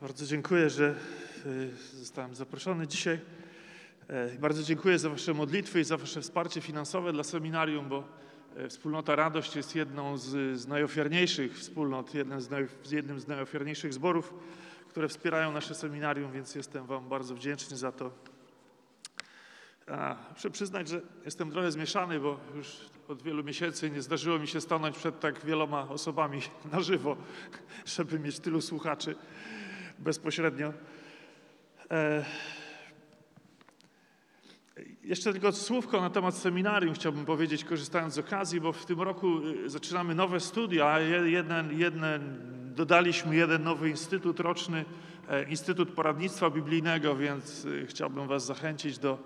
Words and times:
Bardzo 0.00 0.26
dziękuję, 0.26 0.70
że 0.70 0.94
y, 1.46 1.70
zostałem 1.98 2.34
zaproszony 2.34 2.86
dzisiaj. 2.86 3.20
E, 4.08 4.38
Bardzo 4.38 4.62
dziękuję 4.62 4.98
za 4.98 5.08
Wasze 5.10 5.34
modlitwy 5.34 5.80
i 5.80 5.84
za 5.84 5.96
Wasze 5.96 6.20
wsparcie 6.20 6.60
finansowe 6.60 7.12
dla 7.12 7.24
seminarium, 7.24 7.88
bo 7.88 8.04
e, 8.56 8.68
Wspólnota 8.68 9.16
Radość 9.16 9.56
jest 9.56 9.74
jedną 9.74 10.18
z, 10.18 10.58
z 10.60 10.66
najofiarniejszych 10.66 11.58
wspólnot, 11.58 12.14
jednym 12.14 12.40
z, 12.40 12.50
naj, 12.50 12.68
jednym 12.90 13.20
z 13.20 13.26
najofiarniejszych 13.28 13.94
zborów, 13.94 14.34
które 14.88 15.08
wspierają 15.08 15.52
nasze 15.52 15.74
seminarium, 15.74 16.32
więc 16.32 16.54
jestem 16.54 16.86
Wam 16.86 17.08
bardzo 17.08 17.34
wdzięczny 17.34 17.76
za 17.76 17.92
to. 17.92 18.31
A, 19.86 20.16
muszę 20.34 20.50
przyznać, 20.50 20.88
że 20.88 21.00
jestem 21.24 21.50
trochę 21.50 21.72
zmieszany, 21.72 22.20
bo 22.20 22.38
już 22.54 22.76
od 23.08 23.22
wielu 23.22 23.44
miesięcy 23.44 23.90
nie 23.90 24.02
zdarzyło 24.02 24.38
mi 24.38 24.48
się 24.48 24.60
stanąć 24.60 24.98
przed 24.98 25.20
tak 25.20 25.44
wieloma 25.44 25.88
osobami 25.88 26.40
na 26.72 26.80
żywo, 26.80 27.16
żeby 27.86 28.18
mieć 28.18 28.40
tylu 28.40 28.60
słuchaczy 28.60 29.14
bezpośrednio. 29.98 30.72
E, 31.90 32.24
jeszcze 35.04 35.32
tylko 35.32 35.52
słówko 35.52 36.00
na 36.00 36.10
temat 36.10 36.34
seminarium 36.34 36.94
chciałbym 36.94 37.24
powiedzieć, 37.24 37.64
korzystając 37.64 38.14
z 38.14 38.18
okazji, 38.18 38.60
bo 38.60 38.72
w 38.72 38.86
tym 38.86 39.00
roku 39.00 39.38
y, 39.46 39.70
zaczynamy 39.70 40.14
nowe 40.14 40.40
studia. 40.40 41.00
Je- 41.00 41.30
Jeden, 41.30 41.78
jeden, 41.78 42.02
dodaliśmy 42.74 43.36
jeden 43.36 43.62
nowy 43.62 43.90
instytut 43.90 44.40
roczny, 44.40 44.84
e, 45.28 45.50
Instytut 45.50 45.90
Poradnictwa 45.92 46.50
Biblijnego, 46.50 47.16
więc 47.16 47.64
y, 47.64 47.86
chciałbym 47.86 48.26
Was 48.28 48.46
zachęcić 48.46 48.98
do, 48.98 49.18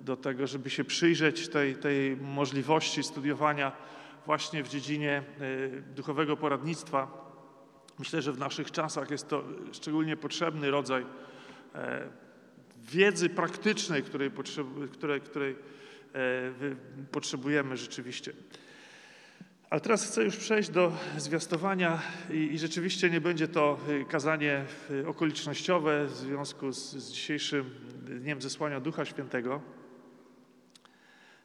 do 0.00 0.16
tego, 0.16 0.46
żeby 0.46 0.70
się 0.70 0.84
przyjrzeć 0.84 1.48
tej, 1.48 1.76
tej 1.76 2.16
możliwości 2.16 3.02
studiowania 3.02 3.72
właśnie 4.26 4.62
w 4.62 4.68
dziedzinie 4.68 5.22
y, 5.40 5.82
duchowego 5.96 6.36
poradnictwa. 6.36 7.30
Myślę, 7.98 8.22
że 8.22 8.32
w 8.32 8.38
naszych 8.38 8.70
czasach 8.70 9.10
jest 9.10 9.28
to 9.28 9.44
szczególnie 9.72 10.16
potrzebny 10.16 10.70
rodzaj 10.70 11.06
e, 11.74 12.08
wiedzy 12.76 13.28
praktycznej, 13.28 14.02
której, 14.02 14.30
której, 14.92 15.20
której 15.20 15.56
potrzebujemy 17.10 17.76
rzeczywiście. 17.76 18.32
Ale 19.70 19.80
teraz 19.80 20.06
chcę 20.06 20.24
już 20.24 20.36
przejść 20.36 20.70
do 20.70 20.92
zwiastowania 21.16 22.02
i, 22.30 22.36
i 22.36 22.58
rzeczywiście 22.58 23.10
nie 23.10 23.20
będzie 23.20 23.48
to 23.48 23.78
y, 23.88 24.04
kazanie 24.04 24.64
y, 24.90 25.08
okolicznościowe 25.08 26.06
w 26.06 26.16
związku 26.16 26.72
z, 26.72 26.92
z 26.92 27.12
dzisiejszym 27.12 27.70
Dniem 28.06 28.42
Zesłania 28.42 28.80
Ducha 28.80 29.04
Świętego. 29.04 29.60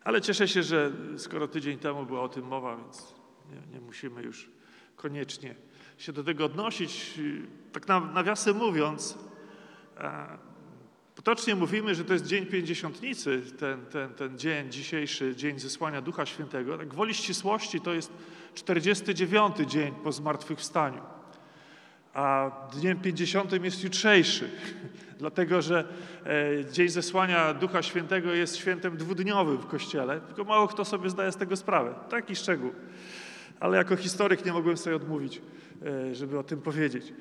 Ale 0.06 0.22
cieszę 0.22 0.48
się, 0.48 0.64
że 0.64 0.92
skoro 1.18 1.48
tydzień 1.48 1.80
temu 1.80 2.06
była 2.06 2.22
o 2.22 2.30
tym 2.30 2.46
mowa, 2.48 2.78
więc 2.78 3.14
nie, 3.50 3.74
nie 3.74 3.82
musimy 3.82 4.24
już 4.24 4.50
koniecznie 4.96 5.56
się 5.98 6.14
do 6.14 6.24
tego 6.24 6.46
odnosić. 6.46 7.20
Tak 7.72 7.88
na- 7.88 8.00
nawiasem 8.00 8.58
mówiąc, 8.58 9.18
e, 9.98 10.38
Potocznie 11.16 11.56
mówimy, 11.56 11.96
że 11.96 12.06
to 12.06 12.14
jest 12.14 12.26
dzień 12.26 12.46
pięćdziesiątnicy, 12.46 13.42
ten, 13.60 13.86
ten, 13.86 14.14
ten 14.14 14.40
dzień 14.40 14.72
dzisiejszy, 14.72 15.36
dzień 15.36 15.60
zesłania 15.60 16.02
Ducha 16.02 16.26
Świętego. 16.26 16.78
Tak 16.78 16.88
gwoli 16.88 17.14
ścisłości 17.14 17.82
to 17.82 17.94
jest 17.94 18.12
49 18.54 19.56
dzień 19.68 19.94
po 20.04 20.12
zmartwychwstaniu. 20.12 21.02
A 22.16 22.52
dniem 22.74 23.00
50 23.00 23.64
jest 23.64 23.84
jutrzejszy, 23.84 24.50
dlatego 25.20 25.62
że 25.62 25.84
e, 26.26 26.72
dzień 26.72 26.90
zesłania 26.90 27.54
Ducha 27.54 27.82
Świętego 27.84 28.34
jest 28.34 28.58
świętem 28.58 28.98
dwudniowym 28.98 29.58
w 29.58 29.68
Kościele, 29.68 30.22
tylko 30.22 30.44
mało 30.44 30.68
kto 30.68 30.86
sobie 30.86 31.10
zdaje 31.10 31.32
z 31.32 31.38
tego 31.38 31.56
sprawę. 31.56 31.96
Taki 32.10 32.36
szczegół. 32.36 32.72
Ale 33.60 33.78
jako 33.78 33.96
historyk 33.96 34.46
nie 34.46 34.54
mogłem 34.54 34.78
sobie 34.78 34.96
odmówić, 34.96 35.42
e, 35.86 36.16
żeby 36.16 36.40
o 36.40 36.44
tym 36.44 36.62
powiedzieć. 36.62 37.14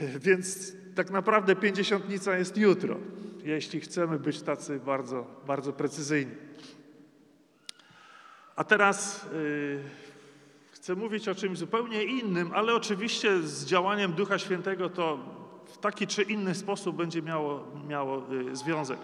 Więc 0.00 0.72
tak 0.94 1.10
naprawdę 1.10 1.56
pięćdziesiątnica 1.56 2.38
jest 2.38 2.56
jutro, 2.56 2.96
jeśli 3.44 3.80
chcemy 3.80 4.18
być 4.18 4.42
tacy 4.42 4.80
bardzo, 4.80 5.26
bardzo 5.46 5.72
precyzyjni. 5.72 6.32
A 8.56 8.64
teraz 8.64 9.26
y, 9.32 9.80
chcę 10.80 10.94
mówić 10.94 11.28
o 11.28 11.34
czymś 11.34 11.58
zupełnie 11.58 12.04
innym, 12.04 12.50
ale 12.54 12.74
oczywiście 12.74 13.42
z 13.42 13.64
działaniem 13.64 14.12
Ducha 14.12 14.38
Świętego 14.38 14.88
to 14.88 15.18
w 15.66 15.78
taki 15.78 16.06
czy 16.06 16.22
inny 16.22 16.54
sposób 16.54 16.96
będzie 16.96 17.22
miało, 17.22 17.64
miało 17.88 18.22
y, 18.32 18.56
związek. 18.56 18.98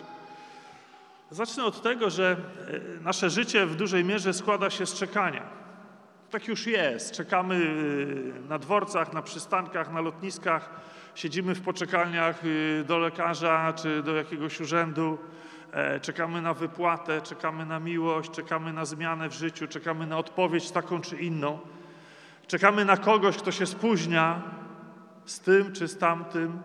Zacznę 1.30 1.64
od 1.64 1.82
tego, 1.82 2.10
że 2.10 2.36
y, 2.98 3.00
nasze 3.00 3.30
życie 3.30 3.66
w 3.66 3.76
dużej 3.76 4.04
mierze 4.04 4.34
składa 4.34 4.70
się 4.70 4.86
z 4.86 4.94
czekania. 4.94 5.42
Tak 6.30 6.48
już 6.48 6.66
jest. 6.66 7.12
Czekamy 7.12 7.54
y, 7.54 8.48
na 8.48 8.58
dworcach, 8.58 9.12
na 9.12 9.22
przystankach, 9.22 9.92
na 9.92 10.00
lotniskach, 10.00 10.70
siedzimy 11.14 11.54
w 11.54 11.60
poczekalniach 11.60 12.42
do 12.86 12.98
lekarza 12.98 13.72
czy 13.72 14.02
do 14.02 14.14
jakiegoś 14.14 14.60
urzędu, 14.60 15.18
czekamy 16.02 16.42
na 16.42 16.54
wypłatę, 16.54 17.22
czekamy 17.22 17.66
na 17.66 17.80
miłość, 17.80 18.30
czekamy 18.30 18.72
na 18.72 18.84
zmianę 18.84 19.28
w 19.28 19.32
życiu, 19.32 19.66
czekamy 19.66 20.06
na 20.06 20.18
odpowiedź 20.18 20.70
taką 20.70 21.00
czy 21.00 21.16
inną. 21.16 21.58
Czekamy 22.46 22.84
na 22.84 22.96
kogoś, 22.96 23.36
kto 23.36 23.52
się 23.52 23.66
spóźnia 23.66 24.42
z 25.24 25.40
tym 25.40 25.72
czy 25.72 25.88
z 25.88 25.98
tamtym. 25.98 26.62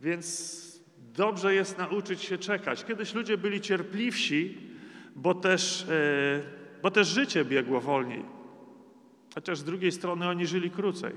Więc 0.00 0.62
dobrze 0.98 1.54
jest 1.54 1.78
nauczyć 1.78 2.22
się 2.22 2.38
czekać. 2.38 2.84
Kiedyś 2.84 3.14
ludzie 3.14 3.38
byli 3.38 3.60
cierpliwsi, 3.60 4.58
bo 5.16 5.34
też, 5.34 5.82
e, 5.82 6.82
bo 6.82 6.90
też 6.90 7.08
życie 7.08 7.44
biegło 7.44 7.80
wolniej. 7.80 8.24
Chociaż 9.34 9.58
z 9.58 9.64
drugiej 9.64 9.92
strony 9.92 10.28
oni 10.28 10.46
żyli 10.46 10.70
krócej. 10.70 11.12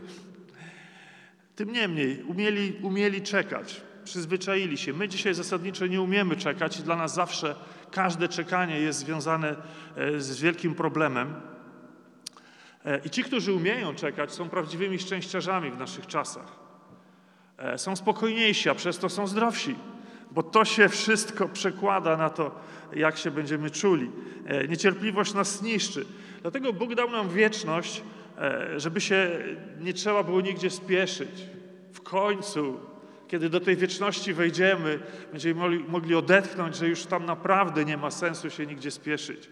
Tym 1.55 1.71
niemniej 1.71 2.23
umieli, 2.23 2.73
umieli 2.81 3.21
czekać, 3.21 3.81
przyzwyczaili 4.03 4.77
się. 4.77 4.93
My 4.93 5.07
dzisiaj 5.07 5.33
zasadniczo 5.33 5.87
nie 5.87 6.01
umiemy 6.01 6.35
czekać 6.35 6.79
i 6.79 6.83
dla 6.83 6.95
nas 6.95 7.13
zawsze 7.13 7.55
każde 7.91 8.27
czekanie 8.27 8.79
jest 8.79 8.99
związane 8.99 9.55
e, 9.95 10.19
z 10.19 10.41
wielkim 10.41 10.75
problemem. 10.75 11.33
E, 12.85 12.99
I 13.05 13.09
ci, 13.09 13.23
którzy 13.23 13.53
umieją 13.53 13.95
czekać, 13.95 14.31
są 14.31 14.49
prawdziwymi 14.49 14.99
szczęściarzami 14.99 15.71
w 15.71 15.77
naszych 15.77 16.07
czasach. 16.07 16.59
E, 17.57 17.77
Są 17.77 17.95
spokojniejsi, 17.95 18.69
a 18.69 18.75
przez 18.75 18.97
to 18.97 19.09
są 19.09 19.27
zdrowsi, 19.27 19.75
bo 20.31 20.43
to 20.43 20.65
się 20.65 20.89
wszystko 20.89 21.49
przekłada 21.49 22.17
na 22.17 22.29
to, 22.29 22.59
jak 22.95 23.17
się 23.17 23.31
będziemy 23.31 23.69
czuli. 23.69 24.11
Niecierpliwość 24.69 25.33
nas 25.33 25.61
niszczy. 25.61 26.05
Dlatego 26.41 26.73
Bóg 26.73 26.95
dał 26.95 27.11
nam 27.11 27.29
wieczność, 27.29 28.03
żeby 28.77 29.01
się 29.01 29.29
nie 29.79 29.93
trzeba 29.93 30.23
było 30.23 30.41
nigdzie 30.41 30.69
spieszyć. 30.69 31.29
W 31.93 32.01
końcu, 32.01 32.79
kiedy 33.29 33.49
do 33.49 33.59
tej 33.59 33.75
wieczności 33.75 34.33
wejdziemy, 34.33 34.99
będziemy 35.31 35.79
mogli- 35.79 36.15
odetchnąć, 36.15 36.75
że 36.75 36.87
już 36.87 37.05
tam 37.05 37.25
naprawdę 37.25 37.85
nie 37.85 37.97
ma 37.97 38.11
sensu 38.11 38.49
się 38.49 38.65
nigdzie 38.65 38.91
spieszyć 38.91 39.49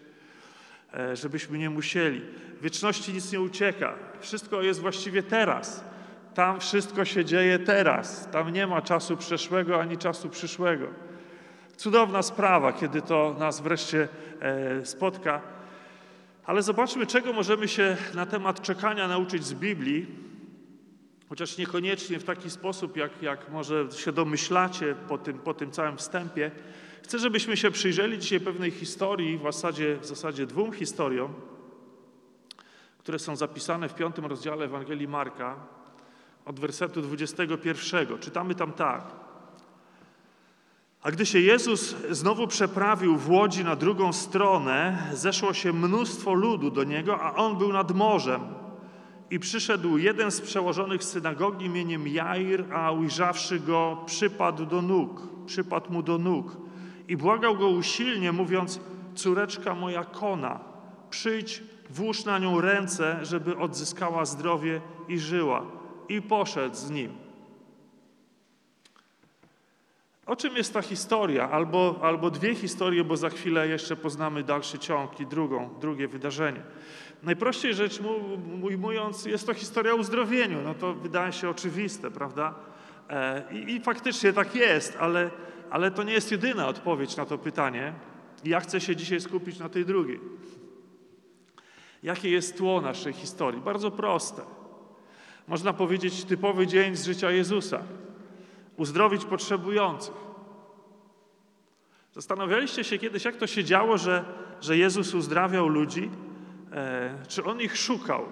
e, 0.93 1.15
żebyśmy 1.15 1.57
nie 1.57 1.69
musieli. 1.69 2.21
W 2.59 2.63
wieczności 2.63 3.13
nic 3.13 3.31
nie 3.31 3.41
ucieka. 3.41 3.93
Wszystko 4.19 4.61
jest 4.61 4.79
właściwie 4.79 5.23
teraz. 5.23 5.83
Tam 6.33 6.59
wszystko 6.59 7.05
się 7.05 7.25
dzieje 7.25 7.59
teraz. 7.59 8.29
Tam 8.31 8.49
nie 8.53 8.67
ma 8.67 8.81
czasu 8.81 9.17
przeszłego 9.17 9.81
ani 9.81 9.97
czasu 9.97 10.29
przyszłego. 10.29 10.87
Cudowna 11.77 12.21
sprawa, 12.21 12.73
kiedy 12.73 13.01
to 13.01 13.35
nas 13.39 13.61
wreszcie 13.61 14.07
e, 14.41 14.85
spotka. 14.85 15.41
Ale 16.45 16.61
zobaczmy, 16.61 17.05
czego 17.05 17.33
możemy 17.33 17.67
się 17.67 17.97
na 18.13 18.25
temat 18.25 18.61
czekania 18.61 19.07
nauczyć 19.07 19.45
z 19.45 19.53
Biblii, 19.53 20.26
chociaż 21.29 21.57
niekoniecznie 21.57 22.19
w 22.19 22.23
taki 22.23 22.49
sposób, 22.49 22.97
jak, 22.97 23.21
jak 23.21 23.49
może 23.49 23.87
się 23.91 24.11
domyślacie 24.11 24.95
po 25.07 25.17
tym, 25.17 25.39
po 25.39 25.53
tym 25.53 25.71
całym 25.71 25.97
wstępie. 25.97 26.51
Chcę, 27.03 27.19
żebyśmy 27.19 27.57
się 27.57 27.71
przyjrzeli 27.71 28.19
dzisiaj 28.19 28.39
pewnej 28.39 28.71
historii, 28.71 29.37
w 29.37 29.43
zasadzie, 29.43 29.97
w 30.01 30.05
zasadzie 30.05 30.45
dwóm 30.45 30.73
historiom, 30.73 31.33
które 32.99 33.19
są 33.19 33.35
zapisane 33.35 33.89
w 33.89 33.95
piątym 33.95 34.25
rozdziale 34.25 34.65
Ewangelii 34.65 35.07
Marka, 35.07 35.55
od 36.45 36.59
wersetu 36.59 37.01
21. 37.01 38.19
Czytamy 38.19 38.55
tam 38.55 38.71
tak. 38.73 39.03
A 41.01 41.11
gdy 41.11 41.25
się 41.25 41.39
Jezus 41.39 41.95
znowu 42.09 42.47
przeprawił 42.47 43.17
w 43.17 43.29
łodzi 43.29 43.63
na 43.63 43.75
drugą 43.75 44.13
stronę, 44.13 45.07
zeszło 45.13 45.53
się 45.53 45.73
mnóstwo 45.73 46.33
ludu 46.33 46.71
do 46.71 46.83
niego, 46.83 47.21
a 47.21 47.35
on 47.35 47.57
był 47.57 47.73
nad 47.73 47.95
morzem. 47.95 48.41
I 49.31 49.39
przyszedł 49.39 49.97
jeden 49.97 50.31
z 50.31 50.41
przełożonych 50.41 51.03
synagogi 51.03 51.65
imieniem 51.65 52.07
Jair, 52.07 52.73
a 52.73 52.91
ujrzawszy 52.91 53.59
go, 53.59 54.03
przypadł 54.05 54.65
do 54.65 54.81
nóg, 54.81 55.21
przypadł 55.45 55.93
mu 55.93 56.03
do 56.03 56.17
nóg 56.17 56.57
i 57.07 57.17
błagał 57.17 57.57
go 57.57 57.69
usilnie, 57.69 58.31
mówiąc: 58.31 58.79
Córeczka 59.15 59.75
moja 59.75 60.03
kona, 60.03 60.59
przyjdź, 61.09 61.63
włóż 61.89 62.25
na 62.25 62.39
nią 62.39 62.61
ręce, 62.61 63.25
żeby 63.25 63.57
odzyskała 63.57 64.25
zdrowie 64.25 64.81
i 65.07 65.19
żyła. 65.19 65.65
I 66.09 66.21
poszedł 66.21 66.75
z 66.75 66.89
nim. 66.89 67.11
O 70.25 70.35
czym 70.35 70.57
jest 70.57 70.73
ta 70.73 70.81
historia? 70.81 71.49
Albo, 71.49 71.99
albo 72.01 72.31
dwie 72.31 72.55
historie, 72.55 73.03
bo 73.03 73.17
za 73.17 73.29
chwilę 73.29 73.67
jeszcze 73.67 73.95
poznamy 73.95 74.43
dalszy 74.43 74.79
ciąg 74.79 75.19
i 75.19 75.25
drugą, 75.25 75.69
drugie 75.79 76.07
wydarzenie. 76.07 76.61
Najprościej 77.27 77.73
rzecz 77.73 77.99
ujmując, 78.61 79.25
jest 79.25 79.47
to 79.47 79.53
historia 79.53 79.93
o 79.93 79.95
uzdrowieniu. 79.95 80.61
No 80.61 80.73
to 80.73 80.93
wydaje 80.93 81.33
się 81.33 81.49
oczywiste, 81.49 82.11
prawda? 82.11 82.55
E, 83.09 83.43
I, 83.51 83.75
i 83.75 83.79
faktycznie 83.79 84.33
tak 84.33 84.55
jest, 84.55 84.97
ale, 84.99 85.29
ale 85.69 85.91
to 85.91 86.03
nie 86.03 86.13
jest 86.13 86.31
jedyna 86.31 86.67
odpowiedź 86.67 87.17
na 87.17 87.25
to 87.25 87.37
pytanie. 87.37 87.93
Ja 88.43 88.59
chcę 88.59 88.81
się 88.81 88.95
dzisiaj 88.95 89.21
skupić 89.21 89.59
na 89.59 89.69
tej 89.69 89.85
drugiej. 89.85 90.19
Jakie 92.03 92.29
jest 92.29 92.57
tło 92.57 92.81
naszej 92.81 93.13
historii? 93.13 93.61
Bardzo 93.61 93.91
proste. 93.91 94.41
Można 95.47 95.73
powiedzieć 95.73 96.25
typowy 96.25 96.67
dzień 96.67 96.95
z 96.95 97.05
życia 97.05 97.31
Jezusa. 97.31 97.79
Uzdrowić 98.77 99.25
potrzebujących. 99.25 100.15
Zastanawialiście 102.13 102.83
się 102.83 102.97
kiedyś, 102.97 103.25
jak 103.25 103.35
to 103.35 103.47
się 103.47 103.63
działo, 103.63 103.97
że, 103.97 104.25
że 104.61 104.77
Jezus 104.77 105.13
uzdrawiał 105.13 105.67
ludzi? 105.67 106.09
E, 106.77 107.15
czy 107.27 107.43
On 107.43 107.61
ich 107.61 107.77
szukał 107.77 108.25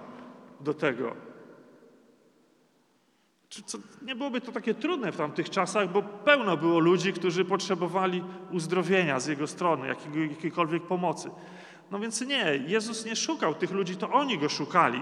do 0.61 0.73
tego? 0.73 1.15
Czy, 3.49 3.63
co, 3.63 3.77
nie 4.01 4.15
byłoby 4.15 4.41
to 4.41 4.51
takie 4.51 4.73
trudne 4.73 5.11
w 5.11 5.17
tamtych 5.17 5.49
czasach, 5.49 5.91
bo 5.91 6.01
pełno 6.01 6.57
było 6.57 6.79
ludzi, 6.79 7.13
którzy 7.13 7.45
potrzebowali 7.45 8.23
uzdrowienia 8.51 9.19
z 9.19 9.27
Jego 9.27 9.47
strony, 9.47 9.87
jakiego, 9.87 10.19
jakiejkolwiek 10.19 10.83
pomocy. 10.83 11.29
No 11.91 11.99
więc 11.99 12.21
nie, 12.21 12.63
Jezus 12.67 13.05
nie 13.05 13.15
szukał 13.15 13.55
tych 13.55 13.71
ludzi, 13.71 13.97
to 13.97 14.11
oni 14.11 14.37
Go 14.37 14.49
szukali. 14.49 15.01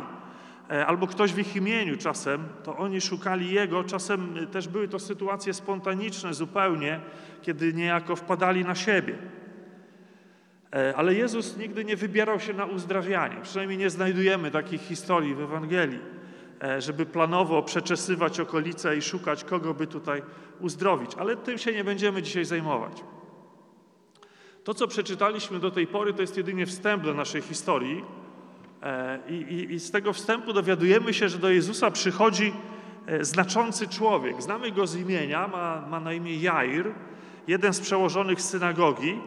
E, 0.70 0.86
albo 0.86 1.08
ktoś 1.08 1.34
w 1.34 1.40
ich 1.40 1.56
imieniu 1.56 1.98
czasem, 1.98 2.50
to 2.64 2.78
oni 2.78 3.02
szukali 3.02 3.52
Jego. 3.54 3.84
Czasem 3.84 4.48
też 4.52 4.68
były 4.68 4.88
to 4.88 5.00
sytuacje 5.00 5.54
spontaniczne 5.54 6.34
zupełnie, 6.34 7.00
kiedy 7.42 7.74
niejako 7.74 8.16
wpadali 8.16 8.66
na 8.66 8.76
siebie. 8.76 9.18
E, 10.74 10.94
ale 10.98 11.14
Jezus 11.14 11.58
nigdy 11.58 11.86
nie 11.86 11.96
wybierał 11.96 12.40
się 12.40 12.54
na 12.54 12.66
uzdrawianie. 12.66 13.36
Przynajmniej 13.42 13.78
nie 13.78 13.90
znajdujemy 13.90 14.52
takich 14.52 14.82
historii 14.82 15.36
w 15.36 15.42
Ewangelii, 15.42 16.00
e, 16.64 16.82
żeby 16.82 17.06
planowo 17.06 17.64
przeczesywać 17.64 18.40
okolice 18.40 18.98
i 18.98 19.02
szukać, 19.02 19.44
kogo 19.44 19.74
by 19.74 19.88
tutaj 19.88 20.22
uzdrowić. 20.60 21.12
Ale 21.16 21.38
tym 21.38 21.58
się 21.58 21.74
nie 21.74 21.84
będziemy 21.84 22.22
dzisiaj 22.22 22.46
zajmować. 22.46 23.04
To, 24.64 24.74
co 24.74 24.88
przeczytaliśmy 24.88 25.60
do 25.60 25.72
tej 25.72 25.88
pory, 25.88 26.14
to 26.14 26.22
jest 26.22 26.38
jedynie 26.38 26.66
wstęp 26.66 27.04
do 27.04 27.14
naszej 27.14 27.42
historii. 27.42 28.04
E, 28.84 29.20
I, 29.30 29.34
i, 29.34 29.74
I, 29.74 29.80
z 29.80 29.92
tego 29.92 30.14
wstępu 30.14 30.54
dowiadujemy 30.54 31.14
się, 31.14 31.30
że 31.30 31.38
do 31.38 31.50
Jezusa 31.50 31.92
przychodzi 31.92 32.54
znaczący 33.22 33.88
człowiek. 33.88 34.42
Znamy 34.42 34.72
go 34.72 34.88
z 34.88 34.96
imienia, 34.96 35.48
ma, 35.48 35.88
ma 35.90 36.00
na 36.00 36.14
imię 36.14 36.38
Jair, 36.38 36.92
jeden 37.48 37.74
z 37.74 37.80
przełożonych 37.80 38.42
synagogi. 38.42 39.20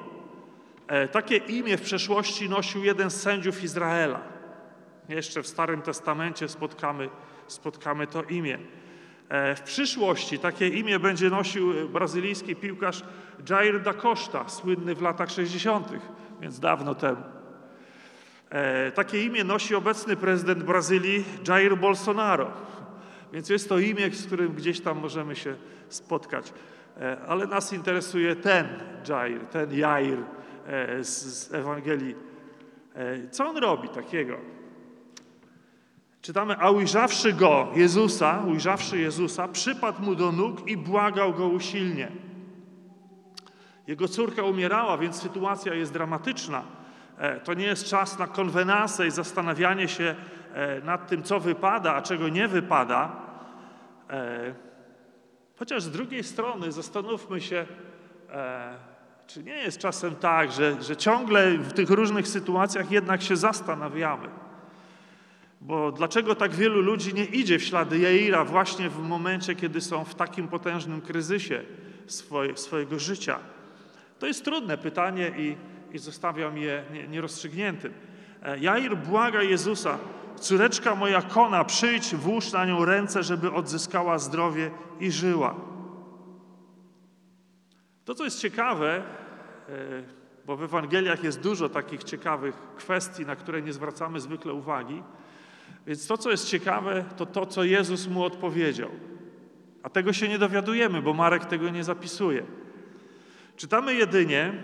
E, 0.88 1.08
takie 1.08 1.36
imię 1.36 1.76
w 1.76 1.82
przeszłości 1.82 2.48
nosił 2.48 2.84
jeden 2.84 3.10
z 3.10 3.20
sędziów 3.20 3.64
Izraela. 3.64 4.20
Jeszcze 5.08 5.42
w 5.42 5.46
Starym 5.46 5.82
Testamencie 5.82 6.48
spotkamy, 6.48 7.08
spotkamy 7.46 8.06
to 8.06 8.22
imię. 8.22 8.58
E, 9.28 9.54
w 9.54 9.62
przyszłości 9.62 10.38
takie 10.38 10.68
imię 10.68 10.98
będzie 10.98 11.30
nosił 11.30 11.88
brazylijski 11.88 12.56
piłkarz 12.56 13.04
Jair 13.50 13.82
da 13.82 13.94
Costa, 13.94 14.48
słynny 14.48 14.94
w 14.94 15.02
latach 15.02 15.30
60., 15.30 15.88
więc 16.40 16.60
dawno 16.60 16.94
temu. 16.94 17.22
E, 18.50 18.92
takie 18.92 19.24
imię 19.24 19.44
nosi 19.44 19.74
obecny 19.74 20.16
prezydent 20.16 20.62
Brazylii 20.62 21.24
Jair 21.48 21.76
Bolsonaro. 21.76 22.50
Więc 23.32 23.48
jest 23.48 23.68
to 23.68 23.78
imię, 23.78 24.10
z 24.10 24.26
którym 24.26 24.52
gdzieś 24.52 24.80
tam 24.80 24.98
możemy 24.98 25.36
się 25.36 25.56
spotkać. 25.88 26.52
Ale 27.28 27.46
nas 27.46 27.72
interesuje 27.72 28.36
ten 28.36 28.68
Jair, 29.08 29.40
ten 29.46 29.78
Jair, 29.78 30.18
z, 31.00 31.08
z 31.08 31.54
Ewangelii. 31.54 32.14
E, 32.94 33.28
co 33.28 33.48
on 33.48 33.56
robi 33.56 33.88
takiego? 33.88 34.36
Czytamy, 36.22 36.56
a 36.58 36.70
ujrzawszy 36.70 37.32
go, 37.32 37.68
Jezusa, 37.74 38.42
ujrzawszy 38.48 38.98
Jezusa, 38.98 39.48
przypadł 39.48 40.02
mu 40.02 40.14
do 40.14 40.32
nóg 40.32 40.68
i 40.68 40.76
błagał 40.76 41.34
go 41.34 41.48
usilnie. 41.48 42.08
Jego 43.86 44.08
córka 44.08 44.42
umierała, 44.42 44.98
więc 44.98 45.22
sytuacja 45.22 45.74
jest 45.74 45.92
dramatyczna. 45.92 46.62
E, 47.18 47.40
to 47.40 47.54
nie 47.54 47.66
jest 47.66 47.84
czas 47.84 48.18
na 48.18 48.26
konwenansę 48.26 49.06
i 49.06 49.10
zastanawianie 49.10 49.88
się 49.88 50.14
nad 50.84 51.08
tym, 51.08 51.22
co 51.22 51.40
wypada, 51.40 51.94
a 51.94 52.02
czego 52.02 52.28
nie 52.28 52.48
wypada. 52.48 53.16
Chociaż 55.58 55.82
z 55.82 55.90
drugiej 55.90 56.24
strony 56.24 56.72
zastanówmy 56.72 57.40
się, 57.40 57.66
czy 59.26 59.42
nie 59.42 59.54
jest 59.54 59.78
czasem 59.78 60.16
tak, 60.16 60.52
że, 60.52 60.82
że 60.82 60.96
ciągle 60.96 61.58
w 61.58 61.72
tych 61.72 61.90
różnych 61.90 62.28
sytuacjach 62.28 62.90
jednak 62.90 63.22
się 63.22 63.36
zastanawiamy? 63.36 64.28
Bo 65.60 65.92
dlaczego 65.92 66.34
tak 66.34 66.54
wielu 66.54 66.80
ludzi 66.80 67.14
nie 67.14 67.24
idzie 67.24 67.58
w 67.58 67.64
ślady 67.64 67.98
Jaira 67.98 68.44
właśnie 68.44 68.90
w 68.90 68.98
momencie, 68.98 69.54
kiedy 69.54 69.80
są 69.80 70.04
w 70.04 70.14
takim 70.14 70.48
potężnym 70.48 71.00
kryzysie 71.00 71.62
swoje, 72.06 72.56
swojego 72.56 72.98
życia? 72.98 73.38
To 74.18 74.26
jest 74.26 74.44
trudne 74.44 74.78
pytanie 74.78 75.32
i, 75.38 75.56
i 75.92 75.98
zostawiam 75.98 76.58
je 76.58 76.84
nierozstrzygniętym. 77.08 77.92
E, 78.42 78.58
Jair 78.58 78.96
błaga 78.96 79.42
Jezusa, 79.42 79.98
córeczka 80.40 80.94
moja 80.94 81.22
kona, 81.22 81.64
przyjdź, 81.64 82.14
włóż 82.14 82.52
na 82.52 82.66
nią 82.66 82.84
ręce, 82.84 83.22
żeby 83.22 83.52
odzyskała 83.52 84.18
zdrowie 84.18 84.70
i 85.00 85.10
żyła. 85.10 85.54
To, 88.06 88.14
co 88.14 88.24
jest 88.24 88.40
ciekawe, 88.40 88.96
e, 88.96 89.02
bo 90.46 90.56
w 90.56 90.62
Ewangeliach 90.62 91.24
jest 91.24 91.40
dużo 91.40 91.68
takich 91.68 92.04
ciekawych 92.04 92.54
kwestii, 92.76 93.26
na 93.26 93.36
które 93.36 93.62
nie 93.62 93.72
zwracamy 93.72 94.20
zwykle 94.20 94.52
uwagi, 94.52 95.02
więc 95.86 96.06
to, 96.06 96.18
co 96.18 96.30
jest 96.30 96.48
ciekawe, 96.48 97.04
to 97.16 97.26
to, 97.26 97.46
co 97.46 97.64
Jezus 97.64 98.08
mu 98.08 98.24
odpowiedział. 98.24 98.90
A 99.82 99.90
tego 99.90 100.12
się 100.12 100.28
nie 100.28 100.38
dowiadujemy, 100.38 101.02
bo 101.02 101.14
Marek 101.14 101.44
tego 101.44 101.70
nie 101.70 101.84
zapisuje. 101.84 102.42
Czytamy 103.56 103.94
jedynie, 103.94 104.62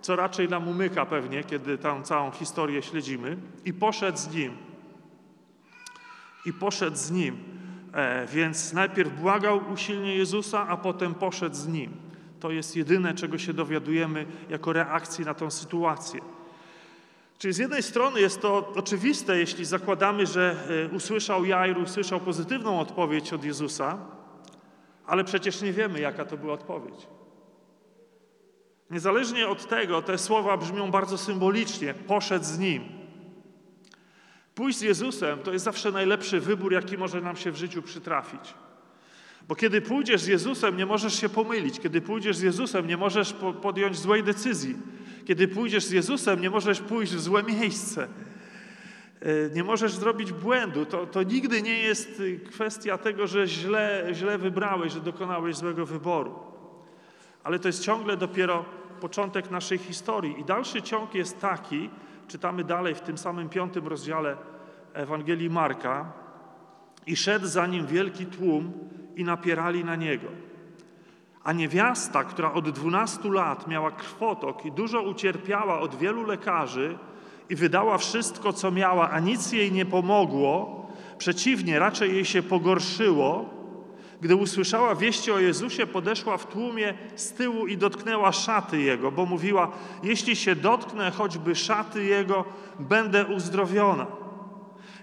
co 0.00 0.16
raczej 0.16 0.48
nam 0.48 0.68
umyka 0.68 1.06
pewnie, 1.06 1.44
kiedy 1.44 1.78
tę 1.78 2.00
całą 2.02 2.30
historię 2.30 2.82
śledzimy, 2.82 3.36
i 3.64 3.72
poszedł 3.72 4.18
z 4.18 4.34
nim. 4.34 4.56
I 6.46 6.52
poszedł 6.52 6.96
z 6.96 7.10
nim. 7.10 7.38
E, 7.94 8.26
więc 8.26 8.72
najpierw 8.72 9.20
błagał 9.20 9.60
usilnie 9.72 10.16
Jezusa, 10.16 10.68
a 10.68 10.76
potem 10.76 11.14
poszedł 11.14 11.56
z 11.56 11.68
nim. 11.68 12.09
To 12.40 12.50
jest 12.50 12.76
jedyne, 12.76 13.14
czego 13.14 13.38
się 13.38 13.52
dowiadujemy 13.52 14.26
jako 14.48 14.72
reakcji 14.72 15.24
na 15.24 15.34
tę 15.34 15.50
sytuację. 15.50 16.20
Czyli 17.38 17.54
z 17.54 17.58
jednej 17.58 17.82
strony 17.82 18.20
jest 18.20 18.40
to 18.40 18.72
oczywiste, 18.76 19.38
jeśli 19.38 19.64
zakładamy, 19.64 20.26
że 20.26 20.56
e, 20.92 20.96
usłyszał 20.96 21.44
Jair, 21.44 21.78
usłyszał 21.78 22.20
pozytywną 22.20 22.80
odpowiedź 22.80 23.32
od 23.32 23.44
Jezusa, 23.44 23.98
ale 25.06 25.24
przecież 25.24 25.62
nie 25.62 25.72
wiemy, 25.72 26.00
jaka 26.00 26.24
to 26.24 26.36
była 26.36 26.52
odpowiedź. 26.52 27.06
Niezależnie 28.90 29.48
od 29.48 29.68
tego, 29.68 30.02
te 30.02 30.18
słowa 30.18 30.56
brzmią 30.56 30.90
bardzo 30.90 31.18
symbolicznie. 31.18 31.94
Poszedł 31.94 32.44
z 32.44 32.58
nim. 32.58 32.84
Pójść 34.54 34.78
z 34.78 34.82
Jezusem 34.82 35.38
to 35.38 35.52
jest 35.52 35.64
zawsze 35.64 35.92
najlepszy 35.92 36.40
wybór, 36.40 36.72
jaki 36.72 36.98
może 36.98 37.20
nam 37.20 37.36
się 37.36 37.50
w 37.50 37.56
życiu 37.56 37.82
przytrafić. 37.82 38.54
Bo 39.50 39.56
kiedy 39.56 39.80
pójdziesz 39.80 40.20
z 40.20 40.26
Jezusem, 40.26 40.76
nie 40.76 40.86
możesz 40.86 41.20
się 41.20 41.28
pomylić. 41.28 41.80
Kiedy 41.80 42.00
pójdziesz 42.00 42.36
z 42.36 42.42
Jezusem, 42.42 42.86
nie 42.86 42.96
możesz 42.96 43.34
podjąć 43.62 43.98
złej 43.98 44.22
decyzji. 44.22 44.76
Kiedy 45.24 45.48
pójdziesz 45.48 45.84
z 45.84 45.90
Jezusem, 45.90 46.40
nie 46.40 46.50
możesz 46.50 46.80
pójść 46.80 47.14
w 47.14 47.20
złe 47.20 47.42
miejsce. 47.42 48.08
E, 49.20 49.50
nie 49.54 49.64
możesz 49.64 49.92
zrobić 49.92 50.32
błędu. 50.32 50.86
To, 50.86 51.06
to 51.06 51.22
nigdy 51.22 51.62
nie 51.62 51.78
jest 51.78 52.22
kwestia 52.50 52.98
tego, 52.98 53.26
że 53.26 53.46
źle, 53.46 54.08
źle 54.12 54.38
wybrałeś, 54.38 54.92
że 54.92 55.00
dokonałeś 55.00 55.56
złego 55.56 55.86
wyboru. 55.86 56.38
Ale 57.44 57.58
to 57.58 57.68
jest 57.68 57.82
ciągle 57.82 58.16
dopiero 58.16 58.64
początek 59.00 59.50
naszej 59.50 59.78
historii. 59.78 60.40
I 60.40 60.44
dalszy 60.44 60.82
ciąg 60.82 61.14
jest 61.14 61.40
taki, 61.40 61.90
czytamy 62.28 62.64
dalej 62.64 62.94
w 62.94 63.00
tym 63.00 63.18
samym 63.18 63.48
piątym 63.48 63.88
rozdziale 63.88 64.36
Ewangelii 64.92 65.50
Marka, 65.50 66.12
i 67.06 67.16
szedł 67.16 67.46
za 67.46 67.66
nim 67.66 67.86
wielki 67.86 68.26
tłum 68.26 68.72
i 69.16 69.24
napierali 69.24 69.84
na 69.84 69.96
niego. 69.96 70.26
A 71.44 71.52
niewiasta, 71.52 72.24
która 72.24 72.52
od 72.52 72.70
dwunastu 72.70 73.30
lat 73.30 73.68
miała 73.68 73.90
krwotok 73.90 74.66
i 74.66 74.72
dużo 74.72 75.02
ucierpiała 75.02 75.80
od 75.80 75.94
wielu 75.94 76.26
lekarzy 76.26 76.98
i 77.50 77.56
wydała 77.56 77.98
wszystko, 77.98 78.52
co 78.52 78.70
miała, 78.70 79.10
a 79.10 79.20
nic 79.20 79.52
jej 79.52 79.72
nie 79.72 79.86
pomogło, 79.86 80.80
przeciwnie, 81.18 81.78
raczej 81.78 82.14
jej 82.14 82.24
się 82.24 82.42
pogorszyło, 82.42 83.60
gdy 84.20 84.36
usłyszała 84.36 84.94
wieści 84.94 85.32
o 85.32 85.38
Jezusie, 85.38 85.86
podeszła 85.86 86.36
w 86.36 86.46
tłumie 86.46 86.94
z 87.16 87.32
tyłu 87.32 87.66
i 87.66 87.76
dotknęła 87.76 88.32
szaty 88.32 88.80
Jego, 88.80 89.12
bo 89.12 89.26
mówiła, 89.26 89.70
jeśli 90.02 90.36
się 90.36 90.56
dotknę 90.56 91.10
choćby 91.10 91.54
szaty 91.54 92.04
Jego, 92.04 92.44
będę 92.78 93.26
uzdrowiona. 93.26 94.06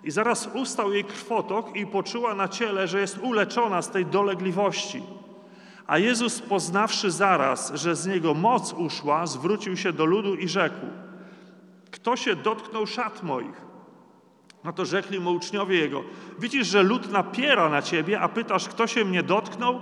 I 0.08 0.12
zaraz 0.12 0.50
ustał 0.54 0.94
jej 0.94 1.04
krwotok 1.04 1.76
i 1.76 1.88
poczuła 1.88 2.36
na 2.36 2.48
ciele, 2.48 2.88
że 2.88 3.00
jest 3.00 3.18
uleczona 3.18 3.82
z 3.82 3.92
tej 3.92 4.06
dolegliwości. 4.06 5.04
A 5.88 5.98
Jezus, 5.98 6.42
poznawszy 6.42 7.12
zaraz, 7.12 7.74
że 7.74 7.96
z 7.96 8.08
niego 8.08 8.34
moc 8.34 8.74
uszła, 8.74 9.26
zwrócił 9.28 9.78
się 9.78 9.94
do 9.94 10.06
ludu 10.06 10.36
i 10.36 10.48
rzekł: 10.48 10.86
Kto 11.92 12.16
się 12.16 12.36
dotknął 12.36 12.88
szat 12.88 13.24
moich? 13.24 13.62
No 14.64 14.74
to 14.74 14.86
rzekli 14.86 15.20
mu 15.20 15.32
uczniowie 15.32 15.78
jego: 15.78 16.04
Widzisz, 16.40 16.68
że 16.68 16.84
lud 16.84 17.12
napiera 17.12 17.70
na 17.70 17.82
ciebie, 17.82 18.20
a 18.20 18.30
pytasz, 18.30 18.68
kto 18.68 18.88
się 18.88 19.06
mnie 19.06 19.24
dotknął? 19.24 19.80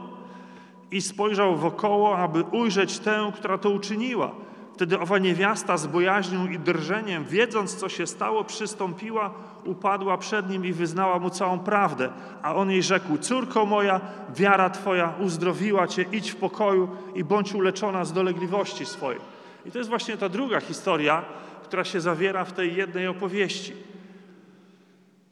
I 0.92 1.02
spojrzał 1.02 1.56
wokoło, 1.56 2.18
aby 2.18 2.44
ujrzeć 2.44 3.00
tę, 3.00 3.32
która 3.36 3.58
to 3.58 3.70
uczyniła. 3.70 4.32
Wtedy 4.76 5.00
owa 5.00 5.18
niewiasta 5.18 5.78
z 5.78 5.88
bojaźnią 5.88 6.48
i 6.48 6.60
drżeniem, 6.60 7.26
wiedząc, 7.26 7.76
co 7.76 7.90
się 7.90 8.08
stało, 8.08 8.44
przystąpiła, 8.44 9.34
upadła 9.66 10.18
przed 10.18 10.50
nim 10.50 10.66
i 10.66 10.74
wyznała 10.74 11.20
mu 11.20 11.30
całą 11.30 11.60
prawdę. 11.60 12.10
A 12.42 12.56
on 12.56 12.72
jej 12.72 12.84
rzekł: 12.84 13.18
Córko 13.18 13.66
moja, 13.66 14.02
wiara 14.36 14.70
twoja 14.70 15.14
uzdrowiła 15.20 15.88
cię, 15.88 16.06
idź 16.12 16.32
w 16.32 16.36
pokoju 16.36 16.90
i 17.14 17.24
bądź 17.24 17.54
uleczona 17.54 18.06
z 18.06 18.14
dolegliwości 18.14 18.86
swojej. 18.86 19.22
I 19.66 19.72
to 19.72 19.78
jest 19.78 19.90
właśnie 19.90 20.18
ta 20.18 20.30
druga 20.30 20.60
historia, 20.60 21.26
która 21.64 21.84
się 21.84 22.02
zawiera 22.02 22.46
w 22.46 22.54
tej 22.54 22.76
jednej 22.76 23.08
opowieści. 23.08 23.74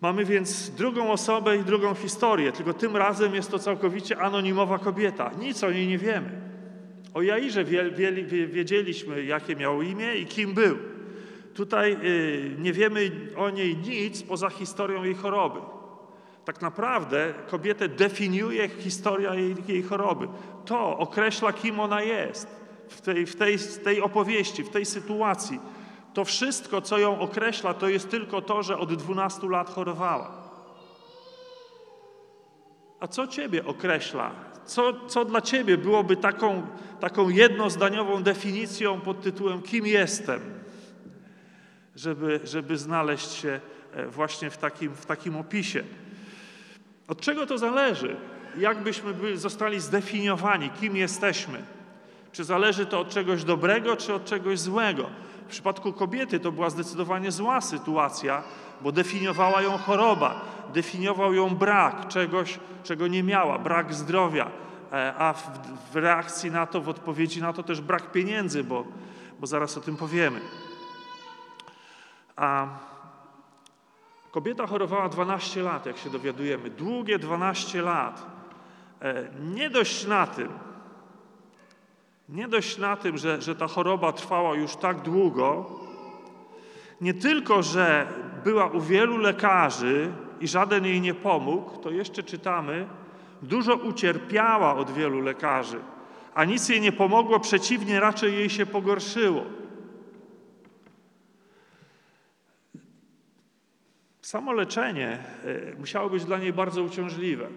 Mamy 0.01 0.25
więc 0.25 0.69
drugą 0.69 1.11
osobę 1.11 1.57
i 1.57 1.63
drugą 1.63 1.95
historię, 1.95 2.51
tylko 2.51 2.73
tym 2.73 2.97
razem 2.97 3.35
jest 3.35 3.51
to 3.51 3.59
całkowicie 3.59 4.21
anonimowa 4.21 4.79
kobieta. 4.79 5.31
Nic 5.39 5.63
o 5.63 5.71
niej 5.71 5.87
nie 5.87 5.97
wiemy. 5.97 6.52
O 7.13 7.21
Jairze 7.21 7.63
wie, 7.63 7.91
wie, 7.91 8.47
wiedzieliśmy, 8.47 9.23
jakie 9.23 9.55
miał 9.55 9.81
imię 9.81 10.15
i 10.15 10.25
kim 10.25 10.53
był. 10.53 10.77
Tutaj 11.53 11.97
y, 12.03 12.55
nie 12.59 12.73
wiemy 12.73 13.11
o 13.35 13.49
niej 13.49 13.77
nic 13.77 14.23
poza 14.23 14.49
historią 14.49 15.03
jej 15.03 15.15
choroby. 15.15 15.59
Tak 16.45 16.61
naprawdę 16.61 17.33
kobietę 17.47 17.89
definiuje 17.89 18.69
historia 18.69 19.35
jej, 19.35 19.55
jej 19.67 19.83
choroby. 19.83 20.27
To 20.65 20.97
określa, 20.97 21.53
kim 21.53 21.79
ona 21.79 22.01
jest 22.01 22.47
w 22.89 23.01
tej, 23.01 23.25
w 23.25 23.35
tej, 23.35 23.57
tej 23.83 24.01
opowieści, 24.01 24.63
w 24.63 24.69
tej 24.69 24.85
sytuacji. 24.85 25.59
To 26.13 26.25
wszystko, 26.25 26.81
co 26.81 26.97
ją 26.97 27.19
określa, 27.19 27.73
to 27.73 27.89
jest 27.89 28.09
tylko 28.09 28.41
to, 28.41 28.63
że 28.63 28.77
od 28.77 28.93
12 28.93 29.49
lat 29.49 29.69
chorowała. 29.69 30.42
A 33.03 33.07
co 33.07 33.27
Ciebie 33.27 33.65
określa? 33.65 34.31
Co, 34.65 35.07
co 35.07 35.25
dla 35.25 35.41
Ciebie 35.41 35.77
byłoby 35.77 36.17
taką, 36.17 36.67
taką 36.99 37.29
jednozdaniową 37.29 38.23
definicją 38.23 39.01
pod 39.01 39.21
tytułem 39.21 39.61
Kim 39.61 39.87
jestem? 39.87 40.41
Żeby, 41.95 42.39
żeby 42.43 42.77
znaleźć 42.77 43.31
się 43.31 43.59
e, 43.93 44.07
właśnie 44.07 44.49
w 44.49 44.57
takim, 44.57 44.95
w 44.95 45.05
takim 45.05 45.35
opisie. 45.35 45.83
Od 47.07 47.21
czego 47.21 47.45
to 47.45 47.57
zależy? 47.57 48.15
Jak 48.57 48.83
byśmy 48.83 49.13
byli, 49.13 49.37
zostali 49.37 49.79
zdefiniowani? 49.79 50.69
Kim 50.69 50.95
jesteśmy? 50.95 51.63
Czy 52.31 52.43
zależy 52.43 52.85
to 52.85 52.99
od 52.99 53.09
czegoś 53.09 53.43
dobrego, 53.43 53.97
czy 53.97 54.13
od 54.13 54.25
czegoś 54.25 54.59
złego? 54.59 55.09
W 55.43 55.49
przypadku 55.49 55.93
kobiety 55.93 56.39
to 56.39 56.51
była 56.51 56.69
zdecydowanie 56.69 57.31
zła 57.31 57.61
sytuacja, 57.61 58.43
bo 58.81 58.91
definiowała 58.91 59.61
ją 59.61 59.77
choroba, 59.77 60.41
definiował 60.73 61.33
ją 61.33 61.55
brak 61.55 62.07
czegoś, 62.07 62.59
czego 62.83 63.07
nie 63.07 63.23
miała, 63.23 63.59
brak 63.59 63.93
zdrowia, 63.93 64.51
e, 64.91 65.13
a 65.17 65.33
w, 65.33 65.49
w 65.91 65.95
reakcji 65.95 66.51
na 66.51 66.65
to, 66.65 66.81
w 66.81 66.89
odpowiedzi 66.89 67.41
na 67.41 67.53
to 67.53 67.63
też 67.63 67.81
brak 67.81 68.11
pieniędzy, 68.11 68.63
bo, 68.63 68.85
bo 69.39 69.47
zaraz 69.47 69.77
o 69.77 69.81
tym 69.81 69.97
powiemy. 69.97 70.39
A 72.35 72.67
kobieta 74.31 74.67
chorowała 74.67 75.09
12 75.09 75.63
lat, 75.63 75.85
jak 75.85 75.97
się 75.97 76.09
dowiadujemy, 76.09 76.69
długie 76.69 77.19
12 77.19 77.81
lat. 77.81 78.25
E, 79.01 79.27
nie 79.39 79.69
dość 79.69 80.07
na 80.07 80.27
tym, 80.27 80.49
nie 82.33 82.47
dość 82.47 82.77
na 82.77 82.95
tym, 82.95 83.17
że, 83.17 83.41
że 83.41 83.55
ta 83.55 83.67
choroba 83.67 84.11
trwała 84.11 84.55
już 84.55 84.75
tak 84.75 85.01
długo, 85.01 85.79
nie 87.01 87.13
tylko, 87.13 87.63
że 87.63 88.07
była 88.43 88.67
u 88.67 88.81
wielu 88.81 89.17
lekarzy 89.17 90.11
i 90.39 90.47
żaden 90.47 90.85
jej 90.85 91.01
nie 91.01 91.13
pomógł, 91.13 91.77
to 91.77 91.91
jeszcze 91.91 92.23
czytamy, 92.23 92.87
dużo 93.41 93.75
ucierpiała 93.75 94.75
od 94.75 94.91
wielu 94.91 95.19
lekarzy, 95.19 95.79
a 96.33 96.45
nic 96.45 96.69
jej 96.69 96.81
nie 96.81 96.91
pomogło, 96.91 97.39
przeciwnie, 97.39 97.99
raczej 97.99 98.33
jej 98.33 98.49
się 98.49 98.65
pogorszyło. 98.65 99.45
Samo 104.21 104.53
leczenie 104.53 105.19
e, 105.45 105.75
musiało 105.79 106.09
być 106.09 106.25
dla 106.25 106.37
niej 106.37 106.53
bardzo 106.53 106.83
uciążliwe. 106.83 107.47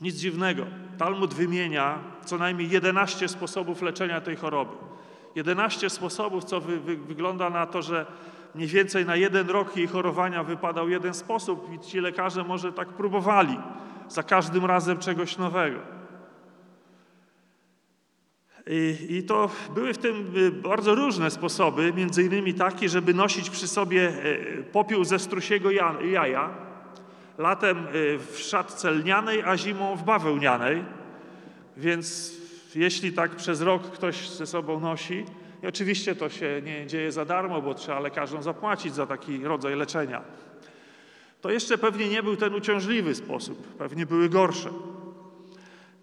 Nic 0.00 0.16
dziwnego. 0.16 0.66
Talmud 0.98 1.34
wymienia 1.34 1.98
co 2.24 2.38
najmniej 2.38 2.70
11 2.70 3.28
sposobów 3.28 3.82
leczenia 3.82 4.20
tej 4.20 4.36
choroby. 4.36 4.76
11 5.34 5.90
sposobów, 5.90 6.44
co 6.44 6.60
wy, 6.60 6.80
wy, 6.80 6.96
wygląda 6.96 7.50
na 7.50 7.66
to, 7.66 7.82
że 7.82 8.06
mniej 8.54 8.68
więcej 8.68 9.06
na 9.06 9.16
jeden 9.16 9.50
rok 9.50 9.76
jej 9.76 9.86
chorowania 9.86 10.44
wypadał 10.44 10.88
jeden 10.88 11.14
sposób 11.14 11.72
i 11.72 11.78
ci 11.78 12.00
lekarze 12.00 12.44
może 12.44 12.72
tak 12.72 12.88
próbowali 12.88 13.58
za 14.08 14.22
każdym 14.22 14.64
razem 14.64 14.98
czegoś 14.98 15.38
nowego. 15.38 15.78
I, 18.66 19.06
I, 19.08 19.22
to 19.22 19.50
były 19.74 19.94
w 19.94 19.98
tym 19.98 20.32
y, 20.36 20.52
bardzo 20.52 20.94
różne 20.94 21.30
sposoby, 21.30 21.92
między 21.92 22.22
innymi 22.22 22.54
taki, 22.54 22.88
żeby 22.88 23.14
nosić 23.14 23.50
przy 23.50 23.68
sobie 23.68 24.08
e, 24.08 24.62
popiół 24.62 25.04
ze 25.04 25.18
strusiego 25.18 25.70
jaja, 26.00 26.50
latem 27.38 27.86
y, 27.94 28.18
w 28.32 28.38
szatce 28.38 28.90
lnianej, 28.90 29.42
a 29.42 29.56
zimą 29.56 29.96
w 29.96 30.02
bawełnianej. 30.02 30.84
Więc 31.76 32.36
jeśli 32.74 33.12
tak 33.12 33.36
przez 33.36 33.60
rok 33.60 33.82
ktoś 33.82 34.28
ze 34.28 34.46
sobą 34.46 34.80
nosi, 34.80 35.24
i 35.62 35.66
oczywiście 35.66 36.14
to 36.14 36.28
się 36.28 36.62
nie 36.64 36.86
dzieje 36.86 37.12
za 37.12 37.24
darmo, 37.24 37.62
bo 37.62 37.74
trzeba 37.74 38.00
lekarzom 38.00 38.42
zapłacić 38.42 38.94
za 38.94 39.06
taki 39.06 39.44
rodzaj 39.44 39.76
leczenia, 39.76 40.22
to 41.40 41.50
jeszcze 41.50 41.78
pewnie 41.78 42.08
nie 42.08 42.22
był 42.22 42.36
ten 42.36 42.54
uciążliwy 42.54 43.14
sposób, 43.14 43.76
pewnie 43.78 44.06
były 44.06 44.28
gorsze. 44.28 44.70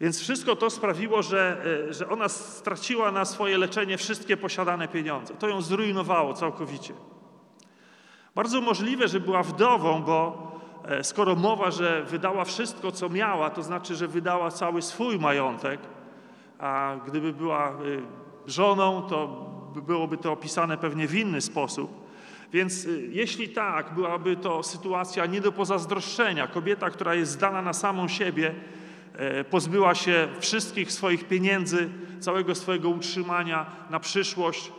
Więc 0.02 0.20
wszystko 0.20 0.56
to 0.56 0.70
sprawiło, 0.70 1.22
że, 1.22 1.66
y, 1.90 1.94
że 1.94 2.10
ona 2.10 2.30
straciła 2.30 3.12
na 3.12 3.26
swoje 3.26 3.58
leczenie 3.58 3.98
wszystkie 3.98 4.38
posiadane 4.38 4.88
pieniądze. 4.88 5.34
To 5.34 5.48
ją 5.48 5.62
zrujnowało 5.62 6.34
całkowicie. 6.34 6.94
Bardzo 8.36 8.62
możliwe, 8.62 9.08
że 9.08 9.20
była 9.20 9.44
wdową, 9.44 10.04
bo 10.04 10.53
skoro 11.04 11.36
mowa, 11.36 11.72
że 11.72 12.04
wydała 12.04 12.46
wszystko, 12.46 12.92
co 12.92 13.10
miała, 13.10 13.50
to 13.50 13.64
znaczy, 13.64 13.96
że 13.96 14.08
wydała 14.08 14.52
cały 14.52 14.82
swój 14.82 15.20
majątek, 15.20 15.80
a 16.60 16.96
gdyby 17.08 17.34
była 17.34 17.70
e, 17.70 17.74
żoną, 18.48 19.02
to 19.02 19.28
byłoby 19.88 20.18
to 20.18 20.32
opisane 20.32 20.78
pewnie 20.78 21.08
w 21.08 21.16
inny 21.16 21.42
sposób. 21.42 22.04
Więc 22.54 22.86
e, 22.86 22.90
jeśli 23.10 23.50
tak, 23.50 23.94
byłaby 23.94 24.36
to 24.36 24.64
sytuacja 24.64 25.26
nie 25.26 25.42
do 25.42 25.52
pozazdroszczenia. 25.52 26.48
Kobieta, 26.48 26.90
która 26.90 27.16
jest 27.16 27.32
zdana 27.32 27.62
na 27.62 27.74
samą 27.74 28.08
siebie, 28.08 28.56
pozbyła 29.50 29.96
się 29.96 30.28
wszystkich 30.40 30.92
swoich 30.92 31.28
pieniędzy, 31.28 31.90
całego 32.20 32.56
swojego 32.56 32.90
utrzymania 32.90 33.66
na 33.90 34.00
przyszłość 34.00 34.72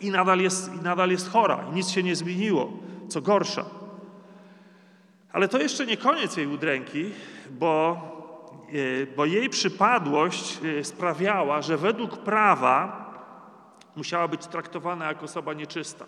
i 0.00 0.10
nadal 0.10 0.40
jest, 0.40 0.74
i 0.74 0.84
nadal 0.84 1.10
jest 1.10 1.30
chora. 1.30 1.64
I 1.72 1.74
nic 1.74 1.90
się 1.90 2.02
nie 2.02 2.16
zmieniło. 2.16 2.72
Co 3.08 3.20
gorsza, 3.20 3.64
ale 5.32 5.48
to 5.48 5.58
jeszcze 5.58 5.86
nie 5.86 5.96
koniec 5.96 6.36
jej 6.36 6.46
udręki, 6.46 7.10
bo, 7.50 7.98
e, 9.02 9.06
bo 9.16 9.24
jej 9.24 9.48
przypadłość 9.48 10.58
e, 10.78 10.84
sprawiała, 10.84 11.62
że 11.62 11.76
według 11.76 12.16
prawa 12.16 13.08
musiała 13.96 14.28
być 14.28 14.46
traktowana 14.46 15.06
jako 15.06 15.24
osoba 15.24 15.54
nieczysta. 15.54 16.04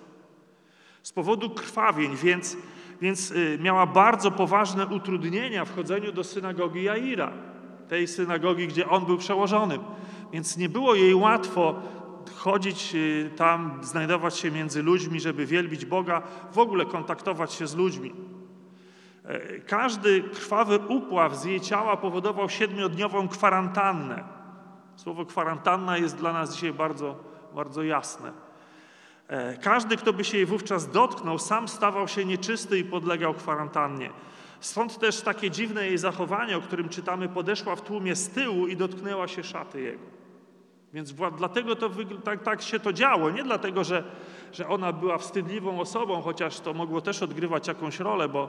Z 1.03 1.13
powodu 1.13 1.51
krwawień, 1.51 2.17
więc, 2.17 2.57
więc 3.01 3.33
e, 3.33 3.59
miała 3.59 3.87
bardzo 3.87 4.31
poważne 4.31 4.87
utrudnienia 4.87 5.65
w 5.65 5.75
chodzeniu 5.75 6.13
do 6.13 6.25
synagogi 6.25 6.83
Jaira, 6.83 7.33
tej 7.89 8.09
synagogi, 8.09 8.69
gdzie 8.69 8.89
on 8.89 9.07
był 9.07 9.19
przełożonym. 9.19 9.81
Więc 10.33 10.57
nie 10.57 10.69
było 10.69 10.95
jej 10.95 11.15
łatwo 11.15 11.83
chodzić 12.37 12.97
tam, 13.37 13.79
znajdować 13.83 14.37
się 14.37 14.51
między 14.51 14.83
ludźmi, 14.83 15.21
żeby 15.21 15.47
wielbić 15.47 15.85
Boga, 15.85 16.23
w 16.53 16.59
ogóle 16.59 16.87
kontaktować 16.87 17.53
się 17.53 17.67
z 17.67 17.77
ludźmi. 17.77 18.13
Każdy 19.67 20.23
krwawy 20.23 20.79
upław 20.89 21.37
z 21.37 21.45
jej 21.45 21.61
ciała 21.61 21.97
powodował 21.97 22.49
siedmiodniową 22.49 23.29
kwarantannę. 23.29 24.25
Słowo 24.97 25.27
kwarantanna 25.27 25.99
jest 25.99 26.17
dla 26.17 26.33
nas 26.33 26.55
dzisiaj 26.55 26.73
bardzo, 26.73 27.17
bardzo 27.55 27.83
jasne. 27.83 28.33
E, 29.29 29.57
każdy, 29.57 29.97
kto 29.97 30.13
by 30.13 30.25
się 30.25 30.37
jej 30.37 30.47
wówczas 30.47 30.91
dotknął, 30.91 31.39
sam 31.39 31.69
stawał 31.69 32.09
się 32.09 32.25
nieczysty 32.25 32.79
i 32.79 32.85
podlegał 32.85 33.35
kwarantannie. 33.35 34.11
Stąd 34.61 34.99
też 34.99 35.21
takie 35.21 35.51
dziwne 35.51 35.87
jej 35.87 35.99
zachowanie, 35.99 36.57
o 36.57 36.61
którym 36.61 36.89
czytamy, 36.89 37.29
podeszła 37.29 37.77
w 37.77 37.83
tłumie 37.83 38.17
z 38.17 38.29
tyłu 38.29 38.67
i 38.67 38.77
dotknęła 38.77 39.29
się 39.29 39.45
szaty 39.45 39.81
jego. 39.81 40.20
Więc 40.95 41.15
dlatego 41.39 41.77
to 41.77 41.91
tak, 42.25 42.43
tak, 42.43 42.63
się 42.63 42.81
to 42.81 42.93
działo. 42.93 43.31
Nie 43.31 43.43
dlatego, 43.43 43.85
że, 43.85 44.05
że 44.53 44.69
ona 44.69 44.93
była 44.93 45.19
wstydliwą 45.19 45.81
osobą, 45.81 46.23
chociaż 46.23 46.61
to 46.61 46.75
mogło 46.75 47.01
też 47.01 47.23
odgrywać 47.23 47.69
jakąś 47.69 48.01
rolę, 48.01 48.29
bo, 48.29 48.49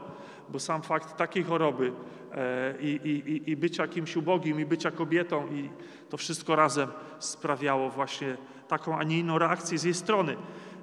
bo 0.49 0.59
sam 0.59 0.81
fakt 0.81 1.17
takiej 1.17 1.43
choroby 1.43 1.91
e, 2.31 2.73
i, 2.81 2.87
i, 2.87 3.51
i 3.51 3.57
bycia 3.57 3.87
kimś 3.87 4.15
ubogim, 4.15 4.59
i 4.59 4.65
bycia 4.65 4.91
kobietą, 4.91 5.47
i 5.47 5.69
to 6.09 6.17
wszystko 6.17 6.55
razem 6.55 6.89
sprawiało 7.19 7.89
właśnie 7.89 8.37
taką, 8.67 8.97
a 8.97 9.03
nie 9.03 9.19
inną 9.19 9.37
reakcję 9.37 9.77
z 9.77 9.83
jej 9.83 9.93
strony. 9.93 10.37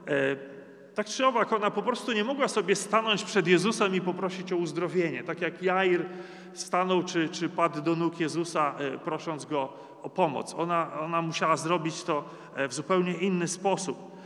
E, 0.06 0.58
tak 0.94 1.06
czy 1.06 1.26
owak, 1.26 1.52
ona 1.52 1.70
po 1.70 1.82
prostu 1.82 2.12
nie 2.12 2.24
mogła 2.24 2.48
sobie 2.48 2.76
stanąć 2.76 3.24
przed 3.24 3.46
Jezusem 3.46 3.94
i 3.94 4.00
poprosić 4.00 4.52
o 4.52 4.56
uzdrowienie. 4.56 5.24
Tak 5.24 5.40
jak 5.40 5.62
Jair 5.62 6.06
stanął 6.52 7.02
czy, 7.02 7.28
czy 7.28 7.48
padł 7.48 7.80
do 7.80 7.96
nóg 7.96 8.20
Jezusa, 8.20 8.74
e, 8.78 8.98
prosząc 8.98 9.44
go 9.44 9.68
o 10.02 10.10
pomoc. 10.10 10.54
Ona, 10.54 11.00
ona 11.00 11.22
musiała 11.22 11.56
zrobić 11.56 12.02
to 12.02 12.24
e, 12.54 12.68
w 12.68 12.74
zupełnie 12.74 13.12
inny 13.12 13.48
sposób. 13.48 14.18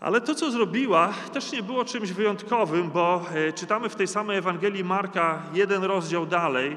Ale 0.00 0.20
to, 0.20 0.34
co 0.34 0.50
zrobiła, 0.50 1.12
też 1.32 1.52
nie 1.52 1.62
było 1.62 1.84
czymś 1.84 2.12
wyjątkowym, 2.12 2.90
bo 2.90 3.22
e, 3.34 3.52
czytamy 3.52 3.88
w 3.88 3.96
tej 3.96 4.06
samej 4.06 4.38
Ewangelii 4.38 4.84
Marka 4.84 5.42
jeden 5.52 5.84
rozdział 5.84 6.26
dalej, 6.26 6.76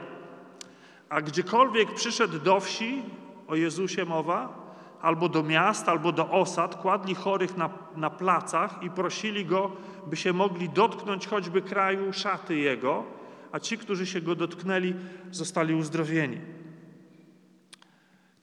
a 1.10 1.22
gdziekolwiek 1.22 1.94
przyszedł 1.94 2.40
do 2.40 2.60
wsi, 2.60 3.04
o 3.48 3.56
Jezusie 3.56 4.06
mowa, 4.06 4.62
albo 5.02 5.30
do 5.30 5.44
miast, 5.44 5.90
albo 5.90 6.12
do 6.12 6.30
osad, 6.30 6.76
kładli 6.76 7.16
chorych 7.16 7.58
na, 7.58 7.70
na 7.96 8.10
placach 8.10 8.84
i 8.84 8.90
prosili 8.90 9.46
go, 9.46 9.72
by 10.08 10.16
się 10.16 10.34
mogli 10.34 10.70
dotknąć 10.70 11.28
choćby 11.28 11.62
kraju 11.62 12.14
szaty 12.14 12.56
jego, 12.56 13.04
a 13.52 13.60
ci, 13.60 13.78
którzy 13.78 14.06
się 14.06 14.22
go 14.22 14.36
dotknęli, 14.36 14.94
zostali 15.32 15.74
uzdrowieni. 15.74 16.38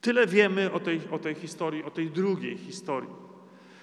Tyle 0.01 0.27
wiemy 0.27 0.73
o 0.73 0.81
tej, 0.81 1.01
o 1.11 1.19
tej 1.19 1.35
historii, 1.35 1.85
o 1.85 1.91
tej 1.91 2.11
drugiej 2.11 2.59
historii. 2.59 3.11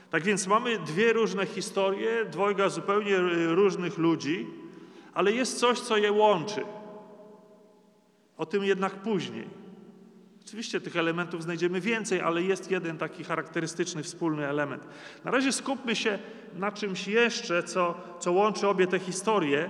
Tak 0.10 0.24
więc 0.24 0.48
mamy 0.48 0.80
dwie 0.80 1.14
różne 1.14 1.46
historie, 1.46 2.26
dwojga 2.26 2.70
zupełnie 2.70 3.18
różnych 3.48 3.98
ludzi, 3.98 4.48
ale 5.14 5.32
jest 5.32 5.60
coś, 5.60 5.80
co 5.80 5.98
je 5.98 6.12
łączy. 6.12 6.62
O 8.38 8.46
tym 8.46 8.64
jednak 8.64 8.94
później. 8.96 9.66
Oczywiście 10.46 10.82
tych 10.82 10.96
elementów 10.96 11.44
znajdziemy 11.44 11.82
więcej, 11.82 12.22
ale 12.22 12.42
jest 12.44 12.72
jeden 12.72 12.98
taki 12.98 13.24
charakterystyczny, 13.24 14.04
wspólny 14.04 14.48
element. 14.48 14.84
Na 15.24 15.32
razie 15.32 15.52
skupmy 15.52 15.96
się 15.96 16.20
na 16.54 16.72
czymś 16.72 17.08
jeszcze, 17.08 17.64
co, 17.64 18.02
co 18.20 18.32
łączy 18.32 18.68
obie 18.68 18.88
te 18.88 19.00
historie. 19.00 19.70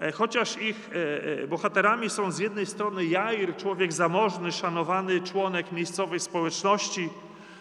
E, 0.00 0.12
chociaż 0.12 0.56
ich 0.62 0.90
e, 0.92 1.42
e, 1.42 1.46
bohaterami 1.46 2.10
są 2.10 2.30
z 2.30 2.38
jednej 2.38 2.66
strony 2.66 3.04
Jair, 3.04 3.56
człowiek 3.56 3.92
zamożny, 3.92 4.52
szanowany 4.52 5.20
członek 5.20 5.72
miejscowej 5.72 6.20
społeczności, 6.20 7.08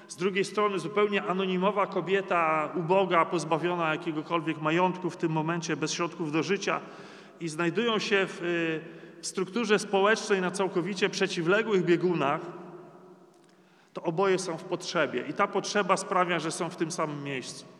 z 0.08 0.16
drugiej 0.16 0.46
strony 0.46 0.80
zupełnie 0.80 1.24
anonimowa 1.24 1.88
kobieta, 1.88 2.70
uboga, 2.76 3.26
pozbawiona 3.26 3.92
jakiegokolwiek 3.92 4.62
majątku 4.62 5.10
w 5.10 5.18
tym 5.18 5.32
momencie, 5.32 5.76
bez 5.76 5.94
środków 5.94 6.32
do 6.32 6.44
życia 6.44 6.80
i 7.40 7.50
znajdują 7.50 8.00
się 8.00 8.26
w, 8.28 8.40
w 9.22 9.28
strukturze 9.28 9.80
społecznej 9.80 10.42
na 10.42 10.52
całkowicie 10.52 11.10
przeciwległych 11.10 11.86
biegunach, 11.86 12.42
to 13.94 14.04
oboje 14.04 14.40
są 14.40 14.58
w 14.58 14.64
potrzebie 14.64 15.24
i 15.30 15.34
ta 15.34 15.48
potrzeba 15.48 15.98
sprawia, 15.98 16.40
że 16.40 16.52
są 16.52 16.70
w 16.70 16.76
tym 16.76 16.92
samym 16.92 17.24
miejscu. 17.24 17.79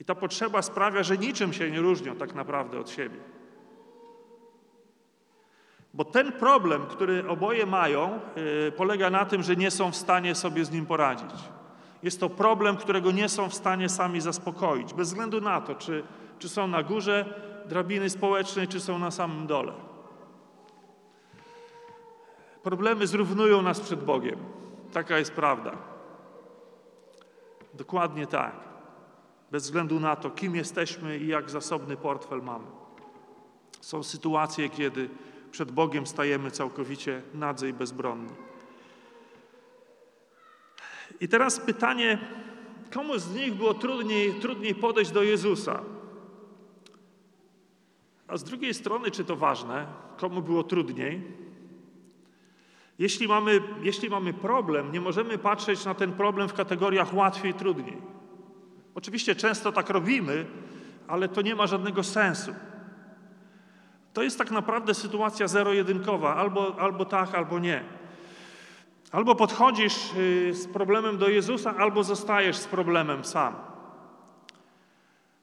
I 0.00 0.04
ta 0.04 0.14
potrzeba 0.14 0.62
sprawia, 0.62 1.02
że 1.02 1.18
niczym 1.18 1.52
się 1.52 1.70
nie 1.70 1.80
różnią 1.80 2.16
tak 2.16 2.34
naprawdę 2.34 2.80
od 2.80 2.90
siebie. 2.90 3.18
Bo 5.94 6.04
ten 6.04 6.32
problem, 6.32 6.86
który 6.86 7.28
oboje 7.28 7.66
mają, 7.66 8.20
yy, 8.36 8.72
polega 8.72 9.10
na 9.10 9.24
tym, 9.24 9.42
że 9.42 9.56
nie 9.56 9.70
są 9.70 9.90
w 9.90 9.96
stanie 9.96 10.34
sobie 10.34 10.64
z 10.64 10.70
nim 10.70 10.86
poradzić. 10.86 11.34
Jest 12.02 12.20
to 12.20 12.30
problem, 12.30 12.76
którego 12.76 13.12
nie 13.12 13.28
są 13.28 13.48
w 13.48 13.54
stanie 13.54 13.88
sami 13.88 14.20
zaspokoić, 14.20 14.94
bez 14.94 15.08
względu 15.08 15.40
na 15.40 15.60
to, 15.60 15.74
czy, 15.74 16.04
czy 16.38 16.48
są 16.48 16.66
na 16.66 16.82
górze 16.82 17.40
drabiny 17.66 18.10
społecznej, 18.10 18.68
czy 18.68 18.80
są 18.80 18.98
na 18.98 19.10
samym 19.10 19.46
dole. 19.46 19.72
Problemy 22.62 23.06
zrównują 23.06 23.62
nas 23.62 23.80
przed 23.80 24.04
Bogiem. 24.04 24.38
Taka 24.92 25.18
jest 25.18 25.32
prawda. 25.32 25.72
Dokładnie 27.74 28.26
tak 28.26 28.75
bez 29.50 29.62
względu 29.62 30.00
na 30.00 30.16
to, 30.16 30.30
kim 30.30 30.56
jesteśmy 30.56 31.18
i 31.18 31.26
jak 31.26 31.50
zasobny 31.50 31.96
portfel 31.96 32.42
mamy. 32.42 32.66
Są 33.80 34.02
sytuacje, 34.02 34.68
kiedy 34.68 35.08
przed 35.50 35.72
Bogiem 35.72 36.06
stajemy 36.06 36.50
całkowicie 36.50 37.22
nadzy 37.34 37.68
i 37.68 37.72
bezbronni. 37.72 38.30
I 41.20 41.28
teraz 41.28 41.60
pytanie, 41.60 42.18
komu 42.92 43.18
z 43.18 43.34
nich 43.34 43.54
było 43.54 43.74
trudniej, 43.74 44.34
trudniej 44.34 44.74
podejść 44.74 45.10
do 45.10 45.22
Jezusa? 45.22 45.82
A 48.28 48.36
z 48.36 48.44
drugiej 48.44 48.74
strony, 48.74 49.10
czy 49.10 49.24
to 49.24 49.36
ważne, 49.36 49.86
komu 50.16 50.42
było 50.42 50.64
trudniej? 50.64 51.22
Jeśli 52.98 53.28
mamy, 53.28 53.62
jeśli 53.82 54.10
mamy 54.10 54.32
problem, 54.32 54.92
nie 54.92 55.00
możemy 55.00 55.38
patrzeć 55.38 55.84
na 55.84 55.94
ten 55.94 56.12
problem 56.12 56.48
w 56.48 56.54
kategoriach 56.54 57.14
łatwiej, 57.14 57.54
trudniej. 57.54 58.15
Oczywiście 58.96 59.34
często 59.34 59.72
tak 59.72 59.90
robimy, 59.90 60.46
ale 61.08 61.28
to 61.28 61.42
nie 61.42 61.54
ma 61.54 61.66
żadnego 61.66 62.02
sensu. 62.02 62.54
To 64.12 64.22
jest 64.22 64.38
tak 64.38 64.50
naprawdę 64.50 64.94
sytuacja 64.94 65.48
zero-jedynkowa, 65.48 66.36
albo, 66.36 66.76
albo 66.80 67.04
tak, 67.04 67.34
albo 67.34 67.58
nie. 67.58 67.84
Albo 69.12 69.34
podchodzisz 69.34 70.12
y, 70.16 70.54
z 70.54 70.66
problemem 70.66 71.18
do 71.18 71.28
Jezusa, 71.28 71.76
albo 71.76 72.04
zostajesz 72.04 72.56
z 72.56 72.66
problemem 72.66 73.24
sam. 73.24 73.54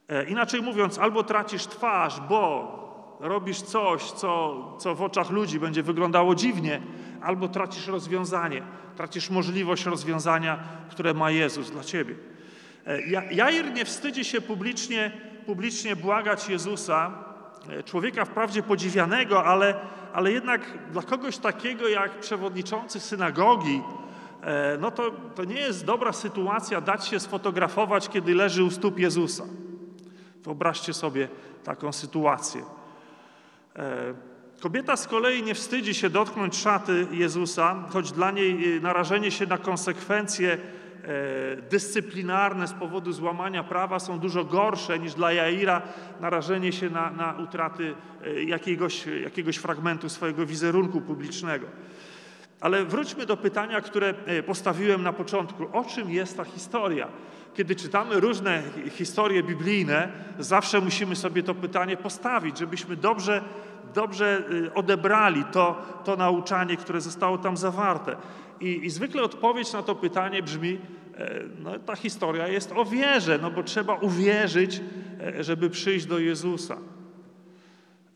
E, 0.09 0.23
inaczej 0.25 0.61
mówiąc, 0.61 0.99
albo 0.99 1.23
tracisz 1.23 1.67
twarz, 1.67 2.19
bo 2.19 2.73
robisz 3.19 3.61
coś, 3.61 4.11
co, 4.11 4.57
co 4.79 4.95
w 4.95 5.01
oczach 5.01 5.29
ludzi 5.29 5.59
będzie 5.59 5.83
wyglądało 5.83 6.35
dziwnie, 6.35 6.81
albo 7.21 7.47
tracisz 7.47 7.87
rozwiązanie, 7.87 8.61
tracisz 8.95 9.29
możliwość 9.29 9.85
rozwiązania, 9.85 10.59
które 10.89 11.13
ma 11.13 11.31
Jezus 11.31 11.71
dla 11.71 11.83
ciebie. 11.83 12.32
E, 12.87 13.01
Jair 13.31 13.73
nie 13.73 13.85
wstydzi 13.85 14.25
się 14.25 14.41
publicznie, 14.41 15.11
publicznie 15.45 15.95
błagać 15.95 16.49
Jezusa, 16.49 17.11
e, 17.69 17.83
człowieka 17.83 18.25
wprawdzie 18.25 18.63
podziwianego, 18.63 19.45
ale, 19.45 19.75
ale 20.13 20.31
jednak 20.31 20.61
dla 20.91 21.01
kogoś 21.01 21.37
takiego 21.37 21.87
jak 21.87 22.19
przewodniczący 22.19 22.99
synagogi, 22.99 23.81
e, 24.41 24.77
no 24.77 24.91
to, 24.91 25.11
to 25.35 25.43
nie 25.43 25.59
jest 25.59 25.85
dobra 25.85 26.13
sytuacja 26.13 26.81
dać 26.81 27.07
się 27.07 27.19
sfotografować, 27.19 28.09
kiedy 28.09 28.35
leży 28.35 28.63
u 28.63 28.71
stóp 28.71 28.99
Jezusa. 28.99 29.43
Wyobraźcie 30.43 30.93
sobie 30.93 31.27
taką 31.63 31.91
sytuację. 31.91 32.63
Kobieta 34.61 34.97
z 34.97 35.07
kolei 35.07 35.43
nie 35.43 35.55
wstydzi 35.55 35.93
się 35.93 36.09
dotknąć 36.09 36.57
szaty 36.57 37.07
Jezusa, 37.11 37.83
choć 37.89 38.11
dla 38.11 38.31
niej 38.31 38.81
narażenie 38.81 39.31
się 39.31 39.45
na 39.45 39.57
konsekwencje 39.57 40.57
dyscyplinarne 41.69 42.67
z 42.67 42.73
powodu 42.73 43.11
złamania 43.11 43.63
prawa 43.63 43.99
są 43.99 44.19
dużo 44.19 44.45
gorsze 44.45 44.99
niż 44.99 45.13
dla 45.13 45.33
Jaira 45.33 45.81
narażenie 46.21 46.71
się 46.71 46.89
na, 46.89 47.11
na 47.11 47.33
utraty 47.33 47.95
e, 48.25 48.43
jakiegoś, 48.43 49.05
jakiegoś 49.23 49.57
fragmentu 49.57 50.09
swojego 50.09 50.45
wizerunku 50.45 51.01
publicznego. 51.01 51.67
Ale 52.59 52.85
wróćmy 52.85 53.25
do 53.25 53.37
pytania, 53.37 53.81
które 53.81 54.13
e, 54.25 54.43
postawiłem 54.43 55.03
na 55.03 55.13
początku. 55.13 55.67
O 55.71 55.83
czym 55.83 56.11
jest 56.11 56.37
ta 56.37 56.43
historia? 56.43 57.07
Kiedy 57.53 57.75
czytamy 57.75 58.19
różne 58.19 58.63
historie 58.91 59.43
biblijne, 59.43 60.11
zawsze 60.39 60.81
musimy 60.81 61.15
sobie 61.15 61.43
to 61.43 61.55
pytanie 61.55 61.97
postawić, 61.97 62.57
żebyśmy 62.57 62.95
dobrze, 62.95 63.41
dobrze 63.93 64.43
odebrali 64.75 65.43
to, 65.51 65.81
to 66.05 66.15
nauczanie, 66.15 66.77
które 66.77 67.01
zostało 67.01 67.37
tam 67.37 67.57
zawarte. 67.57 68.15
I, 68.63 68.85
I, 68.85 68.89
zwykle 68.89 69.23
odpowiedź 69.23 69.73
na 69.73 69.83
to 69.83 69.95
pytanie 69.95 70.43
brzmi, 70.43 70.79
e, 71.17 71.39
no, 71.59 71.79
ta 71.79 71.95
historia 71.95 72.47
jest 72.47 72.71
o 72.71 72.85
wierze, 72.85 73.39
no 73.41 73.51
bo 73.51 73.63
trzeba 73.63 73.95
uwierzyć, 73.95 74.81
e, 75.21 75.43
żeby 75.43 75.69
przyjść 75.69 76.05
do 76.05 76.19
Jezusa. 76.19 76.77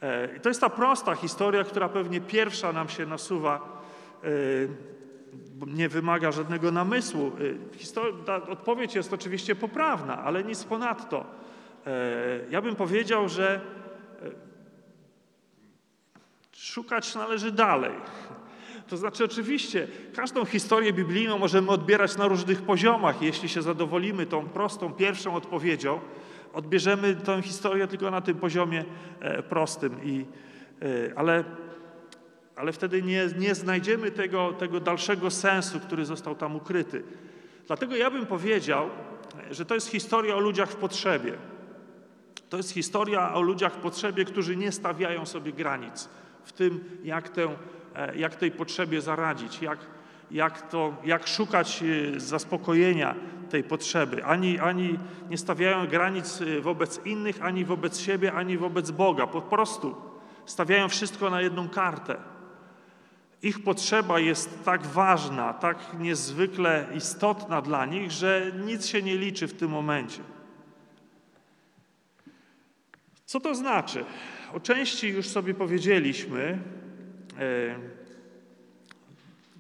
E, 0.01 0.35
I 0.37 0.39
to 0.39 0.49
jest 0.49 0.61
ta 0.61 0.69
prosta 0.69 1.15
historia, 1.15 1.63
która 1.63 1.89
pewnie 1.89 2.21
pierwsza 2.21 2.73
nam 2.73 2.89
się 2.89 3.05
nasuwa, 3.05 3.77
nie 5.67 5.89
wymaga 5.89 6.31
żadnego 6.31 6.71
namysłu. 6.71 7.31
ta 8.25 8.35
odpowiedź 8.35 8.95
jest 8.95 9.13
oczywiście 9.13 9.55
poprawna, 9.55 10.23
ale 10.23 10.43
nic 10.43 10.63
ponadto. 10.63 11.25
Ja 12.49 12.61
bym 12.61 12.75
powiedział, 12.75 13.29
że 13.29 13.61
szukać 16.53 17.15
należy 17.15 17.51
dalej. 17.51 17.91
To 18.87 18.97
znaczy, 18.97 19.23
oczywiście, 19.23 19.87
każdą 20.15 20.45
historię 20.45 20.93
biblijną 20.93 21.37
możemy 21.37 21.71
odbierać 21.71 22.17
na 22.17 22.27
różnych 22.27 22.61
poziomach. 22.61 23.21
Jeśli 23.21 23.49
się 23.49 23.61
zadowolimy 23.61 24.25
tą 24.25 24.49
prostą, 24.49 24.93
pierwszą 24.93 25.35
odpowiedzią, 25.35 25.99
odbierzemy 26.53 27.15
tę 27.15 27.41
historię 27.41 27.87
tylko 27.87 28.11
na 28.11 28.21
tym 28.21 28.35
poziomie 28.35 28.85
e, 29.19 29.43
prostym. 29.43 30.03
I, 30.03 30.25
e, 30.81 30.85
ale, 31.15 31.43
ale 32.55 32.71
wtedy 32.71 33.03
nie, 33.03 33.29
nie 33.37 33.55
znajdziemy 33.55 34.11
tego, 34.11 34.53
tego 34.53 34.79
dalszego 34.79 35.31
sensu, 35.31 35.79
który 35.79 36.05
został 36.05 36.35
tam 36.35 36.55
ukryty. 36.55 37.03
Dlatego 37.67 37.95
ja 37.95 38.11
bym 38.11 38.25
powiedział, 38.25 38.89
że 39.51 39.65
to 39.65 39.75
jest 39.75 39.87
historia 39.87 40.35
o 40.35 40.39
ludziach 40.39 40.69
w 40.69 40.75
potrzebie. 40.75 41.33
To 42.49 42.57
jest 42.57 42.71
historia 42.71 43.33
o 43.33 43.41
ludziach 43.41 43.73
w 43.73 43.77
potrzebie, 43.77 44.25
którzy 44.25 44.55
nie 44.55 44.71
stawiają 44.71 45.25
sobie 45.25 45.53
granic 45.53 46.09
w 46.43 46.51
tym, 46.51 46.83
jak, 47.03 47.29
tę, 47.29 47.47
jak 48.15 48.35
tej 48.35 48.51
potrzebie 48.51 49.01
zaradzić, 49.01 49.61
jak, 49.61 49.79
jak, 50.31 50.69
to, 50.69 50.95
jak 51.05 51.27
szukać 51.27 51.83
e, 51.83 52.19
zaspokojenia 52.19 53.15
tej 53.49 53.63
potrzeby. 53.63 54.25
Ani, 54.25 54.59
ani 54.59 54.99
nie 55.29 55.37
stawiają 55.37 55.87
granic 55.87 56.41
e, 56.41 56.61
wobec 56.61 57.05
innych, 57.05 57.41
ani 57.41 57.65
wobec 57.65 57.99
siebie, 57.99 58.33
ani 58.33 58.57
wobec 58.57 58.91
Boga. 58.91 59.27
Po 59.27 59.41
prostu 59.41 59.95
stawiają 60.45 60.89
wszystko 60.89 61.29
na 61.29 61.41
jedną 61.41 61.69
kartę. 61.69 62.15
Ich 63.41 63.63
potrzeba 63.63 64.19
jest 64.19 64.63
tak 64.63 64.85
ważna, 64.85 65.53
tak 65.53 65.77
niezwykle 65.99 66.87
istotna 66.95 67.61
dla 67.61 67.85
nich, 67.85 68.11
że 68.11 68.51
nic 68.65 68.85
się 68.85 69.01
nie 69.01 69.17
liczy 69.17 69.47
w 69.47 69.53
tym 69.53 69.71
momencie. 69.71 70.21
Co 73.25 73.39
to 73.39 73.55
znaczy? 73.55 74.05
O 74.53 74.59
części 74.59 75.09
już 75.09 75.27
sobie 75.27 75.53
powiedzieliśmy. 75.53 76.59
E, 77.37 77.75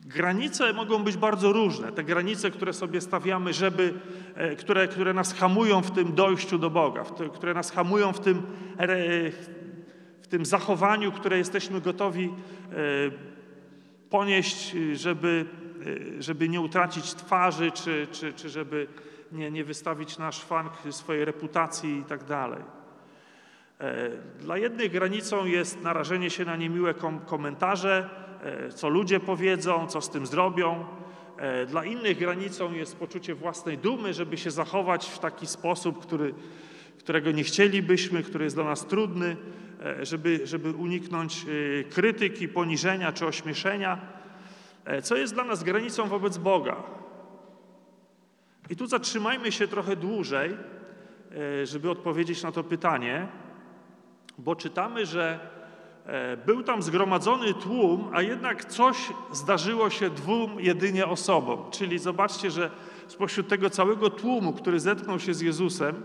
granice 0.05 0.73
mogą 0.73 1.03
być 1.03 1.17
bardzo 1.17 1.53
różne. 1.53 1.91
Te 1.91 2.03
granice, 2.03 2.51
które 2.51 2.73
sobie 2.73 3.01
stawiamy, 3.01 3.53
żeby, 3.53 3.93
e, 4.35 4.55
które, 4.55 4.87
które 4.87 5.13
nas 5.13 5.33
hamują 5.33 5.81
w 5.81 5.91
tym 5.91 6.15
dojściu 6.15 6.57
do 6.57 6.69
Boga, 6.69 7.03
które 7.33 7.53
nas 7.53 7.71
hamują 7.71 8.13
w 8.13 8.19
tym, 8.19 8.41
w 10.21 10.27
tym 10.27 10.45
zachowaniu, 10.45 11.11
które 11.11 11.37
jesteśmy 11.37 11.81
gotowi 11.81 12.25
e, 12.25 12.31
ponieść, 14.09 14.75
żeby, 14.93 15.45
żeby 16.19 16.49
nie 16.49 16.61
utracić 16.61 17.13
twarzy, 17.13 17.71
czy, 17.71 18.07
czy, 18.11 18.33
czy 18.33 18.49
żeby 18.49 18.87
nie, 19.31 19.51
nie 19.51 19.63
wystawić 19.63 20.17
na 20.17 20.31
szwank 20.31 20.73
swojej 20.91 21.25
reputacji 21.25 21.97
i 21.97 22.03
tak 22.03 22.23
dalej. 22.23 22.76
E, 23.79 24.09
dla 24.39 24.57
jednych 24.57 24.91
granicą 24.91 25.45
jest 25.45 25.81
narażenie 25.81 26.29
się 26.29 26.45
na 26.45 26.55
niemiłe 26.55 26.93
komentarze, 27.25 28.09
e, 28.43 28.69
co 28.69 28.89
ludzie 28.89 29.19
powiedzą, 29.19 29.87
co 29.87 30.01
z 30.01 30.09
tym 30.09 30.27
zrobią. 30.27 30.85
E, 31.37 31.65
dla 31.65 31.85
innych 31.85 32.17
granicą 32.19 32.73
jest 32.73 32.95
poczucie 32.95 33.35
własnej 33.35 33.77
dumy, 33.77 34.13
żeby 34.13 34.37
się 34.37 34.51
zachować 34.51 35.09
w 35.09 35.19
taki 35.19 35.47
sposób, 35.47 36.01
który, 36.01 36.33
którego 36.99 37.31
nie 37.31 37.43
chcielibyśmy, 37.43 38.23
który 38.23 38.43
jest 38.43 38.55
dla 38.55 38.65
nas 38.65 38.85
trudny, 38.85 39.37
żeby, 40.01 40.39
żeby 40.43 40.71
uniknąć 40.71 41.45
krytyki, 41.89 42.47
poniżenia 42.47 43.11
czy 43.11 43.25
ośmieszenia, 43.25 44.01
co 45.03 45.15
jest 45.15 45.33
dla 45.33 45.43
nas 45.43 45.63
granicą 45.63 46.07
wobec 46.07 46.37
Boga. 46.37 46.83
I 48.69 48.75
tu 48.75 48.87
zatrzymajmy 48.87 49.51
się 49.51 49.67
trochę 49.67 49.95
dłużej, 49.95 50.57
żeby 51.63 51.89
odpowiedzieć 51.89 52.43
na 52.43 52.51
to 52.51 52.63
pytanie 52.63 53.27
bo 54.37 54.55
czytamy, 54.55 55.05
że 55.05 55.39
e, 56.05 56.37
był 56.37 56.63
tam 56.63 56.81
zgromadzony 56.81 57.53
tłum, 57.53 58.09
a 58.13 58.21
jednak 58.21 58.65
coś 58.65 58.97
zdarzyło 59.31 59.89
się 59.89 60.09
dwóm 60.09 60.59
jedynie 60.59 61.07
osobom. 61.07 61.71
Czyli 61.71 61.99
zobaczcie, 61.99 62.51
że 62.51 62.71
spośród 63.07 63.47
tego 63.47 63.69
całego 63.69 64.09
tłumu, 64.09 64.53
który 64.53 64.79
zetknął 64.79 65.19
się 65.19 65.33
z 65.33 65.41
Jezusem, 65.41 66.01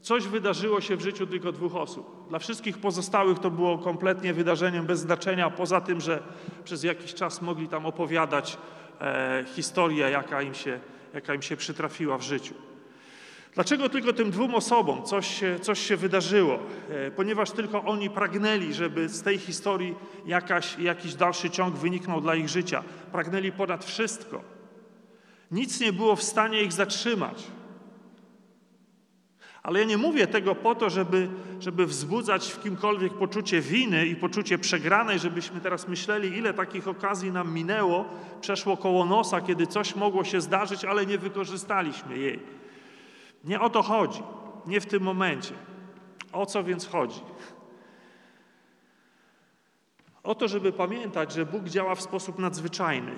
coś 0.00 0.26
wydarzyło 0.26 0.80
się 0.80 0.96
w 0.96 1.00
życiu 1.00 1.26
tylko 1.26 1.52
dwóch 1.52 1.76
osób. 1.76 2.28
Dla 2.28 2.38
wszystkich 2.38 2.78
pozostałych 2.78 3.38
to 3.38 3.50
było 3.50 3.78
kompletnie 3.78 4.34
wydarzeniem 4.34 4.86
bez 4.86 5.00
znaczenia, 5.00 5.50
poza 5.50 5.80
tym, 5.80 6.00
że 6.00 6.22
przez 6.64 6.84
jakiś 6.84 7.14
czas 7.14 7.42
mogli 7.42 7.68
tam 7.68 7.86
opowiadać 7.86 8.58
e, 9.00 9.44
historię, 9.54 10.10
jaka 10.10 10.42
im, 10.42 10.54
się, 10.54 10.80
jaka 11.14 11.34
im 11.34 11.42
się 11.42 11.56
przytrafiła 11.56 12.18
w 12.18 12.22
życiu. 12.22 12.54
Dlaczego 13.54 13.88
tylko 13.88 14.12
tym 14.12 14.30
dwóm 14.30 14.54
osobom 14.54 15.02
coś 15.02 15.40
się, 15.40 15.58
coś 15.60 15.78
się 15.80 15.96
wydarzyło? 15.96 16.58
E, 16.90 17.10
ponieważ 17.10 17.50
tylko 17.50 17.82
oni 17.84 18.10
pragnęli, 18.10 18.72
żeby 18.72 19.08
z 19.08 19.22
tej 19.22 19.38
historii 19.38 19.94
jakaś, 20.26 20.78
jakiś 20.78 21.14
dalszy 21.14 21.50
ciąg 21.50 21.76
wyniknął 21.76 22.20
dla 22.20 22.34
ich 22.34 22.48
życia. 22.48 22.82
Pragnęli 23.12 23.52
ponad 23.52 23.84
wszystko. 23.84 24.42
Nic 25.50 25.80
nie 25.80 25.92
było 25.92 26.16
w 26.16 26.22
stanie 26.22 26.62
ich 26.62 26.72
zatrzymać. 26.72 27.42
Ale 29.62 29.80
ja 29.80 29.86
nie 29.86 29.96
mówię 29.96 30.26
tego 30.26 30.54
po 30.54 30.74
to, 30.74 30.90
żeby, 30.90 31.28
żeby 31.60 31.86
wzbudzać 31.86 32.52
w 32.52 32.62
kimkolwiek 32.62 33.12
poczucie 33.14 33.60
winy 33.60 34.06
i 34.06 34.16
poczucie 34.16 34.58
przegranej, 34.58 35.18
żebyśmy 35.18 35.60
teraz 35.60 35.88
myśleli, 35.88 36.38
ile 36.38 36.54
takich 36.54 36.88
okazji 36.88 37.32
nam 37.32 37.54
minęło, 37.54 38.04
przeszło 38.40 38.76
koło 38.76 39.04
nosa, 39.04 39.40
kiedy 39.40 39.66
coś 39.66 39.96
mogło 39.96 40.24
się 40.24 40.40
zdarzyć, 40.40 40.84
ale 40.84 41.06
nie 41.06 41.18
wykorzystaliśmy 41.18 42.18
jej. 42.18 42.38
Nie 43.44 43.60
o 43.60 43.70
to 43.70 43.82
chodzi, 43.82 44.22
nie 44.66 44.80
w 44.80 44.86
tym 44.86 45.02
momencie. 45.02 45.54
O 46.32 46.46
co 46.46 46.64
więc 46.64 46.86
chodzi? 46.86 47.20
O 50.22 50.34
to, 50.34 50.48
żeby 50.48 50.72
pamiętać, 50.72 51.32
że 51.32 51.46
Bóg 51.46 51.64
działa 51.64 51.94
w 51.94 52.02
sposób 52.02 52.38
nadzwyczajny. 52.38 53.12